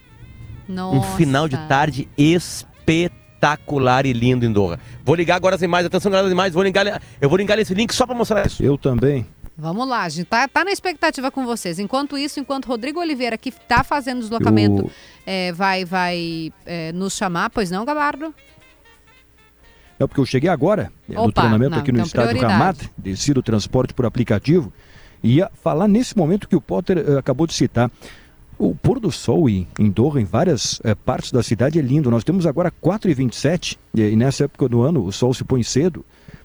Nossa. 0.66 0.96
Um 0.96 1.02
final 1.16 1.46
de 1.46 1.56
tarde 1.68 2.08
espetacular 2.16 4.06
e 4.06 4.12
lindo 4.12 4.44
em 4.44 4.50
Doha. 4.52 4.80
Vou 5.04 5.14
ligar 5.14 5.36
agora 5.36 5.54
as 5.54 5.62
imagens, 5.62 5.86
atenção 5.86 6.10
galera 6.10 6.26
das 6.26 6.32
imagens, 6.32 6.54
vou 6.54 6.62
ligar, 6.64 7.00
eu 7.20 7.28
vou 7.28 7.38
ligar 7.38 7.58
esse 7.58 7.74
link 7.74 7.92
só 7.94 8.06
pra 8.06 8.14
mostrar 8.16 8.44
isso. 8.46 8.62
Eu 8.64 8.76
também. 8.78 9.26
Vamos 9.58 9.88
lá, 9.88 10.02
a 10.02 10.08
gente 10.08 10.26
tá, 10.26 10.46
tá 10.48 10.64
na 10.64 10.70
expectativa 10.70 11.30
com 11.30 11.46
vocês. 11.46 11.78
Enquanto 11.78 12.18
isso, 12.18 12.38
enquanto 12.40 12.66
Rodrigo 12.66 13.00
Oliveira, 13.00 13.38
que 13.38 13.50
tá 13.50 13.82
fazendo 13.84 14.20
deslocamento, 14.20 14.82
Eu- 14.82 14.90
é, 15.24 15.52
vai, 15.52 15.84
vai 15.84 16.52
é, 16.66 16.92
nos 16.92 17.14
chamar, 17.16 17.48
pois 17.50 17.70
não, 17.70 17.84
Gabardo? 17.84 18.34
É 19.98 20.06
porque 20.06 20.20
eu 20.20 20.26
cheguei 20.26 20.50
agora, 20.50 20.92
é, 21.08 21.14
no 21.14 21.22
Opa, 21.22 21.40
treinamento 21.40 21.70
não, 21.70 21.78
aqui 21.78 21.90
no 21.90 21.98
então 21.98 22.06
estádio 22.06 22.30
prioridade. 22.32 22.52
Ramat, 22.58 22.82
desci 22.98 23.32
do 23.32 23.42
transporte 23.42 23.94
por 23.94 24.04
aplicativo, 24.04 24.70
ia 25.26 25.50
falar 25.62 25.88
nesse 25.88 26.16
momento 26.16 26.48
que 26.48 26.56
o 26.56 26.60
Potter 26.60 26.98
eh, 26.98 27.18
acabou 27.18 27.46
de 27.46 27.54
citar. 27.54 27.90
O 28.58 28.74
pôr 28.74 28.98
do 28.98 29.12
sol 29.12 29.50
em, 29.50 29.66
em 29.78 29.90
Doha, 29.90 30.20
em 30.20 30.24
várias 30.24 30.80
eh, 30.82 30.94
partes 30.94 31.30
da 31.32 31.42
cidade, 31.42 31.78
é 31.78 31.82
lindo. 31.82 32.10
Nós 32.10 32.24
temos 32.24 32.46
agora 32.46 32.72
4h27, 32.82 33.76
e, 33.94 34.00
e 34.00 34.16
nessa 34.16 34.44
época 34.44 34.68
do 34.68 34.82
ano 34.82 35.04
o 35.04 35.12
sol 35.12 35.34
se 35.34 35.44
põe 35.44 35.62
cedo. 35.62 36.04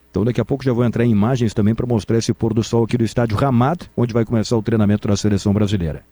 Então 0.10 0.26
daqui 0.26 0.42
a 0.42 0.46
pouco 0.46 0.64
já 0.64 0.74
vou 0.74 0.84
entrar 0.84 1.06
em 1.06 1.12
imagens 1.12 1.54
também 1.54 1.74
para 1.74 1.88
mostrar 1.88 2.18
esse 2.18 2.34
pôr 2.34 2.54
do 2.54 2.64
sol 2.64 2.84
aqui 2.84 2.98
do 2.98 3.06
estádio 3.06 3.38
Ramat, 3.38 3.90
onde 3.96 4.14
vai 4.14 4.26
começar 4.26 4.58
o 4.58 4.62
treinamento 4.62 5.08
da 5.08 5.16
seleção 5.16 5.54
brasileira. 5.54 6.04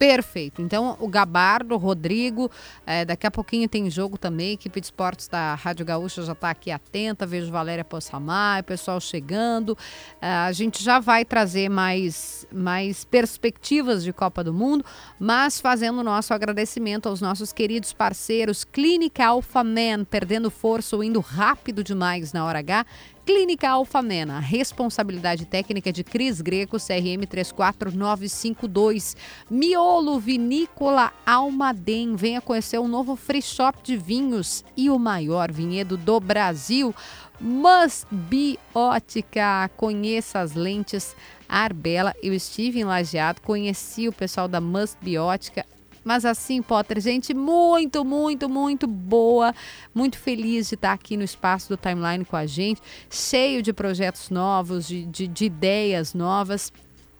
Perfeito. 0.00 0.62
Então, 0.62 0.96
o 0.98 1.06
Gabardo, 1.06 1.74
o 1.74 1.76
Rodrigo, 1.76 2.50
é, 2.86 3.04
daqui 3.04 3.26
a 3.26 3.30
pouquinho 3.30 3.68
tem 3.68 3.90
jogo 3.90 4.16
também. 4.16 4.54
Equipe 4.54 4.80
de 4.80 4.86
esportes 4.86 5.28
da 5.28 5.54
Rádio 5.54 5.84
Gaúcha 5.84 6.22
já 6.22 6.32
está 6.32 6.48
aqui 6.48 6.70
atenta. 6.70 7.26
Vejo 7.26 7.52
Valéria 7.52 7.84
Possamay, 7.84 8.62
o 8.62 8.64
pessoal 8.64 8.98
chegando. 8.98 9.76
É, 10.18 10.26
a 10.26 10.52
gente 10.52 10.82
já 10.82 11.00
vai 11.00 11.22
trazer 11.22 11.68
mais, 11.68 12.46
mais 12.50 13.04
perspectivas 13.04 14.02
de 14.02 14.10
Copa 14.10 14.42
do 14.42 14.54
Mundo, 14.54 14.82
mas 15.18 15.60
fazendo 15.60 16.02
nosso 16.02 16.32
agradecimento 16.32 17.06
aos 17.06 17.20
nossos 17.20 17.52
queridos 17.52 17.92
parceiros 17.92 18.64
Clínica 18.64 19.26
Alpha 19.26 19.62
Man, 19.62 20.04
perdendo 20.08 20.50
força 20.50 20.96
ou 20.96 21.04
indo 21.04 21.20
rápido 21.20 21.84
demais 21.84 22.32
na 22.32 22.46
hora 22.46 22.60
H. 22.60 22.86
Clínica 23.24 23.68
Alfamena, 23.68 24.38
responsabilidade 24.40 25.44
técnica 25.44 25.92
de 25.92 26.02
Cris 26.02 26.40
Greco, 26.40 26.78
CRM 26.78 27.26
34952. 27.28 29.16
Miolo 29.50 30.18
Vinícola 30.18 31.12
Almaden, 31.24 32.16
venha 32.16 32.40
conhecer 32.40 32.78
o 32.78 32.88
novo 32.88 33.14
free 33.16 33.42
shop 33.42 33.78
de 33.82 33.96
vinhos 33.96 34.64
e 34.76 34.88
o 34.90 34.98
maior 34.98 35.52
vinhedo 35.52 35.96
do 35.96 36.18
Brasil. 36.18 36.94
Must 37.40 38.06
Be 38.10 38.58
Ótica, 38.74 39.70
conheça 39.76 40.40
as 40.40 40.54
lentes 40.54 41.14
Arbela. 41.48 42.14
Eu 42.22 42.32
estive 42.32 42.80
em 42.80 42.84
Lajeado, 42.84 43.40
conheci 43.42 44.08
o 44.08 44.12
pessoal 44.12 44.48
da 44.48 44.60
Must 44.60 44.96
Be 45.00 45.18
Ótica. 45.18 45.64
Mas 46.04 46.24
assim, 46.24 46.62
Potter, 46.62 47.00
gente 47.00 47.34
muito, 47.34 48.04
muito, 48.04 48.48
muito 48.48 48.86
boa, 48.86 49.54
muito 49.94 50.18
feliz 50.18 50.68
de 50.68 50.74
estar 50.74 50.92
aqui 50.92 51.16
no 51.16 51.24
espaço 51.24 51.68
do 51.68 51.76
Timeline 51.76 52.24
com 52.24 52.36
a 52.36 52.46
gente, 52.46 52.80
cheio 53.10 53.62
de 53.62 53.72
projetos 53.72 54.30
novos, 54.30 54.86
de, 54.86 55.04
de, 55.04 55.26
de 55.26 55.44
ideias 55.44 56.14
novas. 56.14 56.72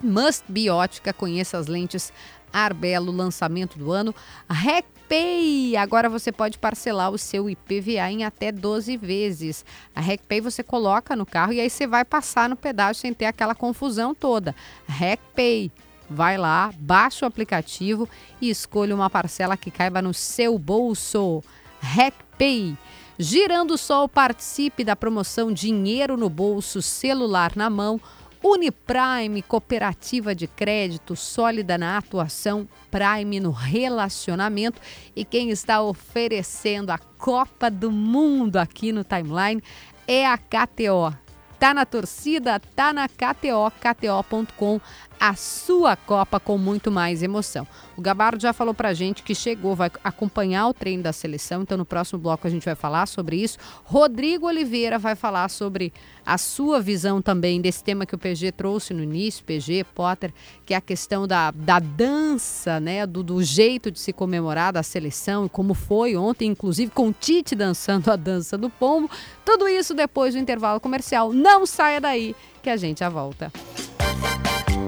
Must 0.02 0.44
Be 0.48 0.70
Ótica, 0.70 1.12
conheça 1.12 1.58
as 1.58 1.66
lentes 1.66 2.10
Arbelo, 2.52 3.12
lançamento 3.12 3.78
do 3.78 3.92
ano. 3.92 4.14
RecPay, 4.48 5.76
agora 5.76 6.08
você 6.08 6.32
pode 6.32 6.58
parcelar 6.58 7.10
o 7.10 7.18
seu 7.18 7.48
IPVA 7.48 8.10
em 8.10 8.24
até 8.24 8.50
12 8.50 8.96
vezes. 8.96 9.64
A 9.94 10.00
RecPay 10.00 10.40
você 10.40 10.62
coloca 10.62 11.14
no 11.14 11.26
carro 11.26 11.52
e 11.52 11.60
aí 11.60 11.70
você 11.70 11.86
vai 11.86 12.04
passar 12.04 12.48
no 12.48 12.56
pedágio 12.56 13.00
sem 13.00 13.14
ter 13.14 13.26
aquela 13.26 13.54
confusão 13.54 14.14
toda. 14.14 14.54
RecPay, 14.88 15.70
vai 16.10 16.36
lá, 16.36 16.74
baixa 16.76 17.24
o 17.24 17.28
aplicativo 17.28 18.08
e 18.40 18.50
escolha 18.50 18.94
uma 18.94 19.08
parcela 19.08 19.56
que 19.56 19.70
caiba 19.70 20.02
no 20.02 20.12
seu 20.12 20.58
bolso. 20.58 21.42
RecPay. 21.80 22.76
Girando 23.18 23.74
o 23.74 23.78
Sol, 23.78 24.08
participe 24.08 24.82
da 24.82 24.96
promoção 24.96 25.52
Dinheiro 25.52 26.16
no 26.16 26.28
Bolso, 26.28 26.82
Celular 26.82 27.52
na 27.54 27.70
Mão. 27.70 28.00
Uniprime, 28.42 29.42
cooperativa 29.42 30.34
de 30.34 30.46
crédito 30.46 31.14
sólida 31.14 31.76
na 31.76 31.98
atuação, 31.98 32.66
Prime 32.90 33.38
no 33.38 33.50
relacionamento. 33.50 34.80
E 35.14 35.24
quem 35.24 35.50
está 35.50 35.82
oferecendo 35.82 36.90
a 36.90 36.98
Copa 36.98 37.70
do 37.70 37.90
Mundo 37.90 38.56
aqui 38.56 38.92
no 38.92 39.04
Timeline 39.04 39.62
é 40.08 40.26
a 40.26 40.38
KTO. 40.38 41.14
Tá 41.58 41.74
na 41.74 41.84
torcida, 41.84 42.58
tá 42.58 42.90
na 42.90 43.06
KTO, 43.06 43.70
KTO.com, 43.78 44.80
a 45.20 45.34
sua 45.34 45.94
Copa 45.96 46.40
com 46.40 46.56
muito 46.56 46.90
mais 46.90 47.22
emoção. 47.22 47.66
O 47.94 48.00
Gabardo 48.00 48.40
já 48.40 48.54
falou 48.54 48.72
pra 48.72 48.94
gente 48.94 49.22
que 49.22 49.34
chegou, 49.34 49.76
vai 49.76 49.90
acompanhar 50.02 50.66
o 50.68 50.72
treino 50.72 51.02
da 51.02 51.12
seleção, 51.12 51.60
então 51.60 51.76
no 51.76 51.84
próximo 51.84 52.18
bloco 52.18 52.46
a 52.46 52.50
gente 52.50 52.64
vai 52.64 52.74
falar 52.74 53.04
sobre 53.04 53.36
isso. 53.36 53.58
Rodrigo 53.84 54.46
Oliveira 54.46 54.98
vai 54.98 55.14
falar 55.14 55.50
sobre 55.50 55.92
a 56.24 56.38
sua 56.38 56.80
visão 56.80 57.20
também 57.20 57.60
desse 57.60 57.84
tema 57.84 58.06
que 58.06 58.14
o 58.14 58.18
PG 58.18 58.52
trouxe 58.52 58.94
no 58.94 59.02
início, 59.02 59.44
PG, 59.44 59.84
Potter, 59.94 60.32
que 60.64 60.72
é 60.72 60.76
a 60.78 60.80
questão 60.80 61.26
da, 61.26 61.50
da 61.50 61.78
dança, 61.78 62.80
né, 62.80 63.06
do, 63.06 63.22
do 63.22 63.42
jeito 63.42 63.90
de 63.90 64.00
se 64.00 64.14
comemorar 64.14 64.72
da 64.72 64.82
seleção 64.82 65.48
como 65.48 65.74
foi 65.74 66.16
ontem, 66.16 66.48
inclusive 66.48 66.90
com 66.92 67.08
o 67.08 67.12
Tite 67.12 67.54
dançando 67.54 68.10
a 68.10 68.16
dança 68.16 68.56
do 68.56 68.70
pombo. 68.70 69.10
Tudo 69.44 69.68
isso 69.68 69.92
depois 69.92 70.32
do 70.32 70.40
intervalo 70.40 70.80
comercial. 70.80 71.30
Não 71.30 71.66
saia 71.66 72.00
daí 72.00 72.34
que 72.62 72.70
a 72.70 72.76
gente 72.78 73.00
já 73.00 73.10
volta. 73.10 73.52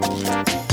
Bye. 0.03 0.72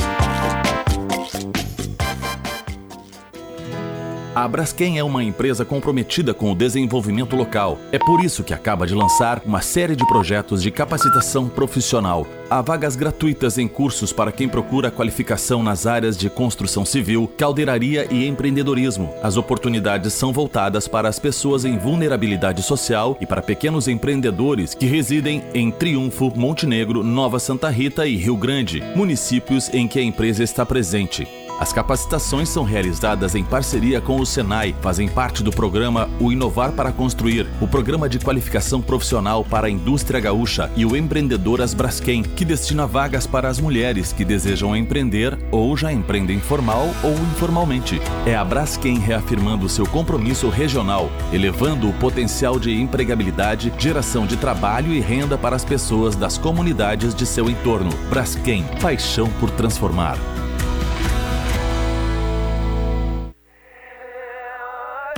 A 4.40 4.48
Braskem 4.48 4.98
é 4.98 5.04
uma 5.04 5.22
empresa 5.22 5.66
comprometida 5.66 6.34
com 6.34 6.50
o 6.50 6.56
desenvolvimento 6.56 7.36
local. 7.36 7.78
É 7.92 8.00
por 8.00 8.24
isso 8.24 8.42
que 8.42 8.54
acaba 8.54 8.88
de 8.88 8.96
lançar 8.96 9.42
uma 9.46 9.62
série 9.62 9.98
de 9.98 10.08
projetos 10.08 10.64
de 10.64 10.72
capacitação 10.72 11.50
profissional. 11.50 12.26
Há 12.50 12.62
vagas 12.62 12.96
gratuitas 12.96 13.58
em 13.58 13.68
cursos 13.68 14.14
para 14.14 14.32
quem 14.32 14.48
procura 14.48 14.90
qualificação 14.90 15.62
nas 15.62 15.86
áreas 15.86 16.18
de 16.18 16.30
construção 16.30 16.86
civil, 16.86 17.30
caldeiraria 17.38 18.08
e 18.10 18.26
empreendedorismo. 18.26 19.14
As 19.22 19.36
oportunidades 19.36 20.14
são 20.14 20.32
voltadas 20.32 20.88
para 20.88 21.10
as 21.10 21.20
pessoas 21.20 21.66
em 21.66 21.78
vulnerabilidade 21.78 22.64
social 22.64 23.18
e 23.20 23.26
para 23.26 23.42
pequenos 23.42 23.90
empreendedores 23.90 24.74
que 24.74 24.86
residem 24.86 25.44
em 25.54 25.70
Triunfo, 25.70 26.32
Montenegro, 26.34 27.04
Nova 27.04 27.40
Santa 27.40 27.70
Rita 27.70 28.08
e 28.08 28.16
Rio 28.16 28.38
Grande, 28.38 28.82
municípios 28.96 29.70
em 29.74 29.86
que 29.86 30.00
a 30.00 30.02
empresa 30.02 30.46
está 30.46 30.66
presente. 30.66 31.28
As 31.60 31.74
capacitações 31.74 32.48
são 32.48 32.64
realizadas 32.64 33.36
em 33.36 33.44
parceria 33.44 34.00
com 34.00 34.18
o 34.18 34.26
Senai, 34.26 34.74
fazem 34.82 35.10
parte 35.10 35.44
do 35.44 35.52
programa 35.52 36.10
O 36.18 36.32
Inovar 36.32 36.72
para 36.72 36.90
Construir, 36.90 37.46
o 37.60 37.68
programa 37.68 38.08
de 38.08 38.18
qualificação 38.18 38.82
profissional 38.82 39.44
para 39.44 39.68
a 39.68 39.70
indústria 39.70 40.22
gaúcha 40.22 40.72
e 40.78 40.86
o 40.86 40.96
Empreendedoras 40.96 41.74
Braskem, 41.74 42.24
que 42.24 42.46
destina 42.46 42.88
vagas 42.88 43.28
para 43.28 43.50
as 43.50 43.60
mulheres 43.60 44.14
que 44.14 44.24
desejam 44.24 44.74
empreender 44.74 45.38
ou 45.52 45.76
já 45.76 45.92
empreendem 45.92 46.40
formal 46.40 46.88
ou 47.04 47.12
informalmente. 47.12 48.02
É 48.26 48.36
a 48.36 48.46
Braskem 48.46 48.98
reafirmando 48.98 49.68
seu 49.68 49.86
compromisso 49.86 50.48
regional, 50.48 51.12
elevando 51.34 51.90
o 51.90 51.94
potencial 51.94 52.58
de 52.58 52.72
empregabilidade, 52.72 53.74
geração 53.78 54.26
de 54.26 54.38
trabalho 54.38 54.94
e 54.94 55.02
renda 55.02 55.38
para 55.38 55.58
as 55.58 55.66
pessoas 55.66 56.16
das 56.16 56.38
comunidades 56.38 57.14
de 57.14 57.26
seu 57.26 57.50
entorno. 57.50 57.92
Braskem, 58.10 58.64
paixão 58.80 59.30
por 59.42 59.50
transformar. 59.52 60.18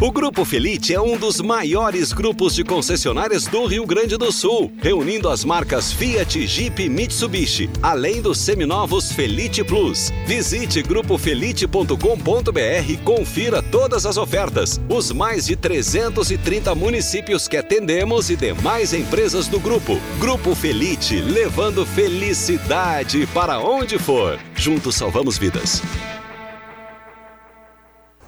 O 0.02 0.12
Grupo 0.12 0.44
Felite 0.44 0.96
é 0.96 1.00
um 1.00 1.16
dos 1.16 1.40
maiores 1.40 2.12
grupos 2.12 2.56
de 2.56 2.64
concessionárias 2.64 3.46
do 3.46 3.68
Rio 3.68 3.86
Grande 3.86 4.18
do 4.18 4.32
Sul, 4.32 4.72
reunindo 4.82 5.30
as 5.30 5.46
marcas 5.46 5.94
Fiat, 5.94 6.48
Jeep 6.48 6.82
e 6.82 6.90
Mitsubishi, 6.90 7.70
além 7.84 8.20
dos 8.20 8.40
seminovos 8.40 9.12
Felite 9.12 9.64
Plus. 9.64 10.12
Visite 10.26 10.82
grupofelite.com.br 10.82 12.90
e 12.90 12.98
confira 12.98 13.62
todas 13.62 14.08
as 14.08 14.18
ofertas, 14.18 14.82
os 14.90 15.12
mais 15.12 15.46
de 15.46 15.56
330 15.56 16.74
municípios 16.74 17.48
que 17.48 17.58
atendemos 17.58 18.32
e 18.32 18.36
demais 18.36 18.96
empresas 18.96 19.48
do 19.48 19.60
grupo. 19.60 20.02
Grupo 20.20 20.56
Felite, 20.56 21.22
levando 21.22 21.86
felicidade 21.86 23.28
para 23.28 23.60
onde 23.60 24.00
for. 24.00 24.40
Juntos 24.56 24.96
salvamos 24.96 25.38
vidas. 25.38 25.84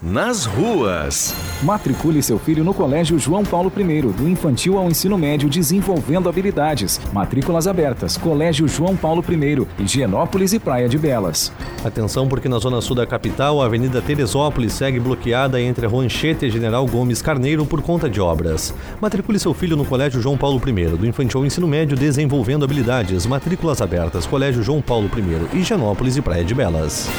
Nas 0.06 0.44
ruas. 0.44 1.34
Matricule 1.62 2.22
seu 2.22 2.38
filho 2.38 2.62
no 2.62 2.74
Colégio 2.74 3.18
João 3.18 3.46
Paulo 3.46 3.72
I, 3.74 4.02
do 4.02 4.28
infantil 4.28 4.78
ao 4.78 4.89
ensino 4.89 5.18
médio, 5.18 5.48
desenvolvendo 5.48 6.28
habilidades. 6.28 7.00
Matrículas 7.13 7.68
abertas. 7.68 8.18
Colégio 8.18 8.68
João 8.68 8.98
Paulo 8.98 9.24
I, 9.26 9.82
Higienópolis 9.82 10.52
e 10.52 10.60
Praia 10.60 10.89
de 10.89 10.98
Belas. 10.98 11.54
Atenção, 11.86 12.28
porque 12.28 12.50
na 12.50 12.60
zona 12.60 12.82
sul 12.82 12.98
da 12.98 13.08
capital, 13.08 13.62
a 13.62 13.66
Avenida 13.66 14.02
Teresópolis 14.02 14.74
segue 14.74 15.00
bloqueada 15.00 15.62
entre 15.62 15.86
a 15.86 15.89
Rua 15.89 16.04
Anchieta 16.04 16.46
e 16.46 16.52
General 16.52 16.86
Gomes 16.86 17.22
Carneiro 17.22 17.66
por 17.66 17.82
conta 17.82 18.10
de 18.10 18.20
obras. 18.20 18.74
Matricule 19.00 19.39
seu 19.39 19.54
filho 19.54 19.78
no 19.78 19.86
Colégio 19.86 20.22
João 20.22 20.38
Paulo 20.38 20.62
I, 20.68 20.98
do 20.98 21.08
infantil 21.08 21.39
ao 21.39 21.46
ensino 21.46 21.66
médio, 21.66 21.96
desenvolvendo 21.96 22.66
habilidades. 22.66 23.26
Matrículas 23.26 23.82
abertas. 23.82 24.26
Colégio 24.26 24.63
João 24.63 24.82
Paulo 24.82 25.10
I, 25.18 25.60
Higienópolis 25.60 26.18
e 26.18 26.22
Praia 26.22 26.44
de 26.44 26.54
Belas. 26.54 27.10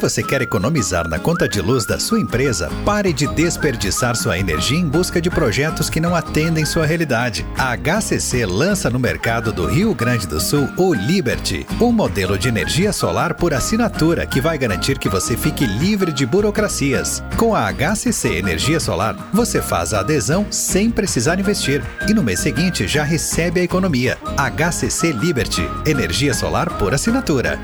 Você 0.00 0.22
quer 0.22 0.40
economizar 0.40 1.06
na 1.06 1.18
conta 1.18 1.46
de 1.46 1.60
luz 1.60 1.84
da 1.84 2.00
sua 2.00 2.18
empresa, 2.18 2.70
pare 2.84 3.12
de 3.12 3.26
desperdiçar 3.26 4.16
sua 4.16 4.38
energia 4.38 4.78
em 4.78 4.88
busca 4.88 5.20
de 5.20 5.28
projetos 5.28 5.90
que 5.90 6.00
não 6.00 6.16
atendem 6.16 6.64
sua 6.64 6.86
realidade. 6.86 7.46
A 7.58 7.76
HCC 7.76 8.46
lança 8.46 8.88
no 8.88 8.98
mercado 8.98 9.52
do 9.52 9.66
Rio 9.66 9.94
Grande 9.94 10.26
do 10.26 10.40
Sul 10.40 10.68
o 10.78 10.94
Liberty, 10.94 11.66
um 11.78 11.92
modelo 11.92 12.38
de 12.38 12.48
energia 12.48 12.92
solar 12.92 13.34
por 13.34 13.52
assinatura 13.52 14.26
que 14.26 14.40
vai 14.40 14.56
garantir 14.56 14.98
que 14.98 15.08
você 15.08 15.36
fique 15.36 15.66
livre 15.66 16.12
de 16.12 16.24
burocracias. 16.24 17.22
Com 17.36 17.54
a 17.54 17.70
HCC 17.70 18.36
Energia 18.36 18.80
Solar, 18.80 19.16
você 19.32 19.60
faz 19.60 19.92
a 19.92 20.00
adesão 20.00 20.46
sem 20.50 20.90
precisar 20.90 21.38
investir 21.38 21.82
e 22.08 22.14
no 22.14 22.22
mês 22.22 22.40
seguinte 22.40 22.88
já 22.88 23.02
recebe 23.02 23.60
a 23.60 23.64
economia. 23.64 24.16
HCC 24.36 25.12
Liberty, 25.12 25.68
energia 25.84 26.32
solar 26.32 26.70
por 26.78 26.94
assinatura. 26.94 27.58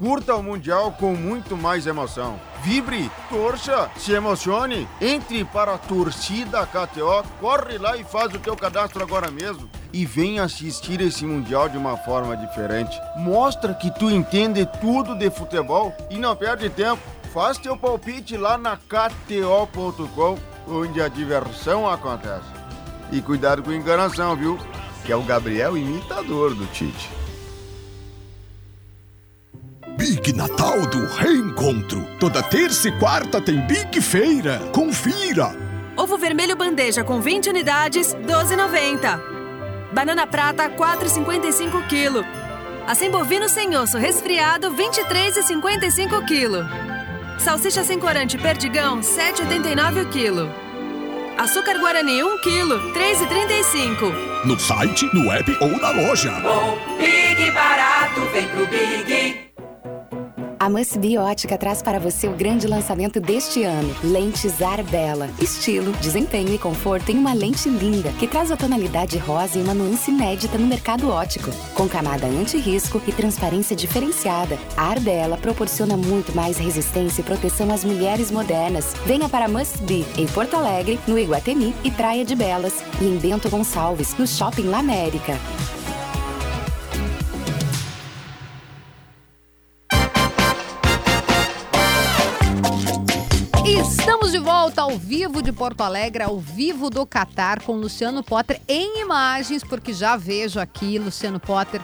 Curta 0.00 0.34
o 0.34 0.42
Mundial 0.42 0.92
com 0.92 1.14
muito 1.14 1.54
mais 1.54 1.86
emoção. 1.86 2.40
Vibre, 2.62 3.10
torça, 3.28 3.90
se 3.98 4.12
emocione. 4.12 4.88
Entre 4.98 5.44
para 5.44 5.74
a 5.74 5.78
torcida 5.78 6.66
KTO, 6.66 7.22
corre 7.38 7.76
lá 7.76 7.98
e 7.98 8.02
faz 8.02 8.32
o 8.32 8.38
teu 8.38 8.56
cadastro 8.56 9.02
agora 9.02 9.30
mesmo. 9.30 9.68
E 9.92 10.06
vem 10.06 10.40
assistir 10.40 11.02
esse 11.02 11.26
Mundial 11.26 11.68
de 11.68 11.76
uma 11.76 11.98
forma 11.98 12.34
diferente. 12.34 12.98
Mostra 13.18 13.74
que 13.74 13.90
tu 13.90 14.10
entende 14.10 14.66
tudo 14.80 15.14
de 15.14 15.28
futebol 15.28 15.94
e 16.08 16.16
não 16.16 16.34
perde 16.34 16.70
tempo. 16.70 17.02
Faz 17.34 17.58
teu 17.58 17.76
palpite 17.76 18.38
lá 18.38 18.56
na 18.56 18.78
KTO.com, 18.78 20.38
onde 20.66 21.02
a 21.02 21.08
diversão 21.08 21.86
acontece. 21.86 22.48
E 23.12 23.20
cuidado 23.20 23.62
com 23.62 23.70
enganação, 23.70 24.34
viu? 24.34 24.58
Que 25.04 25.12
é 25.12 25.16
o 25.16 25.22
Gabriel 25.22 25.76
imitador 25.76 26.54
do 26.54 26.66
Tite. 26.68 27.19
Big 30.00 30.32
Natal 30.32 30.86
do 30.86 31.04
Reencontro. 31.08 32.02
Toda 32.18 32.42
terça 32.42 32.88
e 32.88 32.98
quarta 32.98 33.38
tem 33.38 33.60
Big 33.66 34.00
Feira. 34.00 34.58
Confira! 34.72 35.54
Ovo 35.94 36.16
vermelho 36.16 36.56
bandeja 36.56 37.04
com 37.04 37.20
20 37.20 37.50
unidades, 37.50 38.14
12,90. 38.14 39.20
Banana 39.92 40.26
prata, 40.26 40.70
4,55 40.70 41.86
kg. 41.86 42.26
Assim 42.86 43.10
bovino 43.10 43.46
sem 43.46 43.76
osso 43.76 43.98
resfriado, 43.98 44.70
23,55 44.70 46.26
kg. 46.26 47.38
Salsicha 47.38 47.84
sem 47.84 47.98
corante 47.98 48.38
perdigão, 48.38 49.00
7,89 49.00 50.06
o 50.06 50.08
quilo. 50.08 50.50
Açúcar 51.36 51.78
Guarani, 51.78 52.24
1 52.24 52.38
kg, 52.38 52.48
3,35. 52.94 54.46
No 54.46 54.58
site, 54.58 55.04
no 55.12 55.30
app 55.30 55.58
ou 55.60 55.78
na 55.78 55.90
loja. 55.90 56.30
Bom, 56.40 56.78
Big 56.98 57.50
barato, 57.50 58.22
vem 58.32 58.48
pro 58.48 58.66
Big. 58.66 59.49
A 60.70 60.72
Must 60.72 61.00
Be 61.00 61.18
Ótica 61.18 61.58
traz 61.58 61.82
para 61.82 61.98
você 61.98 62.28
o 62.28 62.32
grande 62.32 62.68
lançamento 62.68 63.18
deste 63.18 63.64
ano. 63.64 63.92
Lentes 64.04 64.62
Arbella. 64.62 65.28
Estilo, 65.40 65.90
desempenho 65.94 66.54
e 66.54 66.58
conforto 66.58 67.10
em 67.10 67.18
uma 67.18 67.32
lente 67.32 67.68
linda 67.68 68.12
que 68.12 68.26
traz 68.28 68.52
a 68.52 68.56
tonalidade 68.56 69.18
rosa 69.18 69.58
e 69.58 69.62
uma 69.62 69.74
nuance 69.74 70.12
inédita 70.12 70.56
no 70.56 70.68
mercado 70.68 71.10
óptico. 71.10 71.50
Com 71.74 71.88
camada 71.88 72.28
anti-risco 72.28 73.02
e 73.04 73.10
transparência 73.10 73.74
diferenciada, 73.74 74.56
a 74.76 74.84
Arbella 74.84 75.36
proporciona 75.36 75.96
muito 75.96 76.32
mais 76.36 76.56
resistência 76.56 77.20
e 77.20 77.24
proteção 77.24 77.72
às 77.72 77.84
mulheres 77.84 78.30
modernas. 78.30 78.94
Venha 79.04 79.28
para 79.28 79.46
a 79.46 79.48
Must 79.48 79.76
Be 79.78 80.06
em 80.16 80.26
Porto 80.28 80.54
Alegre, 80.54 81.00
no 81.04 81.18
Iguatemi 81.18 81.74
e 81.82 81.90
Praia 81.90 82.24
de 82.24 82.36
Belas 82.36 82.74
e 83.00 83.06
em 83.06 83.16
Bento 83.16 83.50
Gonçalves, 83.50 84.16
no 84.16 84.24
Shopping 84.24 84.68
La 84.68 84.78
América. 84.78 85.36
Estamos 94.30 94.46
de 94.46 94.52
volta 94.52 94.82
ao 94.82 94.96
vivo 94.96 95.42
de 95.42 95.50
Porto 95.50 95.80
Alegre, 95.80 96.22
ao 96.22 96.38
vivo 96.38 96.88
do 96.88 97.04
Catar, 97.04 97.60
com 97.62 97.72
Luciano 97.72 98.22
Potter 98.22 98.60
em 98.68 99.00
imagens, 99.00 99.64
porque 99.64 99.92
já 99.92 100.16
vejo 100.16 100.60
aqui 100.60 101.00
Luciano 101.00 101.40
Potter. 101.40 101.80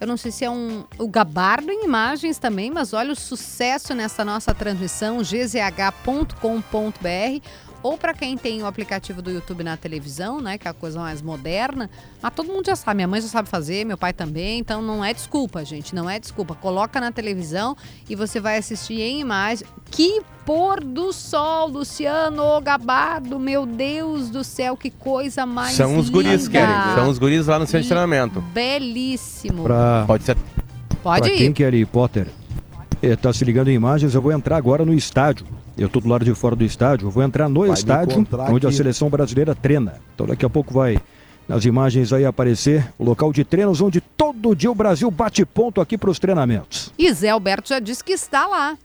Eu 0.00 0.06
não 0.06 0.16
sei 0.16 0.30
se 0.30 0.44
é 0.44 0.50
um 0.50 0.84
o 0.96 1.08
Gabardo 1.08 1.72
em 1.72 1.84
imagens 1.84 2.38
também, 2.38 2.70
mas 2.70 2.92
olha 2.92 3.10
o 3.10 3.16
sucesso 3.16 3.96
nessa 3.96 4.24
nossa 4.24 4.54
transmissão, 4.54 5.18
gzh.com.br 5.22 6.38
ou 7.82 7.96
para 7.96 8.12
quem 8.14 8.36
tem 8.36 8.62
o 8.62 8.66
aplicativo 8.66 9.20
do 9.22 9.30
YouTube 9.30 9.62
na 9.62 9.76
televisão, 9.76 10.40
né, 10.40 10.58
que 10.58 10.66
é 10.66 10.70
a 10.70 10.74
coisa 10.74 10.98
mais 10.98 11.22
moderna, 11.22 11.88
mas 12.22 12.32
todo 12.34 12.52
mundo 12.52 12.66
já 12.66 12.76
sabe, 12.76 12.96
minha 12.96 13.08
mãe 13.08 13.20
já 13.20 13.28
sabe 13.28 13.48
fazer, 13.48 13.84
meu 13.84 13.96
pai 13.96 14.12
também, 14.12 14.58
então 14.58 14.82
não 14.82 15.04
é 15.04 15.12
desculpa, 15.14 15.64
gente, 15.64 15.94
não 15.94 16.08
é 16.08 16.18
desculpa. 16.18 16.54
Coloca 16.54 17.00
na 17.00 17.12
televisão 17.12 17.76
e 18.08 18.14
você 18.14 18.40
vai 18.40 18.58
assistir 18.58 19.00
em 19.00 19.20
imagem. 19.20 19.66
Que 19.90 20.20
pôr 20.44 20.82
do 20.82 21.12
sol, 21.12 21.68
Luciano 21.68 22.60
Gabardo, 22.60 23.38
meu 23.38 23.64
Deus 23.66 24.28
do 24.30 24.42
céu, 24.44 24.76
que 24.76 24.90
coisa 24.90 25.46
mais 25.46 25.72
São 25.74 25.96
os 25.98 26.08
guris, 26.10 26.46
linda. 26.46 26.50
Kelly. 26.50 26.94
São 26.94 27.08
os 27.08 27.18
guris 27.18 27.46
lá 27.46 27.58
no 27.58 27.66
centro 27.66 27.80
de 27.82 27.86
E 27.86 27.88
treinamento. 27.88 28.40
Belíssimo. 28.52 29.62
Pra, 29.64 30.04
Pode 30.06 30.24
ser. 30.24 30.36
Pode 31.02 31.22
pra 31.22 31.32
ir. 31.32 31.38
quem 31.38 31.52
quer 31.52 31.72
ir, 31.74 31.86
Potter, 31.86 32.26
está 33.02 33.32
se 33.32 33.44
ligando 33.44 33.68
em 33.68 33.74
imagens, 33.74 34.14
eu 34.14 34.22
vou 34.22 34.32
entrar 34.32 34.56
agora 34.56 34.84
no 34.84 34.92
estádio. 34.92 35.46
Eu 35.76 35.86
estou 35.86 36.02
do 36.02 36.08
lado 36.08 36.24
de 36.24 36.34
fora 36.34 36.56
do 36.56 36.64
estádio, 36.64 37.06
eu 37.06 37.10
vou 37.10 37.22
entrar 37.22 37.48
no 37.48 37.60
Vai 37.60 37.70
estádio 37.70 38.26
onde 38.50 38.66
a 38.66 38.68
aqui. 38.68 38.76
seleção 38.76 39.08
brasileira 39.08 39.54
treina. 39.54 40.00
Então 40.14 40.26
daqui 40.26 40.44
a 40.44 40.50
pouco 40.50 40.74
vai 40.74 40.98
nas 41.46 41.64
imagens 41.64 42.12
aí 42.12 42.26
aparecer 42.26 42.92
o 42.98 43.04
local 43.04 43.32
de 43.32 43.44
treinos 43.44 43.80
onde 43.80 44.00
todo 44.00 44.54
dia 44.54 44.70
o 44.70 44.74
Brasil 44.74 45.10
bate 45.10 45.44
ponto 45.46 45.80
aqui 45.80 45.96
para 45.96 46.10
os 46.10 46.18
treinamentos. 46.18 46.92
E 46.98 47.10
Zé 47.12 47.30
Alberto 47.30 47.68
já 47.70 47.78
disse 47.78 48.02
que 48.02 48.12
está 48.12 48.46
lá. 48.46 48.76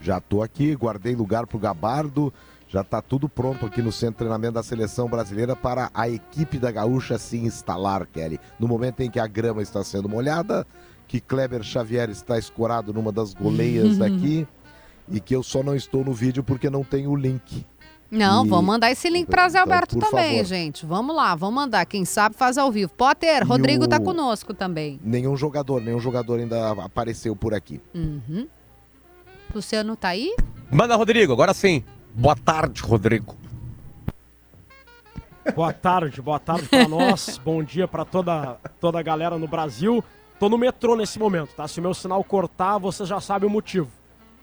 Já 0.00 0.20
tô 0.20 0.42
aqui, 0.42 0.74
guardei 0.74 1.14
lugar 1.14 1.46
pro 1.46 1.58
Gabardo. 1.58 2.32
Já 2.68 2.84
tá 2.84 3.00
tudo 3.00 3.28
pronto 3.28 3.64
aqui 3.64 3.80
no 3.80 3.90
centro 3.90 4.12
de 4.14 4.18
treinamento 4.18 4.52
da 4.54 4.62
seleção 4.62 5.08
brasileira 5.08 5.56
para 5.56 5.90
a 5.94 6.08
equipe 6.08 6.58
da 6.58 6.70
Gaúcha 6.70 7.18
se 7.18 7.38
instalar, 7.38 8.06
Kelly. 8.06 8.38
No 8.60 8.68
momento 8.68 9.00
em 9.00 9.10
que 9.10 9.18
a 9.18 9.26
grama 9.26 9.62
está 9.62 9.82
sendo 9.82 10.06
molhada, 10.08 10.66
que 11.08 11.20
Kleber 11.20 11.62
Xavier 11.64 12.08
está 12.10 12.38
escorado 12.38 12.92
numa 12.92 13.10
das 13.10 13.32
goleias 13.34 13.96
daqui 13.98 14.46
e 15.10 15.18
que 15.18 15.34
eu 15.34 15.42
só 15.42 15.62
não 15.62 15.74
estou 15.74 16.04
no 16.04 16.12
vídeo 16.12 16.44
porque 16.44 16.68
não 16.70 16.84
tenho 16.84 17.10
o 17.10 17.16
link. 17.16 17.66
Não, 18.10 18.44
E- 18.44 18.48
vamos 18.48 18.64
mandar 18.66 18.90
esse 18.90 19.08
link 19.10 19.26
para 19.26 19.48
Zé 19.48 19.58
Então, 19.58 19.72
Alberto 19.72 19.98
por 19.98 20.08
também, 20.10 20.32
favor. 20.36 20.44
gente. 20.44 20.86
Vamos 20.86 21.14
lá, 21.16 21.34
vamos 21.34 21.54
mandar. 21.56 21.84
Quem 21.86 22.04
sabe 22.04 22.36
faz 22.36 22.56
ao 22.56 22.70
vivo. 22.70 22.92
Potter, 22.92 23.46
Rodrigo 23.46 23.84
o- 23.84 23.88
tá 23.88 23.98
conosco 23.98 24.52
também. 24.54 25.00
Nenhum 25.02 25.36
jogador, 25.36 25.80
nenhum 25.82 25.98
jogador 26.00 26.38
ainda 26.40 26.70
apareceu 26.84 27.34
por 27.34 27.52
aqui. 27.54 27.80
Uhum. 27.94 28.46
Luciano 29.54 29.96
tá 29.96 30.08
aí? 30.08 30.34
Manda, 30.70 30.94
Rodrigo, 30.94 31.32
agora 31.32 31.52
sim. 31.54 31.82
Boa 32.14 32.36
tarde, 32.36 32.82
Rodrigo. 32.82 33.34
Boa 35.54 35.72
tarde, 35.72 36.20
boa 36.20 36.38
tarde 36.38 36.68
pra 36.68 36.86
nós. 36.86 37.38
Bom 37.44 37.62
dia 37.62 37.88
pra 37.88 38.04
toda, 38.04 38.58
toda 38.80 38.98
a 38.98 39.02
galera 39.02 39.38
no 39.38 39.48
Brasil. 39.48 40.04
Tô 40.38 40.48
no 40.48 40.56
metrô 40.56 40.94
nesse 40.94 41.18
momento, 41.18 41.52
tá? 41.56 41.66
Se 41.66 41.80
o 41.80 41.82
meu 41.82 41.92
sinal 41.92 42.22
cortar, 42.22 42.78
você 42.78 43.04
já 43.04 43.20
sabe 43.20 43.44
o 43.44 43.50
motivo. 43.50 43.90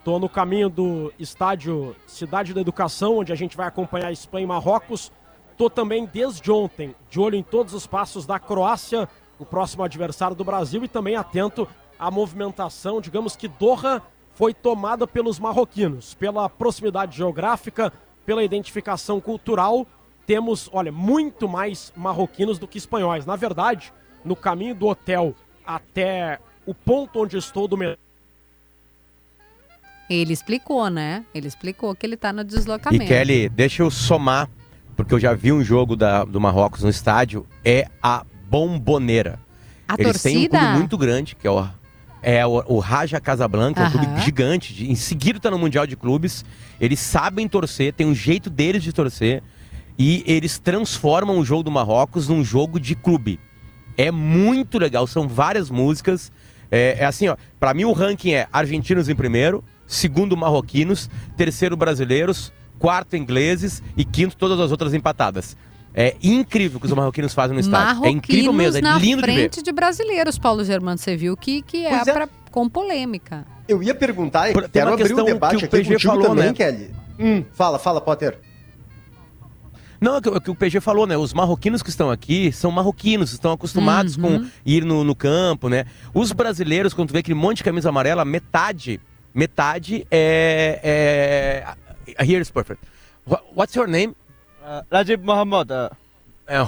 Tô 0.04 0.20
no 0.20 0.28
caminho 0.28 0.70
do 0.70 1.14
estádio 1.18 1.96
Cidade 2.06 2.54
da 2.54 2.60
Educação, 2.60 3.20
onde 3.20 3.32
a 3.32 3.36
gente 3.36 3.56
vai 3.56 3.66
acompanhar 3.66 4.08
a 4.08 4.12
Espanha 4.12 4.44
e 4.44 4.48
Marrocos. 4.48 5.10
Tô 5.58 5.70
também 5.70 6.06
desde 6.06 6.52
ontem, 6.52 6.94
de 7.10 7.18
olho 7.18 7.36
em 7.38 7.42
todos 7.42 7.74
os 7.74 7.88
passos 7.88 8.26
da 8.26 8.38
Croácia, 8.38 9.08
o 9.40 9.46
próximo 9.46 9.84
adversário 9.84 10.36
do 10.36 10.44
Brasil, 10.44 10.84
e 10.84 10.90
também 10.90 11.16
atento 11.16 11.66
à 11.98 12.12
movimentação. 12.12 13.00
Digamos 13.00 13.38
que 13.38 13.48
Doha 13.48 14.02
foi 14.34 14.54
tomada 14.54 15.08
pelos 15.08 15.40
marroquinos, 15.40 16.14
pela 16.14 16.50
proximidade 16.50 17.16
geográfica, 17.16 17.94
pela 18.26 18.44
identificação 18.44 19.22
cultural. 19.22 19.88
Temos, 20.26 20.70
olha, 20.74 20.92
muito 20.92 21.48
mais 21.48 21.94
marroquinos 21.96 22.60
do 22.60 22.68
que 22.68 22.78
espanhóis. 22.78 23.26
Na 23.26 23.38
verdade, 23.38 23.94
no 24.26 24.36
caminho 24.36 24.76
do 24.76 24.88
hotel 24.88 25.34
até 25.66 26.40
o 26.66 26.74
ponto 26.74 27.22
onde 27.24 27.38
estou 27.38 27.68
do 27.68 27.78
metrô, 27.78 27.98
Ele 30.10 30.34
explicou, 30.34 30.88
né? 30.90 31.26
Ele 31.34 31.48
explicou 31.48 31.96
que 31.96 32.06
ele 32.06 32.16
tá 32.16 32.32
no 32.32 32.44
deslocamento. 32.44 33.04
E 33.04 33.08
Kelly, 33.08 33.50
deixa 33.50 33.82
eu 33.82 33.90
somar, 33.90 34.48
porque 34.96 35.14
eu 35.14 35.20
já 35.20 35.34
vi 35.34 35.52
um 35.52 35.64
jogo 35.64 35.96
da- 35.96 36.24
do 36.24 36.40
Marrocos 36.40 36.84
no 36.84 36.90
estádio, 36.90 37.46
é 37.64 37.88
a 38.04 38.24
Bomboneira. 38.48 39.40
A 39.88 39.96
Eles 39.98 40.22
têm 40.22 40.38
um 40.38 40.40
torcida? 40.42 40.60
clube 40.60 40.74
muito 40.78 40.98
grande, 40.98 41.36
que 41.36 41.48
é 41.48 41.52
o, 41.52 41.68
é 42.22 42.46
o, 42.46 42.64
o 42.68 42.80
Raja 42.80 43.20
Casablanca, 43.20 43.82
é 43.82 43.88
um 43.88 43.92
clube 43.92 44.22
gigante, 44.22 44.74
de, 44.76 44.92
em 44.92 44.96
seguida 44.96 45.40
tá 45.40 45.50
no 45.50 45.58
Mundial 45.58 45.88
de 45.88 45.96
Clubes. 45.96 46.46
Eles 46.80 47.00
sabem 47.00 47.48
torcer, 47.48 47.92
tem 47.92 48.06
um 48.06 48.14
jeito 48.14 48.48
deles 48.50 48.84
de 48.84 48.94
torcer, 48.94 49.42
e 49.98 50.24
eles 50.28 50.60
transformam 50.60 51.40
o 51.40 51.46
jogo 51.46 51.64
do 51.64 51.72
Marrocos 51.72 52.28
num 52.28 52.44
jogo 52.44 52.80
de 52.80 52.94
clube. 52.96 53.40
É 53.98 54.12
muito 54.12 54.78
legal, 54.78 55.08
são 55.08 55.28
várias 55.28 55.70
músicas. 55.70 56.32
É, 56.72 56.98
é 57.00 57.06
assim, 57.06 57.28
ó, 57.28 57.36
pra 57.60 57.74
mim 57.74 57.86
o 57.86 57.92
ranking 57.92 58.34
é 58.34 58.48
argentinos 58.52 59.08
em 59.10 59.16
primeiro, 59.16 59.64
segundo 59.88 60.36
marroquinos, 60.36 61.10
terceiro 61.38 61.78
brasileiros, 61.78 62.52
quarto 62.80 63.16
ingleses 63.16 63.82
e 63.96 64.04
quinto 64.04 64.36
todas 64.36 64.60
as 64.60 64.72
outras 64.72 64.94
empatadas. 64.94 65.56
É 65.98 66.16
incrível 66.22 66.78
o 66.78 66.80
que 66.82 66.88
os 66.88 66.92
marroquinos 66.94 67.34
fazem 67.34 67.54
no 67.54 67.62
estádio. 67.62 68.04
É 68.06 68.10
incrível 68.10 68.52
mesmo, 68.52 68.80
é 68.80 68.82
na 68.82 68.98
lindo 68.98 69.22
de 69.22 69.28
ver. 69.28 69.34
frente 69.34 69.62
de 69.64 69.72
brasileiros, 69.72 70.38
Paulo 70.38 70.62
Germano. 70.66 70.98
Você 70.98 71.16
viu 71.16 71.38
que, 71.38 71.62
que 71.62 71.86
é, 71.86 71.94
é. 71.94 72.04
pra 72.04 72.28
com 72.52 72.68
polêmica. 72.70 73.46
Eu 73.68 73.82
ia 73.82 73.96
perguntar, 73.96 74.52
Por- 74.52 74.64
tem 74.64 74.72
quero 74.72 74.88
uma 74.88 74.94
abrir 74.94 75.08
questão 75.08 75.26
debate 75.26 75.58
que 75.58 75.64
o 75.64 75.68
aqui 75.68 75.78
PG 75.78 76.00
falou, 76.00 76.24
também, 76.26 76.46
né? 76.48 76.54
Kelly. 76.54 76.92
Hum, 77.18 77.44
fala, 77.54 77.80
fala, 77.80 78.02
Potter. 78.02 78.38
Não, 80.00 80.18
é 80.18 80.22
que, 80.22 80.30
é 80.30 80.40
que 80.40 80.52
o 80.52 80.56
PG 80.56 80.80
falou, 80.82 81.08
né? 81.08 81.16
Os 81.18 81.34
marroquinos 81.34 81.82
que 81.82 81.90
estão 81.90 82.10
aqui 82.12 82.52
são 82.52 82.70
marroquinos, 82.72 83.32
estão 83.34 83.52
acostumados 83.54 84.18
Uhum. 84.18 84.40
com 84.44 84.50
ir 84.66 84.84
no, 84.86 85.04
no 85.04 85.16
campo, 85.16 85.70
né? 85.70 85.86
Os 86.14 86.32
brasileiros, 86.32 86.94
quando 86.94 87.10
tu 87.10 87.14
vê 87.14 87.20
aquele 87.20 87.36
monte 87.36 87.58
de 87.58 87.64
camisa 87.64 87.90
amarela, 87.90 88.24
metade, 88.26 89.00
metade 89.34 90.06
é. 90.12 91.66
é 92.18 92.24
here 92.24 92.42
is 92.42 92.52
perfect. 92.52 92.84
Wha- 93.28 93.42
What's 93.56 93.76
your 93.76 93.88
name? 93.88 94.16
Rajib 94.92 95.24
Mohammed. 95.24 95.72
Uh, 95.72 95.90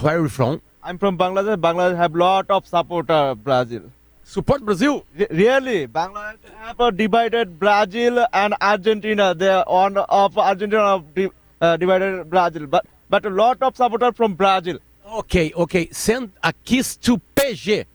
where 0.02 0.16
are 0.16 0.22
you 0.22 0.28
from? 0.28 0.60
I'm 0.82 0.98
from 0.98 1.16
Bangladesh. 1.16 1.56
Bangladesh 1.60 1.96
have 1.96 2.14
lot 2.16 2.46
of 2.50 2.66
supporter 2.66 3.34
Brazil. 3.34 3.82
Support 4.24 4.64
Brazil? 4.64 5.04
really, 5.30 5.86
Bangladesh 5.86 6.38
have 6.60 6.78
a 6.80 6.90
divided 6.92 7.58
Brazil 7.58 8.26
and 8.32 8.54
Argentina. 8.60 9.34
They 9.34 9.48
are 9.48 9.64
on 9.66 9.96
of 9.96 10.36
Argentina 10.38 10.82
of 10.96 11.14
di- 11.14 11.30
uh, 11.60 11.76
divided 11.76 12.28
Brazil, 12.30 12.66
but 12.66 12.84
but 13.08 13.24
a 13.26 13.30
lot 13.30 13.58
of 13.64 13.76
supporter 13.76 14.12
from 14.12 14.34
Brazil. 14.34 14.78
Ok, 15.04 15.52
ok. 15.54 15.88
Send 15.90 16.30
a 16.42 16.52
kiss 16.52 16.96
to 16.96 17.18
PG. 17.34 17.86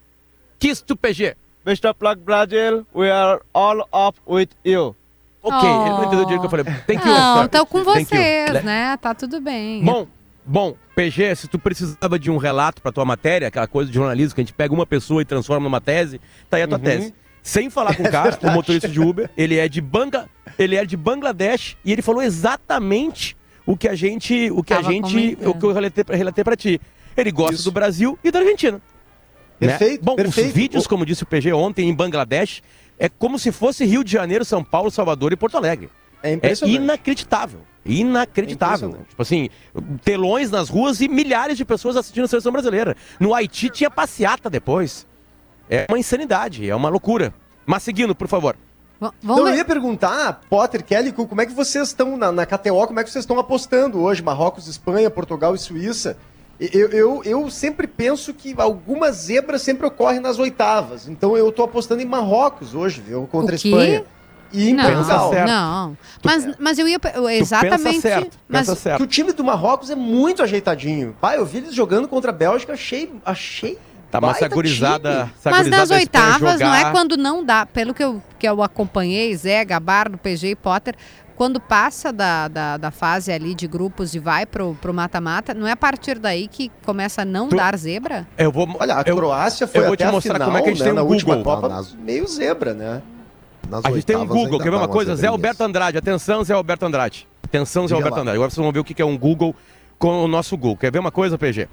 Kiss 0.60 0.82
to 0.82 0.96
PG. 0.96 1.36
Of 1.66 1.96
luck, 2.02 2.18
Brazil. 2.20 2.86
We 2.94 3.10
are 3.10 3.42
all 3.54 3.82
up 3.94 4.20
with 4.28 4.50
you. 4.66 4.96
Ok, 5.42 5.70
ele 5.70 5.90
não 5.90 6.04
entendeu 6.06 6.26
direito 6.26 6.38
o 6.38 6.40
que 6.42 6.46
eu 6.46 6.50
falei. 6.50 6.66
Thank 6.88 7.08
you. 7.08 7.14
Não, 7.14 7.48
tô 7.48 7.66
com 7.66 7.84
vocês, 7.84 8.64
né? 8.64 8.98
Tá 8.98 9.14
tudo 9.14 9.40
bem. 9.42 9.84
Bom, 9.84 10.08
bom, 10.46 10.76
PG, 10.96 11.36
se 11.36 11.48
tu 11.48 11.60
precisava 11.60 12.18
de 12.18 12.32
um 12.32 12.38
relato 12.38 12.82
pra 12.82 12.92
tua 12.92 13.04
matéria, 13.06 13.50
aquela 13.50 13.68
coisa 13.68 13.90
de 13.92 13.96
jornalismo 13.96 14.36
que 14.36 14.42
a 14.42 14.44
gente 14.44 14.54
pega 14.54 14.74
uma 14.74 14.86
pessoa 14.86 15.22
e 15.22 15.26
transforma 15.26 15.64
numa 15.66 15.82
tese, 15.82 16.20
tá 16.50 16.58
aí 16.58 16.64
a 16.64 16.68
tua 16.68 16.78
Uhum. 16.78 16.84
tese. 16.84 17.14
Sem 17.42 17.70
falar 17.70 17.96
com 17.96 18.04
o 18.04 18.08
É 18.08 18.12
cara, 18.12 18.40
o 18.44 18.52
motorista 18.52 18.88
de 18.88 19.02
Uber, 19.02 19.30
ele 19.36 19.58
é 19.58 19.68
de 19.68 19.82
Banga, 19.82 20.30
ele 20.58 20.78
é 20.78 20.86
de 20.86 20.96
Bangladesh 20.96 21.76
e 21.84 21.92
ele 21.92 22.02
falou 22.02 22.22
exatamente 22.22 23.36
o 23.66 23.76
que 23.78 23.88
a 23.88 23.96
gente, 23.96 24.50
o 24.52 24.62
que 24.64 24.74
a 24.74 24.78
Tava 24.78 24.92
gente, 24.92 25.12
comentando. 25.12 25.48
o 25.50 25.54
que 25.60 25.66
eu 25.66 25.72
relatei, 25.72 26.04
relatei 26.10 26.44
para 26.44 26.56
ti. 26.56 26.80
Ele 27.16 27.32
gosta 27.32 27.62
do 27.64 27.72
Brasil 27.72 28.18
e 28.24 28.32
da 28.32 28.40
Argentina. 28.40 28.82
né? 29.60 29.68
Perfeito, 29.68 30.04
Bom, 30.04 30.16
perfeito. 30.16 30.48
os 30.48 30.54
vídeos, 30.54 30.88
como 30.88 31.06
disse 31.06 31.24
o 31.24 31.26
PG 31.26 31.54
ontem 31.54 31.88
em 31.88 31.94
Bangladesh, 31.94 32.62
é 33.00 33.08
como 33.08 33.38
se 33.40 33.52
fosse 33.52 33.86
Rio 33.86 34.04
de 34.04 34.12
Janeiro, 34.12 34.44
São 34.44 34.64
Paulo, 34.64 34.90
Salvador 34.92 35.32
e 35.32 35.36
Porto 35.36 35.56
Alegre. 35.58 35.90
É 36.22 36.34
impressionante. 36.34 36.76
inacreditável. 36.82 37.60
Inacreditável. 37.86 38.98
tipo 39.10 39.22
assim, 39.22 39.50
telões 40.04 40.50
nas 40.50 40.70
ruas 40.70 41.02
e 41.02 41.08
milhares 41.08 41.58
de 41.58 41.66
pessoas 41.66 41.98
assistindo 41.98 42.24
a 42.26 42.28
seleção 42.28 42.52
brasileira. 42.52 42.96
No 43.20 43.34
Haiti 43.34 43.70
tinha 43.70 43.90
passeata 43.90 44.50
depois. 44.50 45.06
É 45.70 45.86
uma 45.90 45.98
insanidade, 46.00 46.70
é 46.70 46.76
uma 46.76 46.90
loucura. 46.90 47.34
Mas 47.66 47.84
seguindo, 47.84 48.14
por 48.16 48.28
favor. 48.28 48.56
Não, 49.22 49.48
eu 49.48 49.56
ia 49.56 49.66
perguntar, 49.66 50.42
Potter, 50.50 50.84
Kelly, 50.84 51.12
como 51.12 51.42
é 51.42 51.46
que 51.46 51.54
vocês 51.54 51.90
estão 51.90 52.16
na, 52.18 52.32
na 52.32 52.46
KTO, 52.46 52.88
como 52.88 53.00
é 53.00 53.04
que 53.04 53.10
vocês 53.10 53.24
estão 53.24 53.40
apostando 53.40 54.00
hoje? 54.02 54.22
Marrocos, 54.22 54.68
Espanha, 54.68 55.10
Portugal 55.10 55.56
e 55.56 55.58
Suíça. 55.58 56.18
Eu, 56.60 56.90
eu, 56.90 57.22
eu 57.26 57.50
sempre 57.50 57.88
penso 57.88 58.34
que 58.34 58.54
algumas 58.58 59.16
zebras 59.16 59.62
sempre 59.62 59.86
ocorrem 59.88 60.20
nas 60.20 60.40
oitavas. 60.40 61.08
Então 61.08 61.36
eu 61.36 61.52
tô 61.52 61.64
apostando 61.64 62.02
em 62.02 62.06
Marrocos 62.06 62.76
hoje, 62.76 63.02
viu? 63.02 63.28
Contra 63.30 63.56
a 63.56 63.58
O 63.58 63.60
quê? 63.60 63.68
Espanha. 63.68 64.06
E 64.54 64.70
em 64.70 64.74
não, 64.74 64.84
Portugal. 64.84 65.32
não. 65.48 65.98
Mas, 66.24 66.48
mas 66.60 66.78
eu 66.78 66.88
ia. 66.88 67.00
Exatamente. 67.32 68.30
mas 68.48 68.70
Que 68.96 69.04
o 69.04 69.08
time 69.08 69.34
do 69.34 69.44
Marrocos 69.44 69.90
é 69.90 69.96
muito 69.96 70.44
ajeitadinho. 70.44 71.16
Pai, 71.20 71.38
eu 71.38 71.46
vi 71.46 71.58
eles 71.58 71.74
jogando 71.74 72.08
contra 72.08 72.30
a 72.30 72.34
Bélgica, 72.34 72.74
achei. 72.74 73.12
achei 73.26 73.80
Tá, 74.14 74.22
mas 74.22 74.38
essa 74.38 74.48
gurizada. 74.48 75.10
essa 75.40 75.50
Mas 75.52 75.60
gurizada 75.68 75.78
nas 75.82 75.90
oitavas, 75.92 76.60
não 76.60 76.74
é 76.74 76.78
jogar- 76.80 76.92
quando 76.92 77.18
não 77.18 77.44
dá. 77.44 77.66
Pelo 77.66 77.94
que 77.94 78.04
eu, 78.04 78.22
que 78.38 78.48
eu 78.48 78.62
acompanhei, 78.62 79.36
Zé, 79.36 79.66
Gabardo, 79.66 80.18
PG 80.18 80.50
e 80.52 80.56
Potter, 80.56 80.96
quando 81.36 81.60
passa 81.60 82.14
da, 82.14 82.48
da, 82.48 82.78
da 82.78 82.92
fase 82.92 83.32
ali 83.32 83.56
de 83.56 83.68
grupos 83.68 84.14
e 84.14 84.20
vai 84.20 84.46
pro 84.46 84.76
pro 84.80 84.94
mata-mata, 84.94 85.54
não 85.54 85.68
é 85.68 85.72
a 85.72 85.76
partir 85.76 86.20
daí 86.20 86.48
que 86.48 86.72
começa 86.86 87.24
a 87.24 87.26
não 87.26 87.50
Tu- 87.50 87.56
dar 87.56 87.76
zebra? 87.76 88.28
Eu 88.38 88.52
vou, 88.52 88.68
Olha, 88.80 88.98
a 89.00 89.04
eu- 89.06 89.16
Croácia 89.16 89.66
foi 89.68 89.80
eu 89.82 89.86
vou 89.86 89.94
até 89.96 90.04
te 90.06 90.08
a 90.08 90.12
mostrar 90.12 90.34
final, 90.36 90.48
como 90.48 90.58
é 90.58 90.62
que 90.62 90.70
a 90.70 90.72
gente 90.74 90.80
né, 90.80 90.86
tem 90.86 90.94
um 90.94 90.96
na 90.96 91.02
última 91.02 91.36
Google. 91.36 91.56
Copa, 91.62 91.86
meio 92.00 92.28
zebra, 92.28 92.74
né? 92.76 93.02
a 93.84 93.92
gente 93.92 94.06
tem 94.06 94.16
um 94.16 94.28
Google, 94.28 94.60
quer 94.60 94.70
ver 94.70 94.76
uma 94.78 94.88
coisa? 94.88 95.16
Zé 95.16 95.26
Alberto 95.28 95.64
Andrade, 95.64 95.98
atenção, 95.98 96.44
Zé 96.44 96.54
Alberto 96.54 96.86
Andrade. 96.86 97.28
Atenção, 97.44 97.88
Zé 97.88 97.96
Alberto. 97.96 98.20
Andrade. 98.20 98.36
Agora 98.36 98.50
vocês 98.52 98.64
vão 98.64 98.72
ver 98.72 98.80
o 98.80 98.84
que 98.84 98.94
que 98.94 99.02
é 99.02 99.06
um 99.06 99.18
Google 99.18 99.56
com 99.98 100.24
o 100.24 100.28
nosso 100.28 100.56
Google. 100.58 100.78
Quer 100.78 100.92
ver 100.92 101.00
uma 101.00 101.12
coisa, 101.12 101.38
PG? 101.38 101.68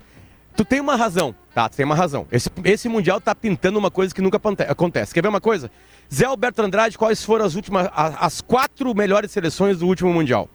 Tu 0.57 0.65
tem 0.65 0.81
uma 0.81 0.97
razão, 0.97 1.35
tá? 1.55 1.69
Tu 1.69 1.77
tem 1.77 1.87
uma 1.87 1.95
razão. 1.95 2.27
Esse, 2.31 2.51
esse 2.65 2.89
Mundial 2.89 3.21
tá 3.21 3.35
pintando 3.35 3.79
uma 3.79 3.91
coisa 3.91 4.15
que 4.15 4.21
nunca 4.21 4.41
acontece. 4.69 5.15
Quer 5.15 5.23
ver 5.23 5.29
uma 5.29 5.41
coisa? 5.41 5.71
Zé 6.13 6.27
Alberto 6.27 6.63
Andrade, 6.63 6.99
quais 6.99 7.25
foram 7.25 7.45
as 7.45 7.55
últimas, 7.55 7.89
as 7.95 8.41
quatro 8.41 8.95
melhores 8.95 9.31
seleções 9.31 9.79
do 9.79 9.87
último 9.87 10.13
Mundial? 10.13 10.49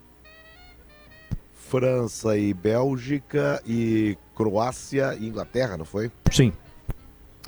França 1.54 2.38
e 2.38 2.54
Bélgica 2.54 3.62
e 3.66 4.18
Croácia 4.36 5.18
e 5.20 5.28
Inglaterra, 5.28 5.78
não 5.78 5.86
foi? 5.86 6.12
Sim. 6.32 6.54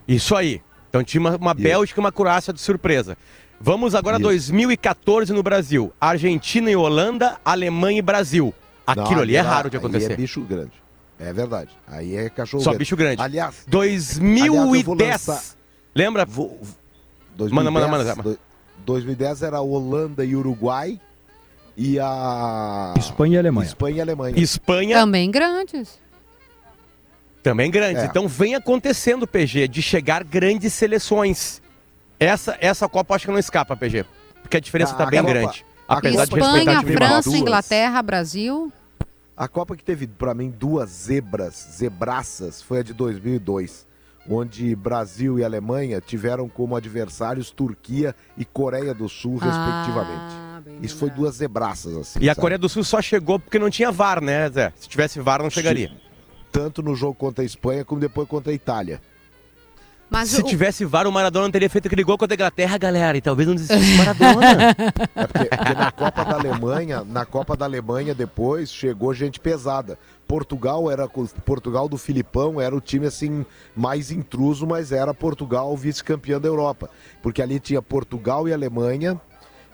Isso 0.07 0.36
aí. 0.36 0.62
Então 0.89 1.03
tinha 1.03 1.21
uma, 1.21 1.36
uma 1.36 1.53
Bélgica 1.53 1.99
e 1.99 2.01
uma 2.03 2.12
Croácia 2.12 2.51
de 2.51 2.60
surpresa. 2.60 3.17
Vamos 3.60 3.93
agora 3.93 4.17
a 4.17 4.19
Isso. 4.19 4.51
2014 4.51 5.33
no 5.33 5.43
Brasil. 5.43 5.93
Argentina 5.99 6.69
e 6.71 6.75
Holanda, 6.75 7.38
Alemanha 7.43 7.99
e 7.99 8.01
Brasil. 8.01 8.53
Aquilo 8.86 9.15
Não, 9.15 9.21
ali 9.21 9.36
é 9.36 9.41
raro 9.41 9.69
de 9.69 9.77
aí 9.77 9.79
acontecer. 9.83 10.13
é 10.13 10.15
bicho 10.15 10.41
grande. 10.41 10.71
É 11.19 11.34
verdade. 11.34 11.71
Aí 11.88 12.15
é 12.15 12.30
cachorro 12.30 12.62
Só 12.63 12.69
grande. 12.71 12.80
bicho 12.80 12.95
grande. 12.95 13.21
Aliás, 13.21 13.63
2010. 13.67 14.86
vou 14.86 14.95
lançar- 14.95 15.43
Lembra? 15.95 16.25
2010, 16.25 17.51
Manda, 17.51 17.71
manda, 17.71 17.88
manda. 17.88 18.15
do- 18.23 18.39
2010 18.86 19.41
era 19.43 19.60
Holanda 19.60 20.23
e 20.23 20.36
Uruguai 20.36 20.99
e 21.75 21.99
a 21.99 22.93
Espanha 22.97 23.36
e 23.36 23.39
Alemanha. 23.39 23.67
Espanha 23.67 23.97
e 23.97 24.01
Alemanha. 24.01 24.39
Espanha 24.39 24.97
Também 24.99 25.32
grandes. 25.32 25.99
também 27.43 27.71
grandes. 27.71 28.03
É. 28.03 28.06
Então 28.06 28.27
vem 28.27 28.56
acontecendo, 28.56 29.25
PG, 29.27 29.67
de 29.67 29.82
chegar 29.82 30.23
grandes 30.23 30.73
seleções. 30.73 31.62
Essa, 32.19 32.58
essa 32.60 32.88
Copa 32.89 33.13
eu 33.13 33.15
acho 33.15 33.25
que 33.25 33.32
não 33.32 33.39
escapa, 33.39 33.75
PG. 33.75 34.06
Porque 34.41 34.58
a 34.58 34.60
diferença 34.60 34.93
A 34.93 34.97
tá 34.97 35.06
bem 35.06 35.21
Copa- 35.21 35.34
grande. 35.34 35.65
a 35.88 35.97
Apesar 35.97 36.25
de 36.25 36.32
respeitar 36.36 36.45
Espanha, 36.58 36.65
de 36.65 36.93
Marrocos. 36.93 36.93
França, 37.23 37.38
Inglaterra, 37.38 38.01
Brasil. 38.01 38.71
A 39.38 39.47
Copa 39.47 39.76
que 39.78 39.84
teve 39.84 40.08
pra 40.08 40.34
mim 40.34 40.50
duas 40.50 40.89
zebras, 40.89 41.54
zebraças, 41.78 42.60
foi 42.60 42.80
a 42.80 42.84
de 42.84 42.91
2002, 42.91 43.86
onde 44.28 44.76
Brasil 44.76 45.38
e 45.38 45.43
Alemanha 45.43 46.02
tiveram 46.02 46.50
como 46.50 46.76
adversários 46.76 47.52
Turquia 47.52 48.15
e 48.36 48.43
Coreia 48.43 48.95
do 48.95 49.08
Sul, 49.08 49.38
respectivamente. 49.38 50.82
Isso 50.82 50.97
foi 50.97 51.12
duas 51.12 51.36
zebraças 51.36 51.95
assim. 51.95 52.19
E 52.19 52.28
a 52.28 52.34
sabe? 52.34 52.41
Coreia 52.41 52.58
do 52.58 52.67
Sul 52.67 52.84
só 52.84 53.00
chegou 53.00 53.39
porque 53.39 53.60
não 53.60 53.69
tinha 53.69 53.91
VAR, 53.91 54.23
né, 54.23 54.50
Zé? 54.50 54.73
Se 54.76 54.89
tivesse 54.89 55.19
VAR, 55.19 55.43
não 55.43 55.52
chegaria. 55.52 55.91
Tanto 56.52 56.82
no 56.82 56.95
jogo 56.95 57.13
contra 57.13 57.43
a 57.43 57.45
Espanha 57.45 57.86
como 57.86 58.02
depois 58.02 58.28
contra 58.28 58.52
a 58.52 58.56
Itália. 58.56 59.00
Mas 60.10 60.30
Se 60.30 60.39
o- 60.41 60.43
tivesse 60.43 60.86
VAR, 60.86 61.06
o 61.06 61.12
Maradona 61.12 61.46
não 61.46 61.52
teria 61.52 61.70
feito 61.70 61.88
aquele 61.88 62.04
gol 62.04 62.17
contra 62.17 62.34
a 62.34 62.38
Inglaterra, 62.38 62.78
galera. 62.78 63.17
E 63.17 63.22
talvez 63.22 63.48
não 63.48 63.56
desistisse 63.56 63.91
do 63.91 63.98
Maradona. 63.98 64.76
É 65.15 65.28
porque, 65.28 65.46
porque 65.50 65.74
na 65.74 65.91
Copa 65.91 66.24
da 66.24 66.34
Alemanha, 66.36 67.04
na 67.04 67.26
Copa 67.26 67.58
da 67.58 67.65
Alemanha 67.65 68.15
depois 68.15 68.72
chegou 68.72 69.13
gente 69.13 69.39
pesada. 69.39 69.98
Portugal 70.28 70.89
era 70.91 71.08
Portugal 71.08 71.88
do 71.89 71.98
Filipão 71.98 72.60
era 72.60 72.76
o 72.76 72.82
time 72.82 73.06
assim 73.08 73.46
mais 73.76 74.12
intruso, 74.12 74.65
mas 74.67 74.91
era 74.91 75.13
Portugal 75.13 75.76
vice-campeão 75.76 76.39
da 76.39 76.48
Europa, 76.48 76.89
porque 77.24 77.41
ali 77.41 77.60
tinha 77.60 77.82
Portugal 77.82 78.48
e 78.48 78.54
Alemanha 78.54 79.20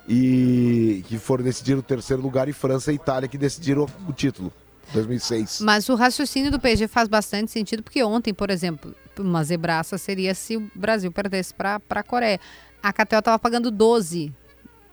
e 0.08 1.04
que 1.08 1.17
foram 1.17 1.43
decidir 1.43 1.76
o 1.78 1.82
terceiro 1.82 2.22
lugar 2.22 2.48
e 2.48 2.54
França 2.54 2.91
e 2.91 2.96
Itália 2.96 3.28
que 3.28 3.38
decidiram 3.38 3.88
o 4.08 4.13
título. 4.13 4.52
2006. 4.93 5.62
Mas 5.62 5.89
o 5.89 5.95
raciocínio 5.95 6.51
do 6.51 6.60
PG 6.60 6.88
faz 6.88 7.08
bastante 7.08 7.51
sentido, 7.51 7.84
porque 7.84 8.03
ontem, 8.03 8.34
por 8.34 8.49
exemplo, 8.49 8.95
uma 9.19 9.43
zebraça 9.43 9.97
seria 9.97 10.34
se 10.34 10.58
o 10.58 10.71
Brasil 10.75 11.12
perdesse 11.12 11.53
para 11.53 11.82
a 11.89 12.03
Coreia. 12.03 12.39
A 12.82 12.91
KTO 12.93 13.17
estava 13.19 13.38
pagando 13.39 13.69
12. 13.71 14.34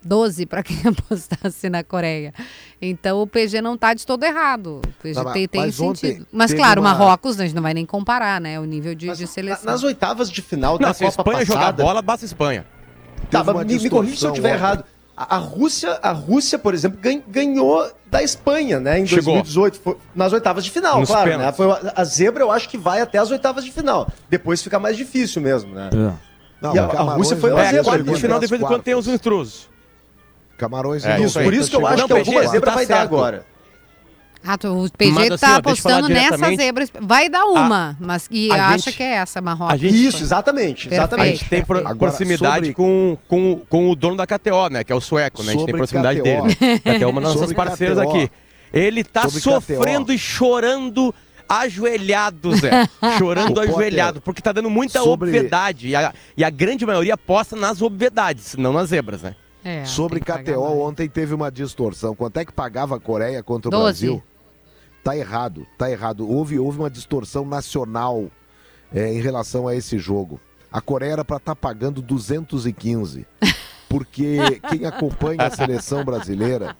12 0.02 0.46
para 0.46 0.62
quem 0.62 0.78
apostasse 0.88 1.68
na 1.68 1.84
Coreia. 1.84 2.32
Então 2.80 3.20
o 3.20 3.26
PG 3.26 3.60
não 3.60 3.74
está 3.74 3.92
de 3.92 4.06
todo 4.06 4.24
errado. 4.24 4.80
O 4.86 5.02
PG 5.02 5.14
Tá, 5.14 5.24
mas- 5.24 5.32
tem, 5.34 5.46
tem 5.48 5.60
mas 5.60 5.74
sentido. 5.74 6.26
Mas 6.32 6.54
claro, 6.54 6.80
uma- 6.80 6.90
Marrocos 6.94 7.38
a 7.38 7.44
gente 7.44 7.54
não 7.54 7.62
vai 7.62 7.74
nem 7.74 7.84
comparar, 7.84 8.40
né? 8.40 8.58
O 8.58 8.64
nível 8.64 8.94
de, 8.94 9.12
de 9.14 9.26
seleção. 9.26 9.64
Nas 9.66 9.82
oitavas 9.82 10.30
de 10.30 10.40
final 10.40 10.74
Não, 10.74 10.88
da 10.88 10.94
se 10.94 11.04
a 11.04 11.12
Copa 11.12 11.30
Espanha 11.32 11.44
jogar 11.44 11.60
passada... 11.60 11.82
bola, 11.82 12.00
basta 12.02 12.24
a 12.24 12.28
Espanha. 12.28 12.64
Tá, 13.30 13.44
mas 13.44 13.66
me, 13.66 13.78
me 13.78 13.90
corrija 13.90 14.16
se 14.16 14.24
eu 14.24 14.30
estiver 14.30 14.54
errado. 14.54 14.84
A, 15.22 15.36
a 15.36 15.38
Rússia, 15.38 15.98
a 16.02 16.12
Rússia, 16.12 16.58
por 16.58 16.72
exemplo, 16.72 16.98
gan- 16.98 17.20
ganhou 17.28 17.86
da 18.06 18.22
Espanha, 18.22 18.80
né, 18.80 18.98
em 18.98 19.06
Chegou. 19.06 19.34
2018, 19.34 19.78
foi 19.78 19.96
nas 20.14 20.32
oitavas 20.32 20.64
de 20.64 20.70
final, 20.70 20.98
Nos 21.00 21.10
claro, 21.10 21.36
né? 21.36 21.52
Foi 21.52 21.66
a, 21.94 22.04
zebra 22.04 22.42
eu 22.42 22.50
acho 22.50 22.66
que 22.70 22.78
vai 22.78 23.02
até 23.02 23.18
as 23.18 23.30
oitavas 23.30 23.62
de 23.62 23.70
final. 23.70 24.08
Depois 24.30 24.62
fica 24.62 24.78
mais 24.78 24.96
difícil 24.96 25.42
mesmo, 25.42 25.74
né? 25.74 25.90
Não, 26.62 26.74
e 26.74 26.78
a, 26.78 26.84
a 26.86 27.02
Rússia 27.02 27.36
foi 27.36 27.50
uma 27.52 27.62
que 27.64 27.70
zebra. 27.70 27.92
ali, 27.92 28.14
final, 28.16 28.40
né? 28.40 28.46
de 28.46 28.58
quando, 28.58 28.82
tem 28.82 28.94
os 28.94 29.06
intrusos. 29.06 29.68
Camarões 30.56 31.04
É, 31.04 31.18
e 31.18 31.24
isso 31.24 31.38
Por 31.40 31.52
isso 31.52 31.70
que 31.70 31.76
eu 31.76 31.86
acho 31.86 31.98
Não, 31.98 32.06
que 32.06 32.12
alguma 32.14 32.46
zebra 32.46 32.70
tá 32.70 32.74
vai 32.76 32.86
dar 32.86 32.96
certo. 32.96 33.08
agora. 33.14 33.46
Ah, 34.42 34.56
tu- 34.56 34.68
o 34.68 34.90
PG 34.90 35.12
Mas, 35.12 35.30
assim, 35.32 35.40
tá 35.46 35.56
apostando 35.56 36.08
nessa 36.08 36.36
diretamente. 36.36 36.62
zebra. 36.62 36.86
Vai 37.02 37.28
dar 37.28 37.44
uma, 37.44 37.94
mas 38.00 38.26
e 38.30 38.50
a 38.50 38.68
acha 38.68 38.78
gente- 38.90 38.96
que 38.96 39.02
é 39.02 39.12
essa, 39.16 39.40
Marrocos. 39.40 39.74
a 39.74 39.76
gente- 39.76 40.06
Isso, 40.06 40.22
exatamente, 40.22 40.88
A 40.88 40.92
exatamente. 40.94 41.36
gente 41.38 41.48
tem 41.50 41.62
pro- 41.64 41.78
Agora, 41.78 41.96
proximidade 41.96 42.68
sobre- 42.68 42.74
com, 42.74 43.18
com, 43.28 43.60
com 43.68 43.90
o 43.90 43.94
dono 43.94 44.16
da 44.16 44.26
KTO, 44.26 44.68
né? 44.70 44.82
Que 44.82 44.92
é 44.92 44.96
o 44.96 45.00
sueco, 45.00 45.42
né? 45.42 45.50
A 45.50 45.56
gente 45.56 45.66
tem 45.66 45.74
proximidade 45.74 46.20
KTO. 46.20 46.42
dele. 46.46 46.56
KTO 46.80 47.04
é 47.04 47.06
uma 47.06 47.20
das 47.20 47.34
nossas 47.34 47.52
parceiras 47.52 47.98
KTO. 47.98 48.08
aqui. 48.10 48.30
Ele 48.72 49.04
tá 49.04 49.22
Sobre 49.28 49.40
sofrendo 49.40 50.04
KTO. 50.06 50.12
e 50.14 50.18
chorando 50.18 51.14
ajoelhado, 51.48 52.56
Zé. 52.56 52.88
chorando 53.18 53.50
O 53.50 53.54
Potter- 53.54 53.70
ajoelhado, 53.70 54.20
porque 54.20 54.40
tá 54.40 54.52
dando 54.52 54.70
muita 54.70 55.00
Sobre- 55.02 55.28
obviedade. 55.30 55.88
E 55.88 55.96
a, 55.96 56.12
e 56.36 56.42
a 56.44 56.50
grande 56.50 56.86
maioria 56.86 57.14
aposta 57.14 57.54
nas 57.56 57.82
obviedades, 57.82 58.54
não 58.56 58.72
nas 58.72 58.88
zebras, 58.88 59.22
né? 59.22 59.34
É, 59.62 59.84
Sobre 59.84 60.20
KTO, 60.20 60.80
ontem 60.80 61.06
teve 61.06 61.34
uma 61.34 61.50
distorção. 61.52 62.14
Quanto 62.16 62.38
é 62.38 62.44
que 62.46 62.52
pagava 62.52 62.96
a 62.96 63.00
Coreia 63.00 63.42
contra 63.42 63.68
o 63.68 63.70
Doze. 63.70 64.06
Brasil? 64.06 64.22
Tá 65.02 65.16
errado, 65.16 65.66
tá 65.78 65.90
errado. 65.90 66.28
Houve, 66.28 66.58
houve 66.58 66.78
uma 66.78 66.90
distorção 66.90 67.44
nacional 67.44 68.30
é, 68.92 69.12
em 69.12 69.20
relação 69.20 69.66
a 69.66 69.74
esse 69.74 69.98
jogo. 69.98 70.40
A 70.70 70.80
Coreia 70.80 71.12
era 71.12 71.24
para 71.24 71.38
estar 71.38 71.56
pagando 71.56 72.02
215. 72.02 73.26
Porque 73.88 74.60
quem 74.70 74.86
acompanha 74.86 75.42
a 75.42 75.50
seleção 75.50 76.04
brasileira, 76.04 76.76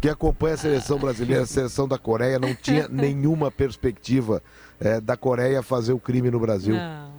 quem 0.00 0.08
acompanha 0.08 0.54
a 0.54 0.58
seleção 0.58 1.00
brasileira, 1.00 1.42
a 1.42 1.46
seleção 1.46 1.88
da 1.88 1.98
Coreia, 1.98 2.38
não 2.38 2.54
tinha 2.54 2.86
nenhuma 2.86 3.50
perspectiva 3.50 4.40
é, 4.78 5.00
da 5.00 5.16
Coreia 5.16 5.64
fazer 5.64 5.92
o 5.92 5.98
crime 5.98 6.30
no 6.30 6.38
Brasil. 6.38 6.76
Não, 6.76 7.10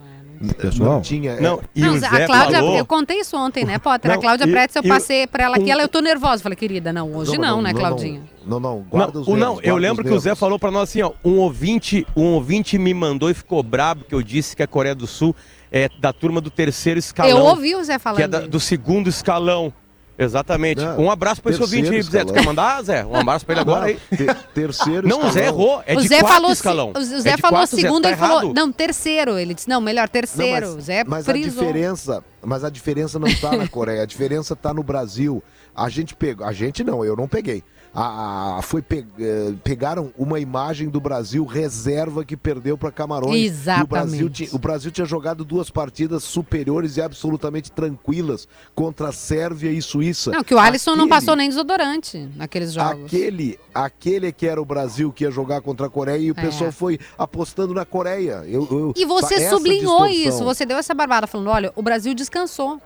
Pessoal. 0.58 1.02
tinha. 1.02 1.32
é, 1.32 1.42
Não, 1.42 1.62
e 1.76 1.82
Não, 1.82 1.94
o 1.94 1.96
a 1.96 2.00
Zé 2.00 2.26
Cláudia, 2.26 2.58
falou... 2.60 2.78
eu 2.78 2.86
contei 2.86 3.20
isso 3.20 3.38
ontem, 3.38 3.66
né, 3.66 3.78
Potter? 3.80 4.12
a 4.12 4.16
Não, 4.16 4.22
Cláudia 4.22 4.46
e- 4.46 4.52
Pretz, 4.52 4.76
eu 4.76 4.84
passei 4.84 5.28
pra 5.28 5.44
ela 5.46 5.58
aqui, 5.58 5.70
ela, 5.72 5.82
eu 5.82 5.88
tô 5.88 6.00
nervosa. 6.02 6.42
Falei, 6.44 6.56
querida, 6.56 6.92
não, 6.94 7.14
hoje 7.14 7.38
não, 7.38 7.62
né, 7.62 7.74
Claudinha? 7.74 8.22
Não, 8.46 8.60
não, 8.60 8.76
Não, 8.78 8.82
guarda 8.84 9.20
os 9.20 9.28
não, 9.28 9.60
eu 9.62 9.76
lembro 9.76 10.04
que 10.04 10.12
o 10.12 10.20
Zé 10.20 10.36
falou 10.36 10.60
pra 10.60 10.70
nós 10.70 10.90
assim, 10.90 11.02
ó, 11.02 11.12
um 11.24 11.38
ouvinte, 11.40 12.06
um 12.16 12.34
ouvinte 12.34 12.78
me 12.78 12.94
mandou 12.94 13.30
e 13.30 13.34
ficou 13.34 13.64
brabo 13.64 14.04
que 14.04 14.14
eu 14.14 14.22
disse 14.22 14.56
que 14.56 14.62
a 14.62 14.68
Coreia 14.68 14.94
do 14.94 15.08
Sul 15.08 15.36
é 15.72 15.90
da 16.00 16.14
turma 16.14 16.40
do 16.40 16.50
terceiro 16.52 17.00
escalão. 17.00 17.32
Eu 17.32 17.44
ouvi 17.44 17.76
o 17.76 17.84
Zé 17.84 17.98
falando 17.98 18.18
Que 18.18 18.24
é 18.24 18.28
da- 18.28 18.42
do 18.42 18.60
segundo 18.60 19.10
escalão. 19.10 19.74
Exatamente. 20.18 20.80
Não, 20.82 20.98
um 21.02 21.12
abraço 21.12 21.42
pra 21.42 21.52
esse 21.52 21.62
ouvinte 21.62 21.90
aí, 21.94 22.02
Zé. 22.02 22.24
Tu 22.24 22.32
quer 22.34 22.44
mandar, 22.46 22.82
Zé? 22.84 23.06
Um 23.06 23.16
abraço 23.16 23.46
pra 23.46 23.54
ele 23.54 23.62
agora 23.62 23.86
aí. 23.88 24.00
Te- 24.16 24.34
terceiro 24.54 25.08
Não, 25.08 25.28
o 25.28 25.32
Zé 25.32 25.48
errou. 25.48 25.84
É 25.86 25.96
o 25.96 26.02
de 26.02 26.08
Zé 26.08 26.20
quarto 26.20 26.34
falou, 26.36 26.52
escalão. 26.52 26.94
o 26.96 27.02
Zé 27.04 27.30
É 27.32 27.38
falou 27.38 27.58
quarto, 27.60 27.76
Zé, 27.76 27.82
segundo, 27.82 28.04
tá 28.04 28.10
ele 28.10 28.18
falou, 28.18 28.42
errado. 28.44 28.54
não, 28.56 28.72
terceiro. 28.72 29.38
Ele 29.38 29.54
disse, 29.54 29.68
não, 29.68 29.82
melhor 29.82 30.08
terceiro. 30.08 30.70
Não, 30.70 30.78
o 30.78 30.82
Zé 30.82 31.04
mas 31.06 31.28
a 31.28 31.32
frisou. 31.34 31.64
diferença, 31.66 32.24
mas 32.42 32.64
a 32.64 32.70
diferença 32.70 33.20
não 33.20 33.28
está 33.28 33.52
na 33.58 33.68
Coreia, 33.68 34.04
a 34.04 34.06
diferença 34.06 34.54
está 34.54 34.74
no 34.74 34.84
Brasil. 34.84 35.44
A 35.76 35.90
gente 35.90 36.16
pegou, 36.16 36.46
a 36.48 36.54
gente 36.54 36.84
não, 36.84 37.04
eu 37.04 37.16
não 37.18 37.28
peguei. 37.28 37.62
A, 37.98 38.58
a- 38.58 38.62
foi 38.62 38.82
pe- 38.82 39.06
eh, 39.18 39.54
pegaram 39.64 40.12
uma 40.18 40.38
imagem 40.38 40.90
do 40.90 41.00
Brasil 41.00 41.46
reserva 41.46 42.26
que 42.26 42.36
perdeu 42.36 42.78
para 42.78 42.92
Camarões. 42.92 43.34
E 43.34 43.48
o 43.82 43.88
Brasil, 43.88 44.28
Exatamente. 44.28 44.46
ti- 44.48 44.50
o 44.56 44.60
Brasil 44.60 44.92
tinha 44.92 45.06
jogado 45.06 45.46
duas 45.46 45.70
partidas 45.70 46.24
superiores 46.26 46.98
e 46.98 47.02
absolutamente 47.02 47.72
tranquilas 47.72 48.48
contra 48.76 49.08
a 49.08 49.12
Sérvia 49.14 49.72
e 49.72 49.82
Suíça. 49.82 50.32
Não, 50.32 50.44
que 50.44 50.54
o 50.54 50.60
Alisson 50.60 50.92
não 50.92 51.06
Aquele- 51.06 51.10
passou 51.10 51.36
nem 51.38 51.48
desodorante 51.48 52.30
naqueles 52.36 52.74
jogos. 52.74 53.06
Aquele, 53.06 53.58
aquele 53.74 54.32
que 54.34 54.46
era 54.46 54.62
o 54.62 54.66
Brasil 54.66 55.12
que 55.14 55.24
ia 55.24 55.32
jogar 55.32 55.62
contra 55.62 55.88
a 55.88 55.90
Coreia 55.90 56.18
e 56.20 56.32
o 56.32 56.36
É. 56.38 56.42
pessoal 56.42 56.74
foi 56.74 57.00
apostando 57.18 57.74
na 57.74 57.86
Coreia. 57.86 58.44
Eu- 58.46 58.68
eu- 58.70 58.94
E 58.96 59.06
você 59.06 59.36
essa 59.36 59.56
sublinhou 59.56 60.06
distorção. 60.08 60.30
isso, 60.36 60.44
você 60.44 60.66
deu 60.66 60.78
essa 60.78 60.94
barbada 60.94 61.28
falando, 61.28 61.50
olha, 61.50 61.72
o 61.76 61.82
Brasil 61.82 62.14
descansou. 62.14 62.78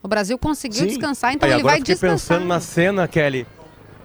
O 0.00 0.06
Brasil 0.06 0.38
conseguiu 0.38 0.80
Sim. 0.82 0.86
descansar, 0.86 1.32
então 1.34 1.46
Aí, 1.48 1.52
ele 1.54 1.60
agora 1.62 1.72
vai 1.74 1.80
fiquei 1.80 1.94
descansar. 1.94 2.36
pensando 2.38 2.46
na 2.48 2.60
cena, 2.60 3.08
Kelly. 3.08 3.44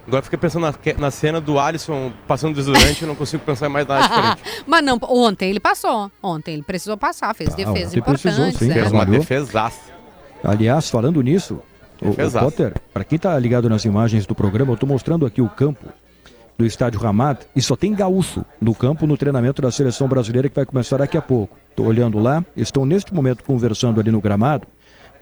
Agora 0.08 0.20
eu 0.20 0.24
fiquei 0.24 0.38
pensando 0.38 0.62
na, 0.62 0.74
na 0.98 1.10
cena 1.10 1.38
do 1.38 1.58
Alisson 1.58 2.10
passando 2.26 2.54
desodorante, 2.54 3.02
eu 3.02 3.08
não 3.08 3.14
consigo 3.14 3.44
pensar 3.44 3.66
em 3.66 3.68
mais 3.68 3.86
nada 3.86 4.08
diferente. 4.08 4.64
Mas 4.66 4.82
não, 4.82 4.98
ontem 5.02 5.50
ele 5.50 5.60
passou. 5.60 6.10
Ontem 6.22 6.54
ele 6.54 6.62
precisou 6.62 6.96
passar, 6.96 7.34
fez 7.34 7.54
defesas 7.54 7.92
ontem 7.92 8.00
precisou, 8.00 8.46
importantes. 8.46 8.58
sim, 8.58 8.68
né? 8.68 8.74
Fez 8.74 8.90
uma 8.90 9.04
defesaça. 9.04 9.92
Aliás, 10.42 10.88
falando 10.88 11.20
nisso, 11.20 11.60
o, 12.00 12.08
o. 12.08 12.40
Potter, 12.40 12.72
para 12.90 13.04
quem 13.04 13.18
tá 13.18 13.38
ligado 13.38 13.68
nas 13.68 13.84
imagens 13.84 14.24
do 14.24 14.34
programa, 14.34 14.72
eu 14.72 14.78
tô 14.78 14.86
mostrando 14.86 15.26
aqui 15.26 15.42
o 15.42 15.48
campo 15.48 15.92
do 16.56 16.64
estádio 16.64 16.98
Ramat 16.98 17.42
e 17.54 17.60
só 17.60 17.76
tem 17.76 17.92
gaúcho 17.92 18.46
no 18.58 18.74
campo 18.74 19.06
no 19.06 19.16
treinamento 19.16 19.60
da 19.60 19.70
seleção 19.70 20.08
brasileira 20.08 20.48
que 20.48 20.56
vai 20.56 20.64
começar 20.64 20.96
daqui 20.96 21.18
a 21.18 21.22
pouco. 21.22 21.54
Tô 21.76 21.82
olhando 21.82 22.18
lá, 22.18 22.42
estão 22.56 22.86
neste 22.86 23.12
momento 23.12 23.44
conversando 23.44 24.00
ali 24.00 24.10
no 24.10 24.22
gramado. 24.22 24.66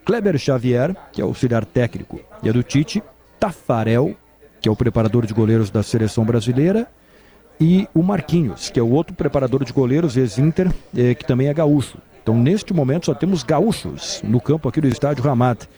Kleber 0.04 0.38
Xavier, 0.38 0.94
que 1.12 1.20
é 1.20 1.24
o 1.24 1.28
auxiliar 1.28 1.64
técnico, 1.64 2.20
e 2.40 2.48
é 2.48 2.52
do 2.52 2.62
Tite, 2.62 3.02
Tafarel, 3.40 4.14
que 4.66 4.68
é 4.68 4.72
o 4.72 4.74
preparador 4.74 5.24
de 5.24 5.32
goleiros 5.32 5.70
da 5.70 5.80
seleção 5.80 6.24
brasileira, 6.24 6.88
e 7.60 7.86
o 7.94 8.02
Marquinhos, 8.02 8.68
que 8.68 8.80
é 8.80 8.82
o 8.82 8.90
outro 8.90 9.14
preparador 9.14 9.64
de 9.64 9.72
goleiros, 9.72 10.16
ex-Inter, 10.16 10.72
eh, 10.96 11.14
que 11.14 11.24
também 11.24 11.46
é 11.46 11.54
gaúcho. 11.54 11.98
Então, 12.20 12.36
neste 12.36 12.74
momento, 12.74 13.06
só 13.06 13.14
temos 13.14 13.44
gaúchos 13.44 14.20
no 14.24 14.40
campo 14.40 14.68
aqui 14.68 14.80
do 14.80 14.88
estádio 14.88 15.22
Ramat. 15.22 15.68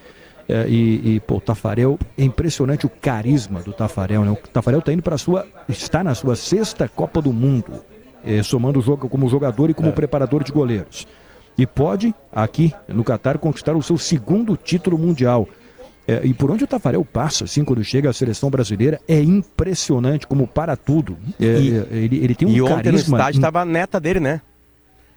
Eh, 0.49 0.67
e, 0.71 1.17
e, 1.17 1.21
pô, 1.21 1.37
o 1.37 1.41
Tafarel, 1.43 1.99
é 2.17 2.25
impressionante 2.25 2.87
o 2.87 2.89
carisma 2.89 3.61
do 3.61 3.75
Tafarel, 3.75 4.25
né? 4.25 4.31
O 4.31 4.37
Tafarel 4.37 4.79
está 4.79 4.91
indo 4.91 5.03
para 5.03 5.19
sua, 5.19 5.47
está 5.69 6.03
na 6.03 6.15
sua 6.15 6.35
sexta 6.35 6.89
Copa 6.89 7.21
do 7.21 7.31
Mundo, 7.31 7.85
eh, 8.25 8.43
somando 8.43 8.79
o 8.79 8.83
jogo 8.83 9.07
como 9.07 9.29
jogador 9.29 9.69
e 9.69 9.75
como 9.75 9.93
preparador 9.93 10.43
de 10.43 10.51
goleiros. 10.51 11.07
E 11.59 11.67
pode, 11.67 12.15
aqui 12.33 12.73
no 12.89 13.05
Catar, 13.05 13.37
conquistar 13.37 13.77
o 13.77 13.83
seu 13.83 13.99
segundo 13.99 14.57
título 14.57 14.97
mundial. 14.97 15.47
É, 16.11 16.23
e 16.25 16.33
por 16.33 16.51
onde 16.51 16.65
o 16.65 16.67
Tafarel 16.67 17.05
passa, 17.05 17.45
assim, 17.45 17.63
quando 17.63 17.85
chega 17.85 18.09
à 18.09 18.13
seleção 18.15 18.49
brasileira, 18.49 18.99
é 19.07 19.21
impressionante 19.21 20.27
como 20.27 20.47
para 20.47 20.75
tudo. 20.75 21.19
É, 21.39 21.45
E- 21.45 21.77
é, 21.93 21.97
ele, 21.99 22.17
ele 22.25 22.35
tem 22.35 22.49
um 22.49 22.51
e 22.51 22.63
ontem 22.63 22.73
no 22.77 22.83
carisma. 22.83 23.19
estádio 23.19 23.41
tava 23.43 23.61
a 23.61 23.65
neta 23.67 24.01
dele, 24.01 24.19
né? 24.19 24.41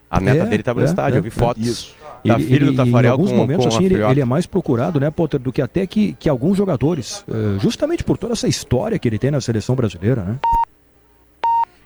A 0.10 0.20
neta 0.20 0.44
É, 0.44 0.46
dele 0.48 0.62
tava 0.64 0.82
no 0.82 0.86
é, 0.86 0.89
estádio, 0.89 1.16
é, 1.16 1.20
eu 1.20 1.24
vi 1.24 1.30
é. 1.30 1.32
fotos 1.32 1.66
Isso. 1.66 1.96
da 2.26 2.34
Ele, 2.36 2.44
filha 2.44 2.56
ele- 2.58 2.66
do 2.66 2.76
Tafarel 2.76 3.10
em 3.10 3.12
alguns 3.14 3.30
com, 3.32 3.38
momentos, 3.38 3.66
com 3.68 3.74
assim, 3.74 3.86
ele, 3.86 4.04
ele 4.04 4.20
é 4.20 4.26
mais 4.26 4.46
procurado, 4.46 5.00
né, 5.00 5.10
Potter, 5.10 5.39
do 5.39 5.54
que 5.54 5.62
até 5.62 5.88
que, 5.88 6.12
que 6.20 6.28
alguns 6.28 6.58
jogadores. 6.58 7.24
é, 7.30 7.58
justamente 7.60 8.04
por 8.04 8.18
toda 8.18 8.34
essa 8.34 8.50
história 8.50 9.00
que 9.00 9.08
ele 9.08 9.18
tem 9.18 9.32
na 9.32 9.39
seleção 9.39 9.74
brasileira, 9.76 10.22
né? 10.24 10.39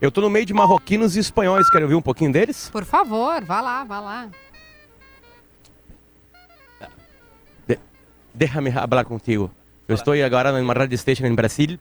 Eu 0.02 0.12
tô 0.12 0.20
no 0.22 0.30
meio 0.32 0.46
de 0.48 0.54
marroquinos 0.54 1.16
e 1.16 1.20
espanhóis, 1.20 1.70
querem 1.70 1.84
ouvir 1.84 1.96
um 1.96 2.02
pouquinho 2.02 2.32
deles? 2.32 2.70
Por 2.72 2.84
favor, 2.84 3.44
vá 3.46 3.62
lá, 3.62 3.84
vá 3.84 4.00
lá. 4.00 4.28
Déjame 8.38 8.72
hablar 8.76 9.06
contigo. 9.06 9.52
Yo 9.88 9.96
estoy 9.96 10.22
ahora 10.22 10.50
en 10.58 10.66
una 10.66 10.74
radio 10.74 10.96
station 10.96 11.28
en 11.28 11.36
Brasil. 11.36 11.80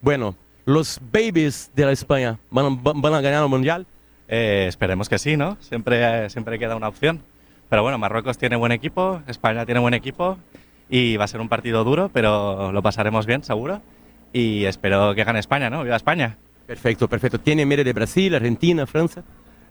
Bueno, 0.00 0.34
los 0.64 1.00
babies 1.12 1.70
de 1.74 1.84
la 1.84 1.92
España 1.92 2.38
van, 2.50 2.82
van- 2.82 3.00
van 3.02 3.14
a 3.14 3.20
ganar 3.20 3.42
el 3.42 3.48
mundial. 3.48 3.86
Eh, 4.28 4.66
esperemos 4.68 5.08
que 5.08 5.18
sí, 5.18 5.36
¿no? 5.36 5.56
Siempre, 5.60 6.24
eh, 6.26 6.30
siempre 6.30 6.58
queda 6.58 6.76
una 6.76 6.88
opción. 6.88 7.20
Pero 7.68 7.82
bueno, 7.82 7.98
Marruecos 7.98 8.38
tiene 8.38 8.56
buen 8.56 8.72
equipo, 8.72 9.22
España 9.26 9.64
tiene 9.66 9.80
buen 9.80 9.94
equipo 9.94 10.38
y 10.88 11.16
va 11.16 11.24
a 11.24 11.28
ser 11.28 11.40
un 11.40 11.48
partido 11.48 11.84
duro, 11.84 12.08
pero 12.12 12.72
lo 12.72 12.82
pasaremos 12.82 13.26
bien, 13.26 13.42
seguro. 13.44 13.80
Y 14.32 14.64
espero 14.64 15.14
que 15.14 15.24
gane 15.24 15.38
España, 15.40 15.70
¿no? 15.70 15.82
¡Viva 15.82 15.96
España! 15.96 16.36
Perfecto, 16.66 17.08
perfecto. 17.08 17.38
¿Tiene 17.40 17.66
miedo 17.66 17.82
de 17.84 17.92
Brasil, 17.92 18.34
Argentina, 18.34 18.86
Francia? 18.86 19.22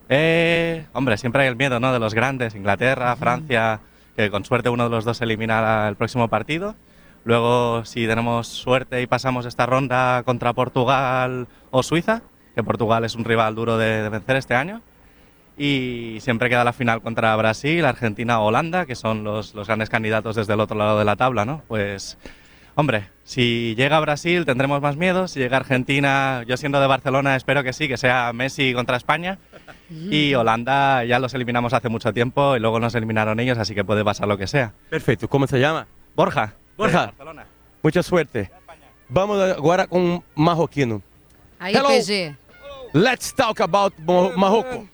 Eh, 0.09 0.85
hombre, 0.93 1.17
siempre 1.17 1.43
hay 1.43 1.47
el 1.47 1.55
miedo, 1.55 1.79
¿no? 1.79 1.93
De 1.93 1.99
los 1.99 2.13
grandes, 2.13 2.55
Inglaterra, 2.55 3.15
Francia, 3.15 3.79
que 4.19 4.29
con 4.29 4.43
suerte 4.43 4.67
uno 4.67 4.83
de 4.83 4.89
los 4.89 5.05
dos 5.05 5.21
eliminará 5.21 5.87
el 5.87 5.95
próximo 5.95 6.27
partido. 6.27 6.75
Luego, 7.23 7.85
si 7.85 8.05
tenemos 8.05 8.47
suerte 8.47 9.01
y 9.01 9.07
pasamos 9.07 9.45
esta 9.45 9.65
ronda 9.65 10.23
contra 10.23 10.51
Portugal 10.51 11.47
o 11.71 11.83
Suiza, 11.83 12.21
que 12.53 12.61
Portugal 12.61 13.05
es 13.05 13.15
un 13.15 13.23
rival 13.23 13.55
duro 13.55 13.77
de, 13.77 14.09
vencer 14.09 14.35
este 14.35 14.55
año. 14.55 14.81
Y 15.57 16.17
siempre 16.19 16.49
queda 16.49 16.65
la 16.65 16.73
final 16.73 17.01
contra 17.01 17.33
Brasil, 17.37 17.85
Argentina 17.85 18.41
o 18.41 18.47
Holanda, 18.47 18.85
que 18.85 18.95
son 18.95 19.23
los, 19.23 19.55
los 19.55 19.67
grandes 19.67 19.89
candidatos 19.89 20.35
desde 20.35 20.53
el 20.53 20.59
otro 20.59 20.77
lado 20.77 20.99
de 20.99 21.05
la 21.05 21.15
tabla, 21.15 21.45
¿no? 21.45 21.61
Pues, 21.69 22.17
hombre, 22.75 23.07
si 23.23 23.73
llega 23.75 24.01
Brasil 24.01 24.45
tendremos 24.45 24.81
más 24.81 24.97
miedo, 24.97 25.29
si 25.29 25.39
llega 25.39 25.55
Argentina, 25.55 26.43
yo 26.45 26.57
siendo 26.57 26.81
de 26.81 26.87
Barcelona 26.87 27.37
espero 27.37 27.63
que 27.63 27.71
sí, 27.71 27.87
que 27.87 27.95
sea 27.95 28.33
Messi 28.33 28.73
contra 28.73 28.97
España. 28.97 29.39
Y 29.89 30.33
Holanda 30.35 31.03
ya 31.03 31.19
los 31.19 31.33
eliminamos 31.33 31.73
hace 31.73 31.89
mucho 31.89 32.13
tiempo 32.13 32.55
y 32.55 32.59
luego 32.59 32.79
nos 32.79 32.93
eliminaron 32.95 33.39
ellos, 33.39 33.57
así 33.57 33.73
que 33.73 33.83
puede 33.83 34.03
pasar 34.05 34.27
lo 34.27 34.37
que 34.37 34.47
sea. 34.47 34.73
Perfecto. 34.89 35.27
¿Cómo 35.27 35.47
se 35.47 35.59
llama? 35.59 35.87
Borja. 36.15 36.53
Borja. 36.77 37.07
Barcelona. 37.07 37.45
Mucha 37.81 38.03
suerte. 38.03 38.51
Vamos 39.09 39.41
agora 39.41 39.87
com 39.87 40.21
marroquino. 40.35 41.01
Aí, 41.59 41.73
Hello. 41.75 41.89
PG. 41.89 42.35
Let's 42.93 43.33
talk 43.33 43.59
about 43.61 43.93
Mo- 43.99 44.31
Morocco. 44.35 44.87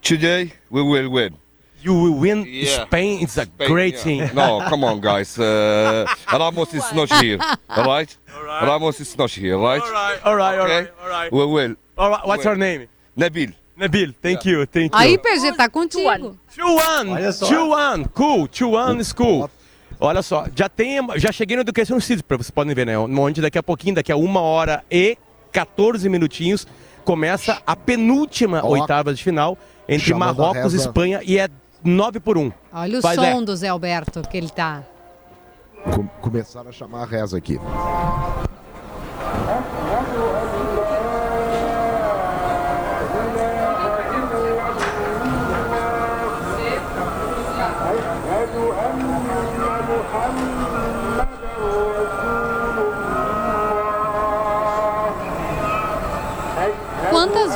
Today 0.00 0.52
we 0.70 0.82
will 0.82 1.08
win. 1.08 1.36
You 1.82 1.94
will 1.94 2.14
win. 2.14 2.44
Yeah. 2.46 2.84
Spain 2.86 3.22
is 3.22 3.36
a 3.38 3.42
Spain, 3.44 3.68
great 3.68 3.94
yeah. 3.94 4.02
team. 4.04 4.30
No, 4.34 4.60
come 4.68 4.84
on, 4.84 5.00
guys. 5.00 5.36
Uh, 5.38 6.06
Ramos 6.32 6.72
is 6.74 6.92
not 6.92 7.10
here, 7.20 7.38
all 7.68 7.84
right? 7.84 8.16
Ramos 8.62 9.00
is 9.00 9.16
not 9.18 9.30
here, 9.30 9.58
right? 9.58 9.82
All 9.82 9.90
right, 9.90 10.18
all 10.24 10.36
right, 10.36 10.58
all 10.58 10.64
Okay? 10.66 10.80
right, 10.82 10.92
all 11.02 11.08
right. 11.08 11.32
We 11.32 11.46
will. 11.46 11.76
All 11.98 12.10
right, 12.10 12.26
what's 12.26 12.44
your 12.44 12.56
name? 12.56 12.88
Nabil. 13.18 13.52
Nabil, 13.76 14.12
thank 14.20 14.48
you, 14.48 14.66
thank 14.66 14.86
you. 14.94 15.00
Aí, 15.00 15.16
PG, 15.18 15.52
tá 15.56 15.68
contigo. 15.68 16.36
Chuan, 16.50 17.10
Olha 17.10 17.32
só. 17.32 17.46
Chuan, 17.46 18.04
cool, 18.14 18.48
Chuan 18.52 18.98
is 18.98 19.12
cool. 19.12 19.48
Olha 19.98 20.20
só, 20.22 20.46
já 20.54 20.68
tem, 20.68 20.98
já 21.16 21.30
cheguei 21.32 21.56
no 21.56 21.62
Education 21.62 21.98
City, 22.00 22.22
pra 22.22 22.36
vocês 22.36 22.50
podem 22.50 22.74
ver, 22.74 22.86
né? 22.86 22.98
Onde 22.98 23.40
daqui 23.40 23.56
a 23.58 23.62
pouquinho, 23.62 23.94
daqui 23.94 24.10
a 24.12 24.16
uma 24.16 24.40
hora 24.40 24.84
e 24.90 25.16
14 25.52 26.08
minutinhos, 26.08 26.66
começa 27.04 27.62
a 27.66 27.76
penúltima 27.76 28.64
oitava 28.66 29.14
de 29.14 29.22
final 29.22 29.56
entre 29.88 30.08
Chamando 30.08 30.38
Marrocos, 30.38 30.72
reza. 30.72 30.76
Espanha 30.88 31.20
e 31.24 31.38
é 31.38 31.48
9 31.84 32.20
por 32.20 32.36
1. 32.36 32.52
Olha 32.72 32.98
o 32.98 33.02
Vai, 33.02 33.14
som 33.14 33.22
Zé. 33.22 33.44
do 33.44 33.56
Zé 33.56 33.68
Alberto 33.68 34.22
que 34.28 34.36
ele 34.36 34.50
tá. 34.50 34.82
Com- 35.84 36.06
começaram 36.20 36.68
a 36.70 36.72
chamar 36.72 37.02
a 37.02 37.06
reza 37.06 37.36
aqui. 37.38 37.58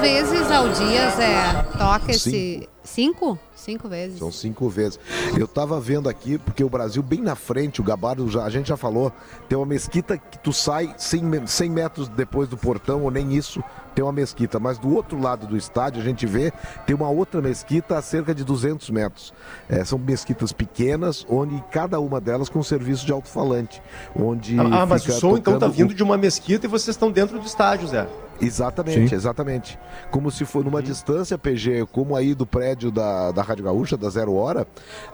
Vezes 0.07 0.50
ao 0.52 0.68
dia, 0.68 1.11
Zé, 1.11 1.62
toca 1.76 2.12
esse... 2.12 2.68
Cinco? 2.84 3.36
Cinco 3.57 3.88
vezes. 3.88 4.20
São 4.20 4.30
cinco 4.30 4.68
vezes. 4.68 5.00
Eu 5.36 5.48
tava 5.48 5.80
vendo 5.80 6.09
aqui, 6.09 6.38
porque 6.38 6.62
o 6.62 6.68
Brasil 6.70 7.02
bem 7.02 7.20
na 7.20 7.34
frente, 7.34 7.80
o 7.80 7.84
Gabardo, 7.84 8.28
já, 8.30 8.44
a 8.44 8.48
gente 8.50 8.68
já 8.68 8.76
falou, 8.76 9.11
tem 9.48 9.59
uma 9.59 9.66
mesquita 9.66 10.16
que 10.16 10.38
tu 10.38 10.52
sai 10.52 10.94
100, 10.96 11.22
me- 11.24 11.48
100 11.48 11.68
metros 11.70 12.09
depois 12.09 12.48
do 12.48 12.57
portão, 12.57 13.02
ou 13.02 13.11
nem 13.11 13.34
isso, 13.34 13.61
tem 13.92 14.04
uma 14.04 14.12
mesquita. 14.12 14.61
Mas 14.61 14.78
do 14.78 14.94
outro 14.94 15.20
lado 15.20 15.48
do 15.48 15.57
estádio, 15.57 16.00
a 16.00 16.04
gente 16.04 16.24
vê, 16.26 16.52
tem 16.86 16.94
uma 16.94 17.09
outra 17.09 17.42
mesquita 17.42 17.98
a 17.98 18.02
cerca 18.02 18.32
de 18.32 18.44
200 18.44 18.88
metros. 18.90 19.34
É, 19.68 19.84
são 19.84 19.98
mesquitas 19.98 20.52
pequenas, 20.52 21.26
onde 21.28 21.61
cada 21.72 21.98
uma 21.98 22.20
delas 22.20 22.48
com 22.48 22.62
serviço 22.62 23.04
de 23.04 23.11
alto-falante. 23.11 23.82
Onde 24.14 24.57
Ah, 24.61 24.86
mas 24.86 25.04
o 25.09 25.12
som 25.12 25.36
então 25.36 25.59
tá 25.59 25.66
vindo 25.66 25.90
o- 25.90 25.94
de 25.94 26.04
uma 26.04 26.16
mesquita 26.16 26.66
e 26.66 26.68
vocês 26.68 26.94
estão 26.94 27.11
dentro 27.11 27.36
do 27.40 27.44
estádio, 27.46 27.88
Zé. 27.88 28.07
Exatamente, 28.41 29.09
Sim. 29.09 29.14
exatamente. 29.14 29.78
Como 30.11 30.30
se 30.30 30.45
for 30.45 30.64
numa 30.64 30.82
distância, 30.82 31.39
PG, 31.39 31.87
como 31.93 32.14
aí 32.14 32.34
do 32.34 32.47
prédio 32.47 32.91
da, 32.91 33.32
da 33.32 33.43
Rádio 33.43 33.64
Gaúcha, 33.64 33.97
da 33.97 34.09
Zero 34.11 34.34
Hora, 34.34 34.66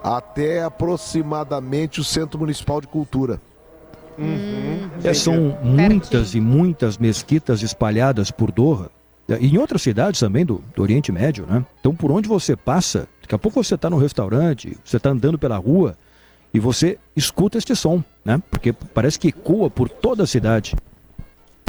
até 0.02 0.62
aproximadamente 0.62 2.00
o 2.00 2.04
Centro 2.04 2.38
Municipal 2.38 2.80
de 2.80 2.86
Cultura. 2.88 3.40
É, 5.02 5.14
são 5.14 5.58
muitas 5.62 6.34
e 6.34 6.40
muitas 6.40 6.98
mesquitas 6.98 7.62
espalhadas 7.62 8.30
por 8.30 8.50
Doha. 8.50 8.90
E 9.40 9.46
em 9.46 9.58
outras 9.58 9.82
cidades 9.82 10.20
também 10.20 10.44
do, 10.44 10.62
do 10.74 10.82
Oriente 10.82 11.10
Médio, 11.10 11.46
né? 11.48 11.64
Então, 11.80 11.94
por 11.94 12.10
onde 12.10 12.28
você 12.28 12.56
passa, 12.56 13.08
daqui 13.22 13.34
a 13.34 13.38
pouco 13.38 13.62
você 13.62 13.74
está 13.74 13.88
no 13.88 13.96
restaurante, 13.96 14.76
você 14.84 14.96
está 14.96 15.10
andando 15.10 15.38
pela 15.38 15.56
rua 15.56 15.96
e 16.52 16.60
você 16.60 16.98
escuta 17.16 17.56
este 17.56 17.74
som, 17.74 18.02
né? 18.24 18.42
Porque 18.50 18.72
parece 18.72 19.18
que 19.18 19.28
ecoa 19.28 19.70
por 19.70 19.88
toda 19.88 20.24
a 20.24 20.26
cidade. 20.26 20.74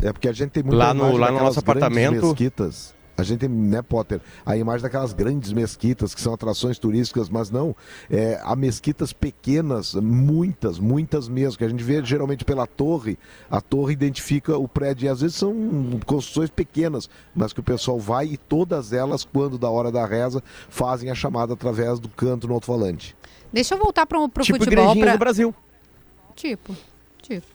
É 0.03 0.11
porque 0.11 0.27
a 0.27 0.33
gente 0.33 0.51
tem 0.51 0.63
muita 0.63 0.77
Lá 0.77 0.93
no- 0.93 1.03
lá 1.03 1.09
no 1.11 1.19
daquelas 1.19 1.41
nosso 1.55 1.61
grandes 1.65 1.83
apartamento- 1.83 2.25
mesquitas. 2.27 2.93
A 3.15 3.21
gente 3.21 3.41
tem, 3.41 3.47
né, 3.49 3.79
Potter, 3.83 4.19
a 4.43 4.57
imagem 4.57 4.81
daquelas 4.81 5.13
grandes 5.13 5.53
mesquitas 5.53 6.15
que 6.15 6.19
são 6.19 6.33
atrações 6.33 6.79
turísticas, 6.79 7.29
mas 7.29 7.51
não, 7.51 7.75
é, 8.09 8.41
há 8.43 8.55
mesquitas 8.55 9.13
pequenas, 9.13 9.93
muitas, 9.93 10.79
muitas 10.79 11.27
mesmo, 11.29 11.59
que 11.59 11.63
a 11.63 11.69
gente 11.69 11.83
vê 11.83 12.03
geralmente 12.03 12.43
pela 12.43 12.65
torre, 12.65 13.19
a 13.51 13.61
torre 13.61 13.93
identifica 13.93 14.57
o 14.57 14.67
prédio, 14.67 15.05
e 15.05 15.09
às 15.09 15.21
vezes 15.21 15.35
são 15.37 15.53
construções 16.07 16.49
pequenas, 16.49 17.07
mas 17.35 17.53
que 17.53 17.59
o 17.59 17.63
pessoal 17.63 17.99
vai 17.99 18.25
e 18.25 18.35
todas 18.37 18.91
elas, 18.91 19.23
quando 19.23 19.59
da 19.59 19.69
hora 19.69 19.91
da 19.91 20.07
reza, 20.07 20.41
fazem 20.67 21.11
a 21.11 21.15
chamada 21.15 21.53
através 21.53 21.99
do 21.99 22.09
canto 22.09 22.47
no 22.47 22.55
alto-falante. 22.55 23.15
Deixa 23.53 23.75
eu 23.75 23.77
voltar 23.77 24.07
pro, 24.07 24.27
pro 24.27 24.43
Tipo 24.43 24.57
futebol. 24.57 24.95
Pra... 24.97 25.11
do 25.13 25.19
Brasil. 25.19 25.53
Tipo, 26.35 26.75
tipo. 27.21 27.45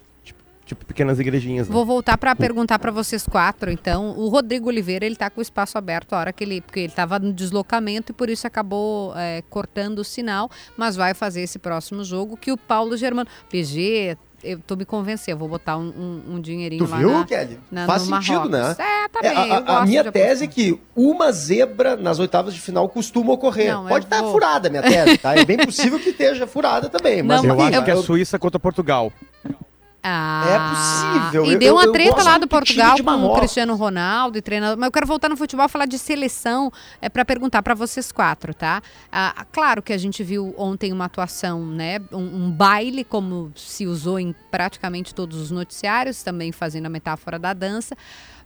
Tipo 0.69 0.85
pequenas 0.85 1.19
igrejinhas. 1.19 1.67
né? 1.67 1.73
Vou 1.73 1.87
voltar 1.87 2.19
para 2.19 2.37
perguntar 2.37 2.79
para 2.79 2.93
vocês 2.93 3.25
quatro, 3.27 3.71
então. 3.71 4.11
O 4.19 4.29
Rodrigo 4.29 4.69
Oliveira, 4.69 5.07
ele 5.07 5.17
tá 5.17 5.31
com 5.31 5.41
o 5.41 5.43
espaço 5.43 5.79
aberto 5.79 6.13
a 6.13 6.19
hora 6.19 6.31
que 6.33 6.45
ele. 6.45 6.61
Porque 6.61 6.81
ele 6.81 6.89
estava 6.89 7.19
no 7.19 7.33
deslocamento 7.33 8.13
e 8.13 8.15
por 8.15 8.29
isso 8.29 8.47
acabou 8.47 9.15
é, 9.17 9.43
cortando 9.49 10.01
o 10.01 10.05
sinal, 10.05 10.51
mas 10.77 10.95
vai 10.95 11.15
fazer 11.15 11.41
esse 11.41 11.59
próximo 11.59 12.05
jogo 12.05 12.37
que 12.37 12.53
o 12.53 12.57
Paulo 12.59 12.99
Germano. 12.99 13.27
PG, 13.49 14.19
eu 14.45 14.59
tô 14.61 14.77
me 14.77 14.85
convencendo, 14.85 15.31
eu 15.37 15.39
vou 15.39 15.49
botar 15.49 15.79
um, 15.79 15.89
um- 15.89 16.35
um 16.35 16.41
dinheirinho 16.43 16.85
Tu 16.85 16.91
lá. 16.91 16.99
viu, 16.99 17.11
na- 17.13 17.25
Kelly? 17.25 17.59
na- 17.71 17.87
Faz 17.87 18.03
sentido, 18.03 18.49
né? 18.51 18.77
É, 18.79 19.09
tá 19.09 19.21
É, 19.23 19.29
bem. 19.31 19.39
a- 19.39 19.47
eu 19.49 19.55
a, 19.55 19.61
gosto 19.63 19.87
minha 19.89 20.05
de 20.05 20.13
tese 20.13 20.45
é 20.45 20.47
que 20.47 20.79
uma 20.95 21.33
zebra 21.33 21.97
nas 21.97 22.19
oitavas 22.19 22.53
de 22.53 22.61
final 22.61 22.87
costuma 22.91 23.33
ocorrer. 23.33 23.73
Não, 23.73 23.85
eu 23.85 23.89
Pode 23.89 24.05
estar 24.05 24.21
vou- 24.21 24.33
furada 24.33 24.69
a 24.69 24.71
minha 24.71 24.83
tese, 24.83 25.17
tá? 25.17 25.35
É 25.35 25.47
bem 25.47 25.57
possível 25.57 25.99
que 25.99 26.11
esteja 26.11 26.47
furada 26.47 26.91
também. 26.91 27.23
Mas 27.23 27.43
eu 27.43 27.55
enfim, 27.55 27.63
acho 27.75 27.85
que 27.85 27.91
é 27.91 27.95
eu- 27.95 28.03
Suíça 28.03 28.39
contra 28.39 28.61
Portugal. 28.61 29.11
Ah, 30.11 30.45
É 30.49 31.21
possível. 31.23 31.45
E 31.47 31.53
Eu- 31.53 31.59
deu 31.59 31.69
eu- 31.69 31.75
uma 31.75 31.85
eu 31.85 31.93
treta 31.93 32.11
gosto 32.13 32.25
lá 32.27 32.39
do 32.39 32.49
Portugal 32.49 32.97
com 33.03 33.27
o. 33.27 33.37
Cristiano 33.37 33.75
Ronaldo 33.77 34.39
e 34.39 34.43
treinador. 34.43 34.77
Mas 34.79 34.87
eu 34.87 34.93
quero 34.93 35.07
voltar 35.07 35.29
no 35.29 35.37
futebol 35.37 35.69
falar 35.69 35.87
de 35.87 35.99
seleção, 35.99 36.73
é 37.01 37.09
para 37.09 37.25
perguntar 37.25 37.63
para 37.63 37.75
vocês 37.75 38.11
quatro, 38.11 38.55
tá? 38.55 38.83
Ah, 39.13 39.45
claro 39.53 39.83
que 39.83 39.93
a 39.93 39.99
gente 39.99 40.23
viu 40.25 40.55
ontem 40.57 40.93
uma 40.93 41.05
atuação, 41.05 41.65
né? 41.67 42.01
Um, 42.13 42.47
um 42.47 42.51
baile, 42.51 43.05
como 43.05 43.53
se 43.55 43.87
usou 43.87 44.19
em 44.19 44.35
praticamente 44.51 45.15
todos 45.15 45.39
os 45.41 45.51
noticiários, 45.51 46.23
também 46.23 46.53
fazendo 46.53 46.87
a 46.87 46.91
metáfora 46.91 47.39
da 47.39 47.53
dança. 47.53 47.97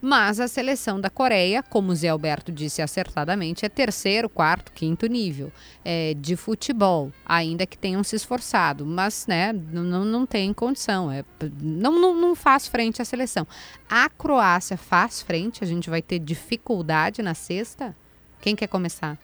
Mas 0.05 0.41
a 0.41 0.49
seleção 0.49 1.01
da 1.01 1.09
Coreia, 1.09 1.63
como 1.63 1.93
o 1.93 1.95
Zé 1.95 2.09
Alberto 2.09 2.51
disse 2.51 2.83
acertadamente, 2.83 3.65
é 3.65 3.69
terceiro, 3.69 4.29
quarto, 4.29 4.73
quinto 4.73 5.07
nível 5.07 5.53
é, 5.85 6.13
de 6.15 6.35
futebol, 6.35 7.13
ainda 7.25 7.65
que 7.65 7.79
tenham 7.79 8.03
se 8.03 8.17
esforçado, 8.17 8.85
mas 8.85 9.29
né, 9.29 9.53
não, 9.53 10.05
não, 10.05 10.27
tem 10.27 10.53
condição, 10.53 11.09
é, 11.09 11.25
não, 11.63 12.01
não, 12.01 12.21
não 12.21 12.35
faz 12.35 12.67
frente 12.67 13.01
à 13.01 13.05
seleção. 13.05 13.47
A 13.89 14.09
Croácia 14.09 14.77
faz 14.77 15.23
frente, 15.23 15.63
a 15.63 15.67
gente 15.69 15.89
vai 15.89 16.03
ter 16.03 16.19
dificuldade 16.19 17.23
na 17.23 17.35
sexta? 17.35 17.95
Quem 18.41 18.57
quer 18.57 18.67
começar? 18.67 19.17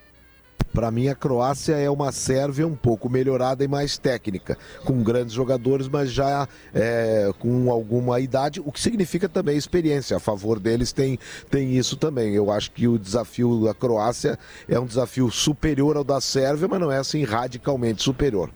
Para 0.79 0.93
mim, 0.93 1.09
a 1.09 1.15
Croácia 1.17 1.75
é 1.75 1.91
uma 1.91 2.13
Sérvia 2.13 2.65
um 2.65 2.77
pouco 2.77 3.11
melhorada 3.11 3.65
e 3.65 3.67
mais 3.67 3.99
técnica, 3.99 4.57
com 4.85 5.03
grandes 5.03 5.35
jogadores, 5.35 5.89
mas 5.89 6.13
já 6.13 6.47
é, 6.73 7.33
com 7.37 7.69
alguma 7.69 8.21
idade, 8.21 8.63
o 8.65 8.71
que 8.71 8.81
significa 8.81 9.29
também 9.29 9.57
experiência. 9.57 10.17
A 10.17 10.21
favor 10.21 10.61
deles 10.61 10.93
tem, 10.93 11.19
tem 11.51 11.77
isso 11.77 11.97
também. 11.97 12.33
Eu 12.33 12.53
acho 12.53 12.71
que 12.71 12.87
o 12.87 12.97
desafio 12.97 13.65
da 13.65 13.75
Croácia 13.75 14.39
é 14.69 14.79
um 14.79 14.87
desafio 14.87 15.29
superior 15.33 15.97
ao 15.97 16.05
da 16.05 16.21
Sérvia, 16.21 16.69
mas 16.69 16.79
não 16.79 16.93
é 16.93 16.99
assim 16.99 17.25
radicalmente 17.25 18.01
superior. 18.01 18.49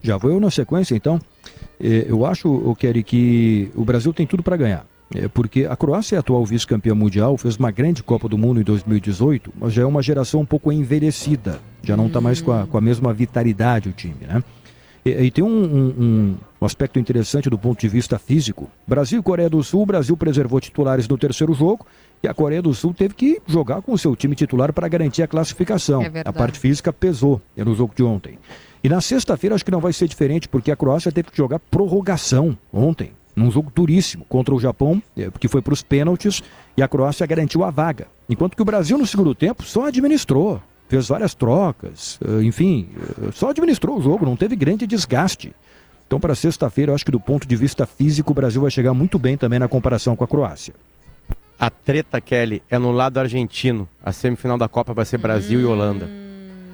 Já 0.00 0.16
vou 0.16 0.30
eu 0.30 0.40
na 0.40 0.50
sequência, 0.50 0.94
então. 0.94 1.20
Eh, 1.78 2.06
Eu 2.08 2.24
acho, 2.24 2.48
o 2.48 2.74
Kelly, 2.74 3.02
que 3.02 3.70
o 3.74 3.84
Brasil 3.84 4.14
tem 4.14 4.26
tudo 4.26 4.42
para 4.42 4.56
ganhar. 4.56 4.86
É 5.14 5.28
porque 5.28 5.64
a 5.64 5.76
Croácia 5.76 6.16
é 6.16 6.18
a 6.18 6.20
atual 6.20 6.44
vice-campeã 6.44 6.94
mundial, 6.94 7.36
fez 7.36 7.56
uma 7.56 7.70
grande 7.70 8.02
Copa 8.02 8.28
do 8.28 8.36
Mundo 8.36 8.60
em 8.60 8.64
2018, 8.64 9.52
mas 9.58 9.72
já 9.72 9.82
é 9.82 9.86
uma 9.86 10.02
geração 10.02 10.40
um 10.40 10.44
pouco 10.46 10.72
envelhecida. 10.72 11.60
Já 11.82 11.96
não 11.96 12.08
está 12.08 12.20
mais 12.20 12.40
com 12.40 12.50
a, 12.52 12.66
com 12.66 12.76
a 12.76 12.80
mesma 12.80 13.12
vitalidade 13.14 13.88
o 13.88 13.92
time, 13.92 14.26
né? 14.26 14.42
E, 15.04 15.10
e 15.10 15.30
tem 15.30 15.44
um, 15.44 15.48
um- 15.48 16.34
um- 16.60 16.64
aspecto 16.66 16.98
interessante 16.98 17.48
do 17.48 17.56
ponto 17.56 17.78
de 17.80 17.86
vista 17.86 18.18
físico. 18.18 18.68
Brasil 18.84 19.20
e 19.20 19.22
Coreia 19.22 19.48
do 19.48 19.62
Sul, 19.62 19.82
o 19.82 19.86
Brasil 19.86 20.16
preservou 20.16 20.60
titulares 20.60 21.06
no 21.06 21.16
terceiro 21.16 21.54
jogo 21.54 21.86
e 22.20 22.26
a 22.26 22.34
Coreia 22.34 22.60
do 22.60 22.74
Sul 22.74 22.92
teve 22.92 23.14
que 23.14 23.40
jogar 23.46 23.82
com 23.82 23.92
o 23.92 23.98
seu 23.98 24.16
time 24.16 24.34
titular 24.34 24.72
para 24.72 24.88
garantir 24.88 25.22
a 25.22 25.28
classificação. 25.28 26.02
É 26.02 26.08
a 26.28 26.32
parte 26.32 26.58
física 26.58 26.92
pesou 26.92 27.40
no 27.56 27.72
jogo 27.76 27.92
de 27.94 28.02
ontem. 28.02 28.36
E 28.82 28.88
na 28.88 29.00
sexta-feira 29.00 29.54
acho 29.54 29.64
que 29.64 29.70
não 29.70 29.80
vai 29.80 29.92
ser 29.92 30.08
diferente, 30.08 30.48
porque 30.48 30.72
a 30.72 30.76
Croácia 30.76 31.12
teve 31.12 31.30
que 31.30 31.36
jogar 31.36 31.60
prorrogação 31.60 32.58
ontem, 32.72 33.12
num 33.36 33.50
jogo 33.50 33.70
duríssimo 33.72 34.24
contra 34.24 34.54
o 34.54 34.58
Japão, 34.58 35.02
eh, 35.14 35.30
que 35.38 35.46
foi 35.46 35.60
para 35.60 35.74
os 35.74 35.82
pênaltis, 35.82 36.42
e 36.74 36.82
a 36.82 36.88
Croácia 36.88 37.26
garantiu 37.26 37.62
a 37.62 37.70
vaga. 37.70 38.08
Enquanto 38.28 38.56
que 38.56 38.62
o 38.62 38.64
Brasil, 38.64 38.96
no 38.96 39.06
segundo 39.06 39.34
tempo, 39.34 39.62
só 39.62 39.86
administrou, 39.86 40.60
fez 40.88 41.08
várias 41.08 41.34
trocas, 41.34 42.18
eh, 42.26 42.42
enfim, 42.42 42.88
eh, 42.96 43.30
só 43.32 43.50
administrou 43.50 43.98
o 43.98 44.02
jogo, 44.02 44.24
não 44.24 44.36
teve 44.36 44.56
grande 44.56 44.86
desgaste. 44.86 45.54
Então, 46.06 46.18
para 46.18 46.34
sexta-feira, 46.34 46.90
eu 46.92 46.94
acho 46.94 47.04
que 47.04 47.10
do 47.10 47.20
ponto 47.20 47.46
de 47.46 47.56
vista 47.56 47.84
físico, 47.84 48.30
o 48.30 48.34
Brasil 48.34 48.62
vai 48.62 48.70
chegar 48.70 48.94
muito 48.94 49.18
bem 49.18 49.36
também 49.36 49.58
na 49.58 49.68
comparação 49.68 50.16
com 50.16 50.24
a 50.24 50.28
Croácia. 50.28 50.72
A 51.58 51.68
treta, 51.68 52.20
Kelly, 52.20 52.62
é 52.70 52.78
no 52.78 52.92
lado 52.92 53.18
argentino. 53.18 53.88
A 54.02 54.12
semifinal 54.12 54.56
da 54.56 54.68
Copa 54.68 54.94
vai 54.94 55.04
ser 55.04 55.18
Brasil 55.18 55.60
e 55.60 55.64
Holanda. 55.64 56.08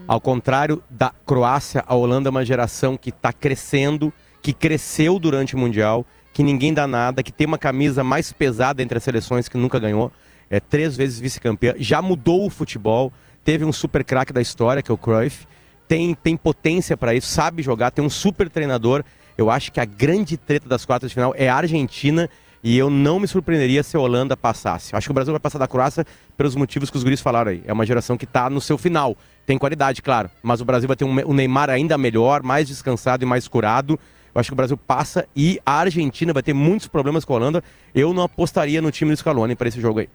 Ao 0.07 0.21
contrário 0.21 0.83
da 0.91 1.13
Croácia, 1.25 1.83
a 1.87 1.95
Holanda 1.95 2.29
é 2.29 2.31
uma 2.31 2.45
geração 2.45 2.97
que 2.97 3.11
está 3.11 3.33
crescendo, 3.33 4.13
que 4.43 4.53
cresceu 4.53 5.19
durante 5.19 5.55
o 5.55 5.59
Mundial, 5.59 6.05
que 6.33 6.43
ninguém 6.43 6.73
dá 6.73 6.87
nada, 6.87 7.23
que 7.23 7.33
tem 7.33 7.47
uma 7.47 7.59
camisa 7.59 8.03
mais 8.03 8.33
pesada 8.33 8.83
entre 8.83 8.97
as 8.97 9.05
seleções 9.05 9.49
que 9.49 9.57
nunca 9.57 9.79
ganhou, 9.79 10.11
é 10.49 10.61
três 10.61 10.97
vezes 10.97 11.19
vice-campeã, 11.19 11.75
já 11.79 12.01
mudou 12.01 12.47
o 12.47 12.51
futebol, 12.51 13.13
teve 13.45 13.65
um 13.65 13.73
super 13.73 14.05
craque 14.05 14.33
da 14.33 14.41
história, 14.41 14.83
que 14.83 14.91
é 14.91 14.95
o 14.95 14.99
Cruyff, 14.99 15.47
tem, 15.89 16.15
tem 16.15 16.37
potência 16.37 16.97
para 16.97 17.15
isso, 17.15 17.27
sabe 17.27 17.63
jogar, 17.63 17.91
tem 17.91 18.05
um 18.05 18.11
super 18.11 18.49
treinador. 18.49 19.05
Eu 19.37 19.51
acho 19.51 19.73
que 19.73 19.81
a 19.81 19.85
grande 19.85 20.37
treta 20.37 20.69
das 20.69 20.85
quartas 20.85 21.11
de 21.11 21.15
final 21.15 21.35
é 21.37 21.49
a 21.49 21.57
Argentina 21.57 22.29
e 22.63 22.79
eu 22.79 22.89
não 22.89 23.19
me 23.19 23.27
surpreenderia 23.27 23.83
se 23.83 23.97
a 23.97 24.01
Holanda 24.01 24.37
passasse. 24.37 24.95
Acho 24.95 25.09
que 25.09 25.11
o 25.11 25.15
Brasil 25.15 25.33
vai 25.33 25.41
passar 25.41 25.59
da 25.59 25.67
Croácia 25.67 26.07
pelos 26.37 26.55
motivos 26.55 26.91
que 26.91 26.97
os 26.97 27.03
guris 27.03 27.21
falaram 27.21 27.51
aí. 27.51 27.63
É 27.67 27.73
uma 27.73 27.85
geração 27.85 28.17
que 28.17 28.25
está 28.25 28.49
no 28.49 28.61
seu 28.61 28.79
final. 28.79 29.17
Tem 29.45 29.59
qualidade, 29.59 30.01
claro, 30.01 30.31
mas 30.43 30.61
o 30.61 30.65
Brasil 30.65 30.87
vai 30.87 30.97
ter 30.97 31.05
um 31.05 31.35
Neymar 31.35 31.69
ainda 31.69 31.99
melhor, 31.99 32.43
mais 32.43 32.69
descansado 32.69 33.25
e 33.25 33.27
mais 33.27 33.49
curado. 33.49 33.99
Eu 34.35 34.41
acho 34.41 34.49
que 34.49 34.55
o 34.55 34.57
Brasil 34.57 34.77
passa 34.77 35.27
e 35.37 35.61
a 35.65 35.73
Argentina 35.81 36.33
vai 36.33 36.43
ter 36.43 36.53
muitos 36.55 36.89
problemas 36.89 37.25
com 37.25 37.35
a 37.35 37.37
Holanda. 37.37 37.65
Eu 37.95 38.13
não 38.15 38.23
apostaria 38.23 38.81
no 38.81 38.91
time 38.91 39.11
do 39.13 39.17
Scaloni 39.17 39.55
para 39.55 39.69
esse 39.69 39.81
jogo 39.81 40.01
aí. 40.01 40.09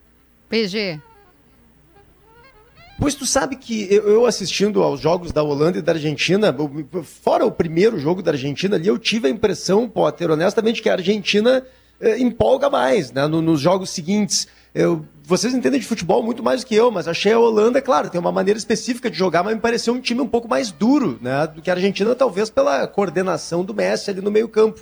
PG. 0.49 0.99
Pois 2.99 3.13
tu 3.13 3.28
sabe 3.28 3.55
que 3.57 3.88
eu, 3.93 4.26
assistindo 4.26 4.82
aos 4.82 4.99
jogos 4.99 5.32
da 5.32 5.43
Holanda 5.43 5.78
e 5.78 5.82
da 5.84 5.91
Argentina, 5.91 6.55
fora 7.03 7.45
o 7.45 7.51
primeiro 7.51 7.99
jogo 7.99 8.24
da 8.24 8.32
Argentina 8.32 8.76
ali, 8.76 8.88
eu 8.88 8.97
tive 8.97 9.28
a 9.28 9.30
impressão, 9.32 9.88
Potter, 9.88 10.32
honestamente, 10.32 10.82
que 10.82 10.89
a 10.89 10.93
Argentina 10.93 11.63
eh, 12.01 12.18
empolga 12.18 12.72
mais, 12.72 13.11
né, 13.11 13.28
no- 13.28 13.41
nos 13.41 13.59
jogos 13.61 13.91
seguintes. 13.91 14.47
Eu, 14.74 15.05
vocês 15.28 15.53
entendem 15.53 15.80
de 15.80 15.86
futebol 15.86 16.23
muito 16.23 16.41
mais 16.41 16.61
do 16.61 16.67
que 16.67 16.73
eu, 16.75 16.89
mas 16.89 17.07
achei 17.07 17.34
a 17.34 17.39
Holanda, 17.39 17.82
claro, 17.82 18.09
tem 18.09 18.19
uma 18.19 18.32
maneira 18.32 18.57
específica 18.57 19.09
de 19.11 19.17
jogar, 19.17 19.43
mas 19.43 19.53
me 19.55 19.59
pareceu 19.61 19.93
um 19.93 19.99
time 19.99 20.21
um 20.21 20.28
pouco 20.28 20.47
mais 20.47 20.71
duro, 20.71 21.19
né, 21.21 21.45
do 21.47 21.61
que 21.61 21.69
a 21.69 21.73
Argentina, 21.73 22.15
talvez 22.15 22.49
pela 22.49 22.88
coordenação 22.88 23.63
do 23.65 23.73
Messi 23.73 24.09
ali 24.09 24.21
no 24.21 24.32
meio 24.32 24.47
campo. 24.47 24.82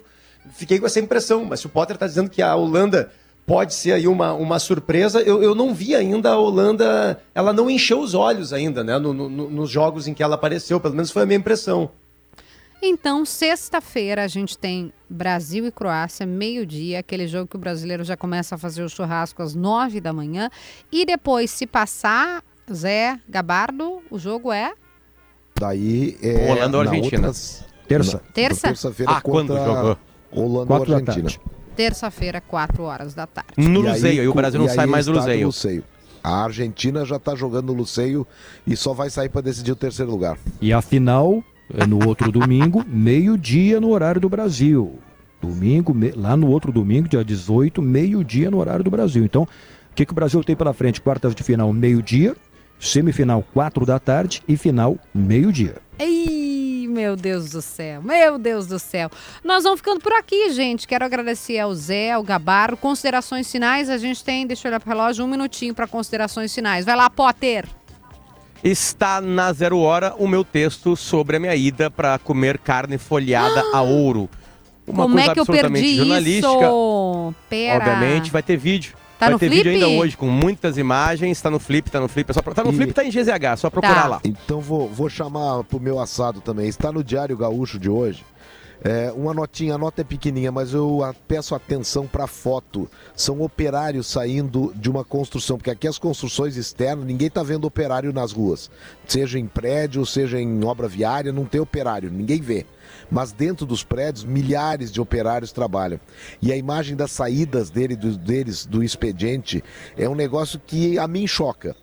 Fiquei 0.53 0.79
com 0.79 0.85
essa 0.85 0.99
impressão, 0.99 1.43
mas 1.45 1.61
se 1.61 1.65
o 1.65 1.69
Potter 1.69 1.95
está 1.95 2.05
dizendo 2.05 2.29
que 2.29 2.41
a 2.43 2.55
Holanda 2.55 3.11
pode 3.47 3.73
ser 3.73 3.93
aí 3.93 4.07
uma, 4.07 4.33
uma 4.33 4.57
surpresa. 4.59 5.21
Eu, 5.21 5.41
eu 5.43 5.53
não 5.53 5.73
vi 5.73 5.95
ainda 5.95 6.31
a 6.31 6.37
Holanda, 6.37 7.19
ela 7.33 7.53
não 7.53 7.69
encheu 7.69 7.99
os 7.99 8.13
olhos 8.13 8.51
ainda, 8.53 8.83
né? 8.83 8.97
no- 8.97 9.13
no- 9.13 9.29
nos 9.29 9.69
jogos 9.69 10.07
em 10.07 10.13
que 10.13 10.23
ela 10.23 10.35
apareceu, 10.35 10.79
pelo 10.79 10.95
menos 10.95 11.11
foi 11.11 11.23
a 11.23 11.25
minha 11.25 11.37
impressão. 11.37 11.89
Então, 12.87 13.25
sexta-feira 13.25 14.23
a 14.23 14.27
gente 14.27 14.55
tem 14.55 14.93
Brasil 15.09 15.65
e 15.65 15.71
Croácia, 15.71 16.23
meio-dia, 16.23 16.99
aquele 16.99 17.27
jogo 17.27 17.47
que 17.47 17.55
o 17.55 17.59
brasileiro 17.59 18.03
já 18.03 18.15
começa 18.15 18.53
a 18.53 18.57
fazer 18.59 18.83
o 18.83 18.89
churrasco 18.89 19.41
às 19.41 19.55
nove 19.55 19.99
da 19.99 20.13
manhã. 20.13 20.51
E 20.91 21.03
depois, 21.03 21.49
se 21.49 21.65
passar, 21.65 22.43
Zé 22.71 23.19
Gabardo, 23.27 24.03
o 24.11 24.19
jogo 24.19 24.51
é 24.51 24.73
Daí 25.59 26.15
é. 26.21 26.51
Holanda 26.51 26.77
ou 26.77 26.83
na 26.83 26.89
Argentina? 26.91 27.27
outras- 27.27 27.65
Terça. 27.87 28.21
Terça? 28.33 28.67
Terça-feira 28.67 29.11
Ah, 29.13 29.21
quando 29.21 29.55
jogou? 29.55 29.97
Holanda 30.31 30.67
Quatro 30.67 30.91
ou 30.93 31.01
da 31.01 31.11
Argentina. 31.11 31.29
tarde. 31.29 31.39
terça-feira, 31.75 32.39
quatro 32.41 32.83
horas 32.83 33.13
da 33.15 33.25
tarde. 33.25 33.51
No 33.57 33.83
E 33.83 33.87
aí, 33.89 34.19
aí 34.19 34.27
o 34.27 34.33
Brasil 34.33 34.59
não 34.59 34.67
e 34.67 34.69
sai 34.69 34.85
mais 34.85 35.05
do 35.07 35.11
está 35.13 35.21
Luzeio. 35.23 35.47
Luceio. 35.47 35.83
A 36.23 36.43
Argentina 36.43 37.03
já 37.05 37.15
está 37.17 37.35
jogando 37.35 37.67
no 37.67 37.73
Luceio 37.73 38.25
e 38.65 38.75
só 38.77 38.93
vai 38.93 39.09
sair 39.09 39.29
para 39.29 39.41
decidir 39.41 39.71
o 39.71 39.75
terceiro 39.75 40.09
lugar. 40.11 40.37
E 40.61 40.71
a 40.73 40.81
final 40.81 41.43
no 41.87 42.07
outro 42.07 42.31
domingo, 42.31 42.83
meio-dia 42.87 43.79
no 43.79 43.89
horário 43.89 44.21
do 44.21 44.29
Brasil. 44.29 44.99
Domingo, 45.41 45.93
me- 45.93 46.11
lá 46.11 46.35
no 46.35 46.47
outro 46.49 46.71
domingo, 46.71 47.07
dia 47.07 47.23
18, 47.23 47.81
meio-dia 47.81 48.49
no 48.51 48.57
horário 48.59 48.83
do 48.83 48.89
Brasil. 48.91 49.23
Então, 49.23 49.43
o 49.43 49.95
que, 49.95 50.05
que 50.05 50.11
o 50.11 50.15
Brasil 50.15 50.43
tem 50.43 50.55
pela 50.55 50.73
frente? 50.73 51.01
Quartas 51.01 51.33
de 51.35 51.43
final, 51.43 51.71
meio-dia, 51.73 52.35
semifinal, 52.79 53.43
quatro 53.53 53.85
da 53.85 53.99
tarde 53.99 54.41
e 54.47 54.57
final, 54.57 54.97
meio-dia. 55.13 55.75
Ih, 55.99 56.87
meu 56.89 57.15
Deus 57.15 57.49
do 57.51 57.61
céu, 57.61 58.01
meu 58.01 58.37
Deus 58.37 58.67
do 58.67 58.77
céu. 58.79 59.09
Nós 59.43 59.63
vamos 59.63 59.79
ficando 59.79 59.99
por 60.01 60.13
aqui, 60.13 60.49
gente. 60.51 60.87
Quero 60.87 61.05
agradecer 61.05 61.59
ao 61.59 61.73
Zé, 61.73 62.11
ao 62.11 62.23
Gabarro. 62.23 62.75
Considerações 62.77 63.49
finais, 63.51 63.89
a 63.89 63.97
gente 63.97 64.23
tem, 64.23 64.45
deixa 64.45 64.67
eu 64.67 64.71
olhar 64.71 64.79
pro 64.79 64.89
relógio, 64.89 65.23
um 65.23 65.27
minutinho 65.27 65.73
para 65.73 65.87
considerações 65.87 66.53
finais. 66.53 66.85
Vai 66.85 66.95
lá, 66.95 67.09
Potter. 67.09 67.65
Está 68.65 69.21
na 69.21 69.53
zero 69.53 69.77
hora 69.77 70.15
o 70.17 70.27
meu 70.27 70.43
texto 70.43 70.95
sobre 70.95 71.37
a 71.37 71.39
minha 71.39 71.55
ida 71.55 71.91
para 71.91 72.17
comer 72.17 72.57
carne 72.57 72.97
folhada 72.97 73.63
a 73.71 73.81
ouro. 73.81 74.27
Uma 74.87 75.03
Como 75.03 75.15
coisa 75.15 75.31
é 75.31 75.33
que 75.33 75.39
eu 75.39 75.43
absolutamente 75.43 75.81
perdi 75.85 75.95
jornalística. 75.97 76.47
isso? 76.47 77.35
Pera. 77.47 77.77
Obviamente, 77.77 78.31
vai 78.31 78.41
ter 78.41 78.57
vídeo. 78.57 78.93
Tá 79.19 79.27
vai 79.27 79.33
no 79.33 79.39
ter 79.39 79.47
Flip? 79.49 79.63
vídeo 79.63 79.71
ainda 79.71 79.87
hoje, 79.87 80.17
com 80.17 80.25
muitas 80.27 80.77
imagens. 80.79 81.39
Tá 81.39 81.49
no 81.51 81.59
Flip, 81.59 81.89
tá 81.91 81.99
no 81.99 82.07
Flip. 82.07 82.29
É 82.29 82.33
só, 82.33 82.41
pro- 82.41 82.53
tá 82.55 82.63
no 82.63 82.73
Flip, 82.73 82.91
tá 82.91 83.03
em 83.05 83.09
GZH, 83.11 83.53
é 83.53 83.55
só 83.55 83.69
procurar 83.69 84.01
Tá. 84.01 84.07
lá. 84.07 84.21
Então 84.23 84.59
vou, 84.59 84.89
vou 84.89 85.09
chamar 85.09 85.63
pro 85.63 85.79
meu 85.79 85.99
assado 85.99 86.41
também. 86.41 86.67
Está 86.67 86.91
no 86.91 87.03
Diário 87.03 87.37
Gaúcho 87.37 87.77
de 87.79 87.89
hoje. 87.89 88.23
É, 88.87 89.11
uma 89.13 89.33
notinha, 89.33 89.73
a 89.73 89.77
nota 89.79 90.01
é 90.01 90.03
pequenininha, 90.03 90.51
mas 90.51 90.71
eu 90.71 91.01
peço 91.27 91.55
atenção 91.55 92.05
para 92.05 92.25
a 92.25 92.27
foto. 92.27 92.87
São 93.15 93.41
operários 93.41 94.05
saindo 94.05 94.71
de 94.75 94.91
uma 94.91 95.03
construção, 95.03 95.57
porque 95.57 95.71
aqui 95.71 95.87
as 95.87 95.97
construções 95.97 96.55
externas, 96.55 97.03
ninguém 97.03 97.27
tá 97.27 97.41
vendo 97.41 97.65
operário 97.65 98.13
nas 98.13 98.31
ruas. 98.31 98.69
Seja 99.07 99.39
em 99.39 99.47
prédio, 99.47 100.05
seja 100.05 100.39
em 100.39 100.63
obra 100.63 100.87
viária, 100.87 101.33
não 101.33 101.45
tem 101.45 101.59
operário, 101.59 102.11
ninguém 102.11 102.39
vê. 102.39 102.63
Mas 103.09 103.31
dentro 103.31 103.65
dos 103.65 103.83
prédios, 103.83 104.23
milhares 104.23 104.91
de 104.91 105.01
operários 105.01 105.51
trabalham. 105.51 105.99
E 106.39 106.53
a 106.53 106.55
imagem 106.55 106.95
das 106.95 107.09
saídas 107.09 107.71
dele, 107.71 107.95
do- 107.95 108.15
deles 108.15 108.67
do 108.67 108.83
expediente 108.83 109.63
é 109.97 110.07
um 110.07 110.13
negócio 110.13 110.61
que 110.63 110.99
a 110.99 111.07
mim 111.07 111.25
choca 111.25 111.75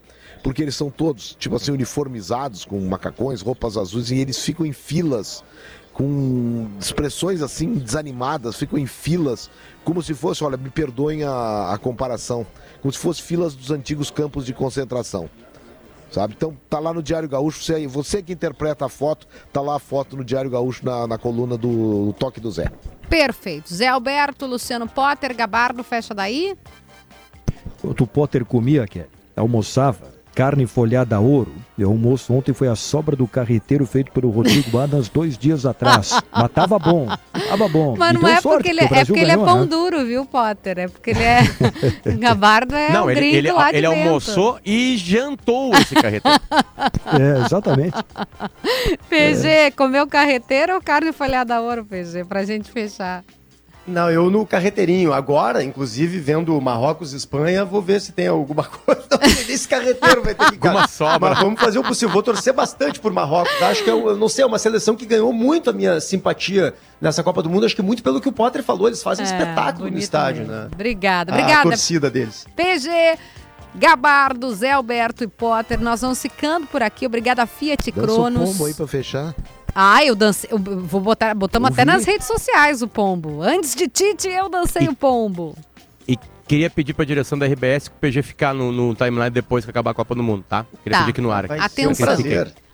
porque 0.42 0.60
eles 0.60 0.74
são 0.74 0.90
todos, 0.90 1.36
tipo 1.38 1.54
assim, 1.54 1.70
uniformizados 1.70 2.64
com 2.64 2.80
macacões, 2.80 3.40
roupas 3.40 3.76
azuis, 3.76 4.10
e 4.10 4.16
eles 4.16 4.40
ficam 4.40 4.66
em 4.66 4.72
filas, 4.72 5.44
com 5.92 6.68
expressões 6.78 7.42
assim, 7.42 7.74
desanimadas, 7.74 8.56
ficam 8.56 8.78
em 8.78 8.86
filas, 8.86 9.50
como 9.84 10.02
se 10.02 10.14
fosse, 10.14 10.42
olha, 10.42 10.56
me 10.56 10.70
perdoem 10.70 11.24
a, 11.24 11.72
a 11.72 11.78
comparação, 11.78 12.46
como 12.80 12.92
se 12.92 12.98
fosse 12.98 13.22
filas 13.22 13.54
dos 13.54 13.70
antigos 13.70 14.10
campos 14.10 14.46
de 14.46 14.54
concentração. 14.54 15.28
Sabe? 16.10 16.34
Então 16.36 16.54
tá 16.68 16.78
lá 16.78 16.92
no 16.92 17.02
Diário 17.02 17.28
Gaúcho, 17.28 17.62
você, 17.62 17.86
você 17.86 18.22
que 18.22 18.34
interpreta 18.34 18.84
a 18.84 18.88
foto, 18.88 19.26
tá 19.50 19.62
lá 19.62 19.76
a 19.76 19.78
foto 19.78 20.14
no 20.14 20.22
Diário 20.22 20.50
Gaúcho 20.50 20.84
na, 20.84 21.06
na 21.06 21.16
coluna 21.16 21.56
do 21.56 22.14
Toque 22.18 22.38
do 22.38 22.50
Zé. 22.50 22.70
Perfeito. 23.08 23.72
Zé 23.72 23.88
Alberto, 23.88 24.44
Luciano 24.44 24.86
Potter, 24.86 25.34
Gabardo, 25.34 25.82
fecha 25.82 26.14
daí. 26.14 26.54
O 27.82 28.06
Potter 28.06 28.44
comia, 28.44 28.86
que 28.86 29.06
almoçava, 29.34 30.11
carne 30.34 30.66
folhada 30.66 31.16
a 31.16 31.20
ouro. 31.20 31.52
O 31.78 31.84
almoço 31.84 32.32
ontem 32.32 32.52
foi 32.52 32.68
a 32.68 32.76
sobra 32.76 33.16
do 33.16 33.26
carreteiro 33.26 33.84
feito 33.84 34.12
pelo 34.12 34.30
Rodrigo 34.30 34.78
Adams 34.78 35.08
dois 35.08 35.36
dias 35.36 35.66
atrás. 35.66 36.16
Mas 36.32 36.50
tava 36.52 36.78
bom, 36.78 37.08
tava 37.48 37.68
bom. 37.68 37.96
Mas 37.98 38.14
não 38.14 38.28
é 38.28 38.40
sorte, 38.40 38.56
porque 38.56 38.70
ele, 38.70 38.80
o 38.80 38.84
é 38.84 39.04
porque 39.04 39.20
ele 39.20 39.30
é 39.30 39.34
ganhou, 39.34 39.44
pão 39.44 39.60
né? 39.60 39.66
duro, 39.66 40.04
viu, 40.06 40.24
Potter? 40.24 40.78
É 40.78 40.88
porque 40.88 41.10
ele 41.10 41.22
é. 41.22 41.42
Gabardo 42.18 42.74
é 42.74 42.92
não, 42.92 43.06
um 43.06 43.10
ele, 43.10 43.20
gringo 43.20 43.36
ele, 43.36 43.52
lá 43.52 43.70
de 43.70 43.78
ele 43.78 43.88
dentro. 43.88 44.02
almoçou 44.04 44.60
e 44.64 44.96
jantou 44.96 45.72
esse 45.74 45.94
carreteiro. 45.94 46.40
É, 47.12 47.44
exatamente. 47.44 47.96
PG, 49.08 49.72
comeu 49.76 50.06
carreteiro 50.06 50.74
ou 50.74 50.80
carne 50.80 51.12
folhada 51.12 51.56
a 51.56 51.60
ouro, 51.60 51.84
PG? 51.84 52.24
Pra 52.24 52.44
gente 52.44 52.70
fechar. 52.70 53.22
Não, 53.86 54.08
eu 54.10 54.30
no 54.30 54.46
carreteirinho. 54.46 55.12
Agora, 55.12 55.62
inclusive, 55.64 56.20
vendo 56.20 56.58
Marrocos 56.60 57.12
e 57.12 57.16
Espanha, 57.16 57.64
vou 57.64 57.82
ver 57.82 58.00
se 58.00 58.12
tem 58.12 58.28
alguma 58.28 58.62
coisa. 58.86 59.02
Esse 59.48 59.66
carreteiro 59.66 60.22
vai 60.22 60.34
ter 60.34 60.46
que 60.52 60.66
Alguma 60.68 60.86
sobra. 60.86 61.30
Mas 61.30 61.38
vamos 61.40 61.60
fazer 61.60 61.78
o 61.78 61.82
possível. 61.82 62.12
Vou 62.12 62.22
torcer 62.22 62.52
bastante 62.52 63.00
por 63.00 63.12
Marrocos. 63.12 63.52
Acho 63.60 63.82
que, 63.82 63.90
é, 63.90 63.92
eu 63.92 64.16
não 64.16 64.28
sei, 64.28 64.44
é 64.44 64.46
uma 64.46 64.58
seleção 64.58 64.94
que 64.94 65.04
ganhou 65.04 65.32
muito 65.32 65.68
a 65.68 65.72
minha 65.72 66.00
simpatia 66.00 66.74
nessa 67.00 67.22
Copa 67.24 67.42
do 67.42 67.50
Mundo. 67.50 67.66
Acho 67.66 67.74
que 67.74 67.82
muito 67.82 68.02
pelo 68.04 68.20
que 68.20 68.28
o 68.28 68.32
Potter 68.32 68.62
falou. 68.62 68.86
Eles 68.86 69.02
fazem 69.02 69.24
É, 69.24 69.28
espetáculo 69.28 69.90
no 69.90 69.98
estádio, 69.98 70.42
mesmo. 70.46 70.54
né? 70.54 70.68
Obrigada, 70.72 71.32
A 71.32 71.34
obrigada. 71.34 71.62
torcida 71.64 72.08
deles. 72.08 72.46
PG, 72.54 73.18
Gabardo, 73.74 74.54
Zé 74.54 74.70
Alberto 74.72 75.24
e 75.24 75.26
Potter, 75.28 75.80
nós 75.80 76.02
vamos 76.02 76.20
ficando 76.20 76.66
por 76.66 76.82
aqui. 76.82 77.06
Obrigada, 77.06 77.44
Fiat 77.46 77.90
Dança 77.90 78.00
Cronos. 78.06 78.50
pombo 78.50 78.66
aí 78.66 78.74
pra 78.74 78.86
fechar. 78.86 79.34
Ah, 79.74 80.04
eu 80.04 80.14
dancei. 80.14 80.50
Eu 80.52 80.58
vou 80.58 81.00
botar. 81.00 81.34
Botamos 81.34 81.70
até 81.70 81.84
nas 81.84 82.04
redes 82.04 82.26
sociais 82.26 82.82
o 82.82 82.88
pombo. 82.88 83.42
Antes 83.42 83.74
de 83.74 83.88
Tite, 83.88 84.28
eu 84.28 84.48
dancei 84.48 84.86
o 84.88 84.94
pombo. 84.94 85.56
E 86.06 86.18
queria 86.46 86.68
pedir 86.68 86.92
pra 86.92 87.04
direção 87.04 87.38
da 87.38 87.46
RBS 87.46 87.88
que 87.88 87.94
o 87.94 87.98
PG 87.98 88.22
ficar 88.22 88.52
no, 88.52 88.70
no 88.70 88.94
timeline 88.94 89.30
depois 89.30 89.64
que 89.64 89.70
acabar 89.70 89.92
a 89.92 89.94
Copa 89.94 90.14
do 90.14 90.22
Mundo, 90.22 90.44
tá? 90.48 90.66
Queria 90.82 90.98
Tá. 90.98 91.04
pedir 91.04 91.10
aqui 91.12 91.20
no 91.20 91.30
ar. 91.30 91.50
Atenção. 91.50 92.06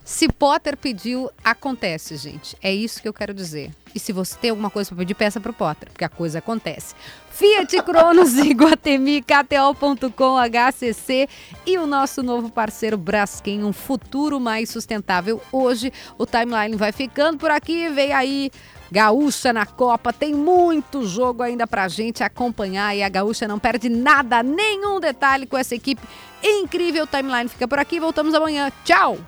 Se 0.09 0.27
Potter 0.27 0.75
pediu, 0.75 1.29
acontece, 1.43 2.17
gente. 2.17 2.57
É 2.63 2.73
isso 2.73 2.99
que 2.99 3.07
eu 3.07 3.13
quero 3.13 3.31
dizer. 3.31 3.69
E 3.93 3.99
se 3.99 4.11
você 4.11 4.35
tem 4.35 4.49
alguma 4.49 4.71
coisa 4.71 4.89
para 4.89 4.97
pedir, 4.97 5.13
peça 5.13 5.39
pro 5.39 5.53
Potter, 5.53 5.87
porque 5.91 6.03
a 6.03 6.09
coisa 6.09 6.39
acontece. 6.39 6.95
Fiat 7.29 7.79
Cronos, 7.83 8.33
Iguatemi, 8.41 9.21
KTO.com, 9.21 10.35
HCC 10.35 11.29
e 11.63 11.77
o 11.77 11.85
nosso 11.85 12.23
novo 12.23 12.49
parceiro 12.49 12.97
Braskem, 12.97 13.63
um 13.63 13.71
futuro 13.71 14.39
mais 14.39 14.71
sustentável. 14.71 15.39
Hoje 15.51 15.93
o 16.17 16.25
timeline 16.25 16.75
vai 16.75 16.91
ficando 16.91 17.37
por 17.37 17.51
aqui. 17.51 17.87
Vem 17.89 18.11
aí 18.11 18.51
Gaúcha 18.91 19.53
na 19.53 19.67
Copa, 19.67 20.11
tem 20.11 20.33
muito 20.33 21.05
jogo 21.05 21.43
ainda 21.43 21.67
pra 21.67 21.87
gente 21.87 22.23
acompanhar 22.23 22.97
e 22.97 23.03
a 23.03 23.09
Gaúcha 23.09 23.47
não 23.47 23.59
perde 23.59 23.89
nada, 23.89 24.41
nenhum 24.41 24.99
detalhe 24.99 25.45
com 25.45 25.55
essa 25.55 25.75
equipe 25.75 26.01
incrível. 26.43 27.03
O 27.03 27.07
timeline 27.07 27.47
fica 27.47 27.67
por 27.67 27.77
aqui, 27.77 27.99
voltamos 27.99 28.33
amanhã. 28.33 28.71
Tchau! 28.83 29.19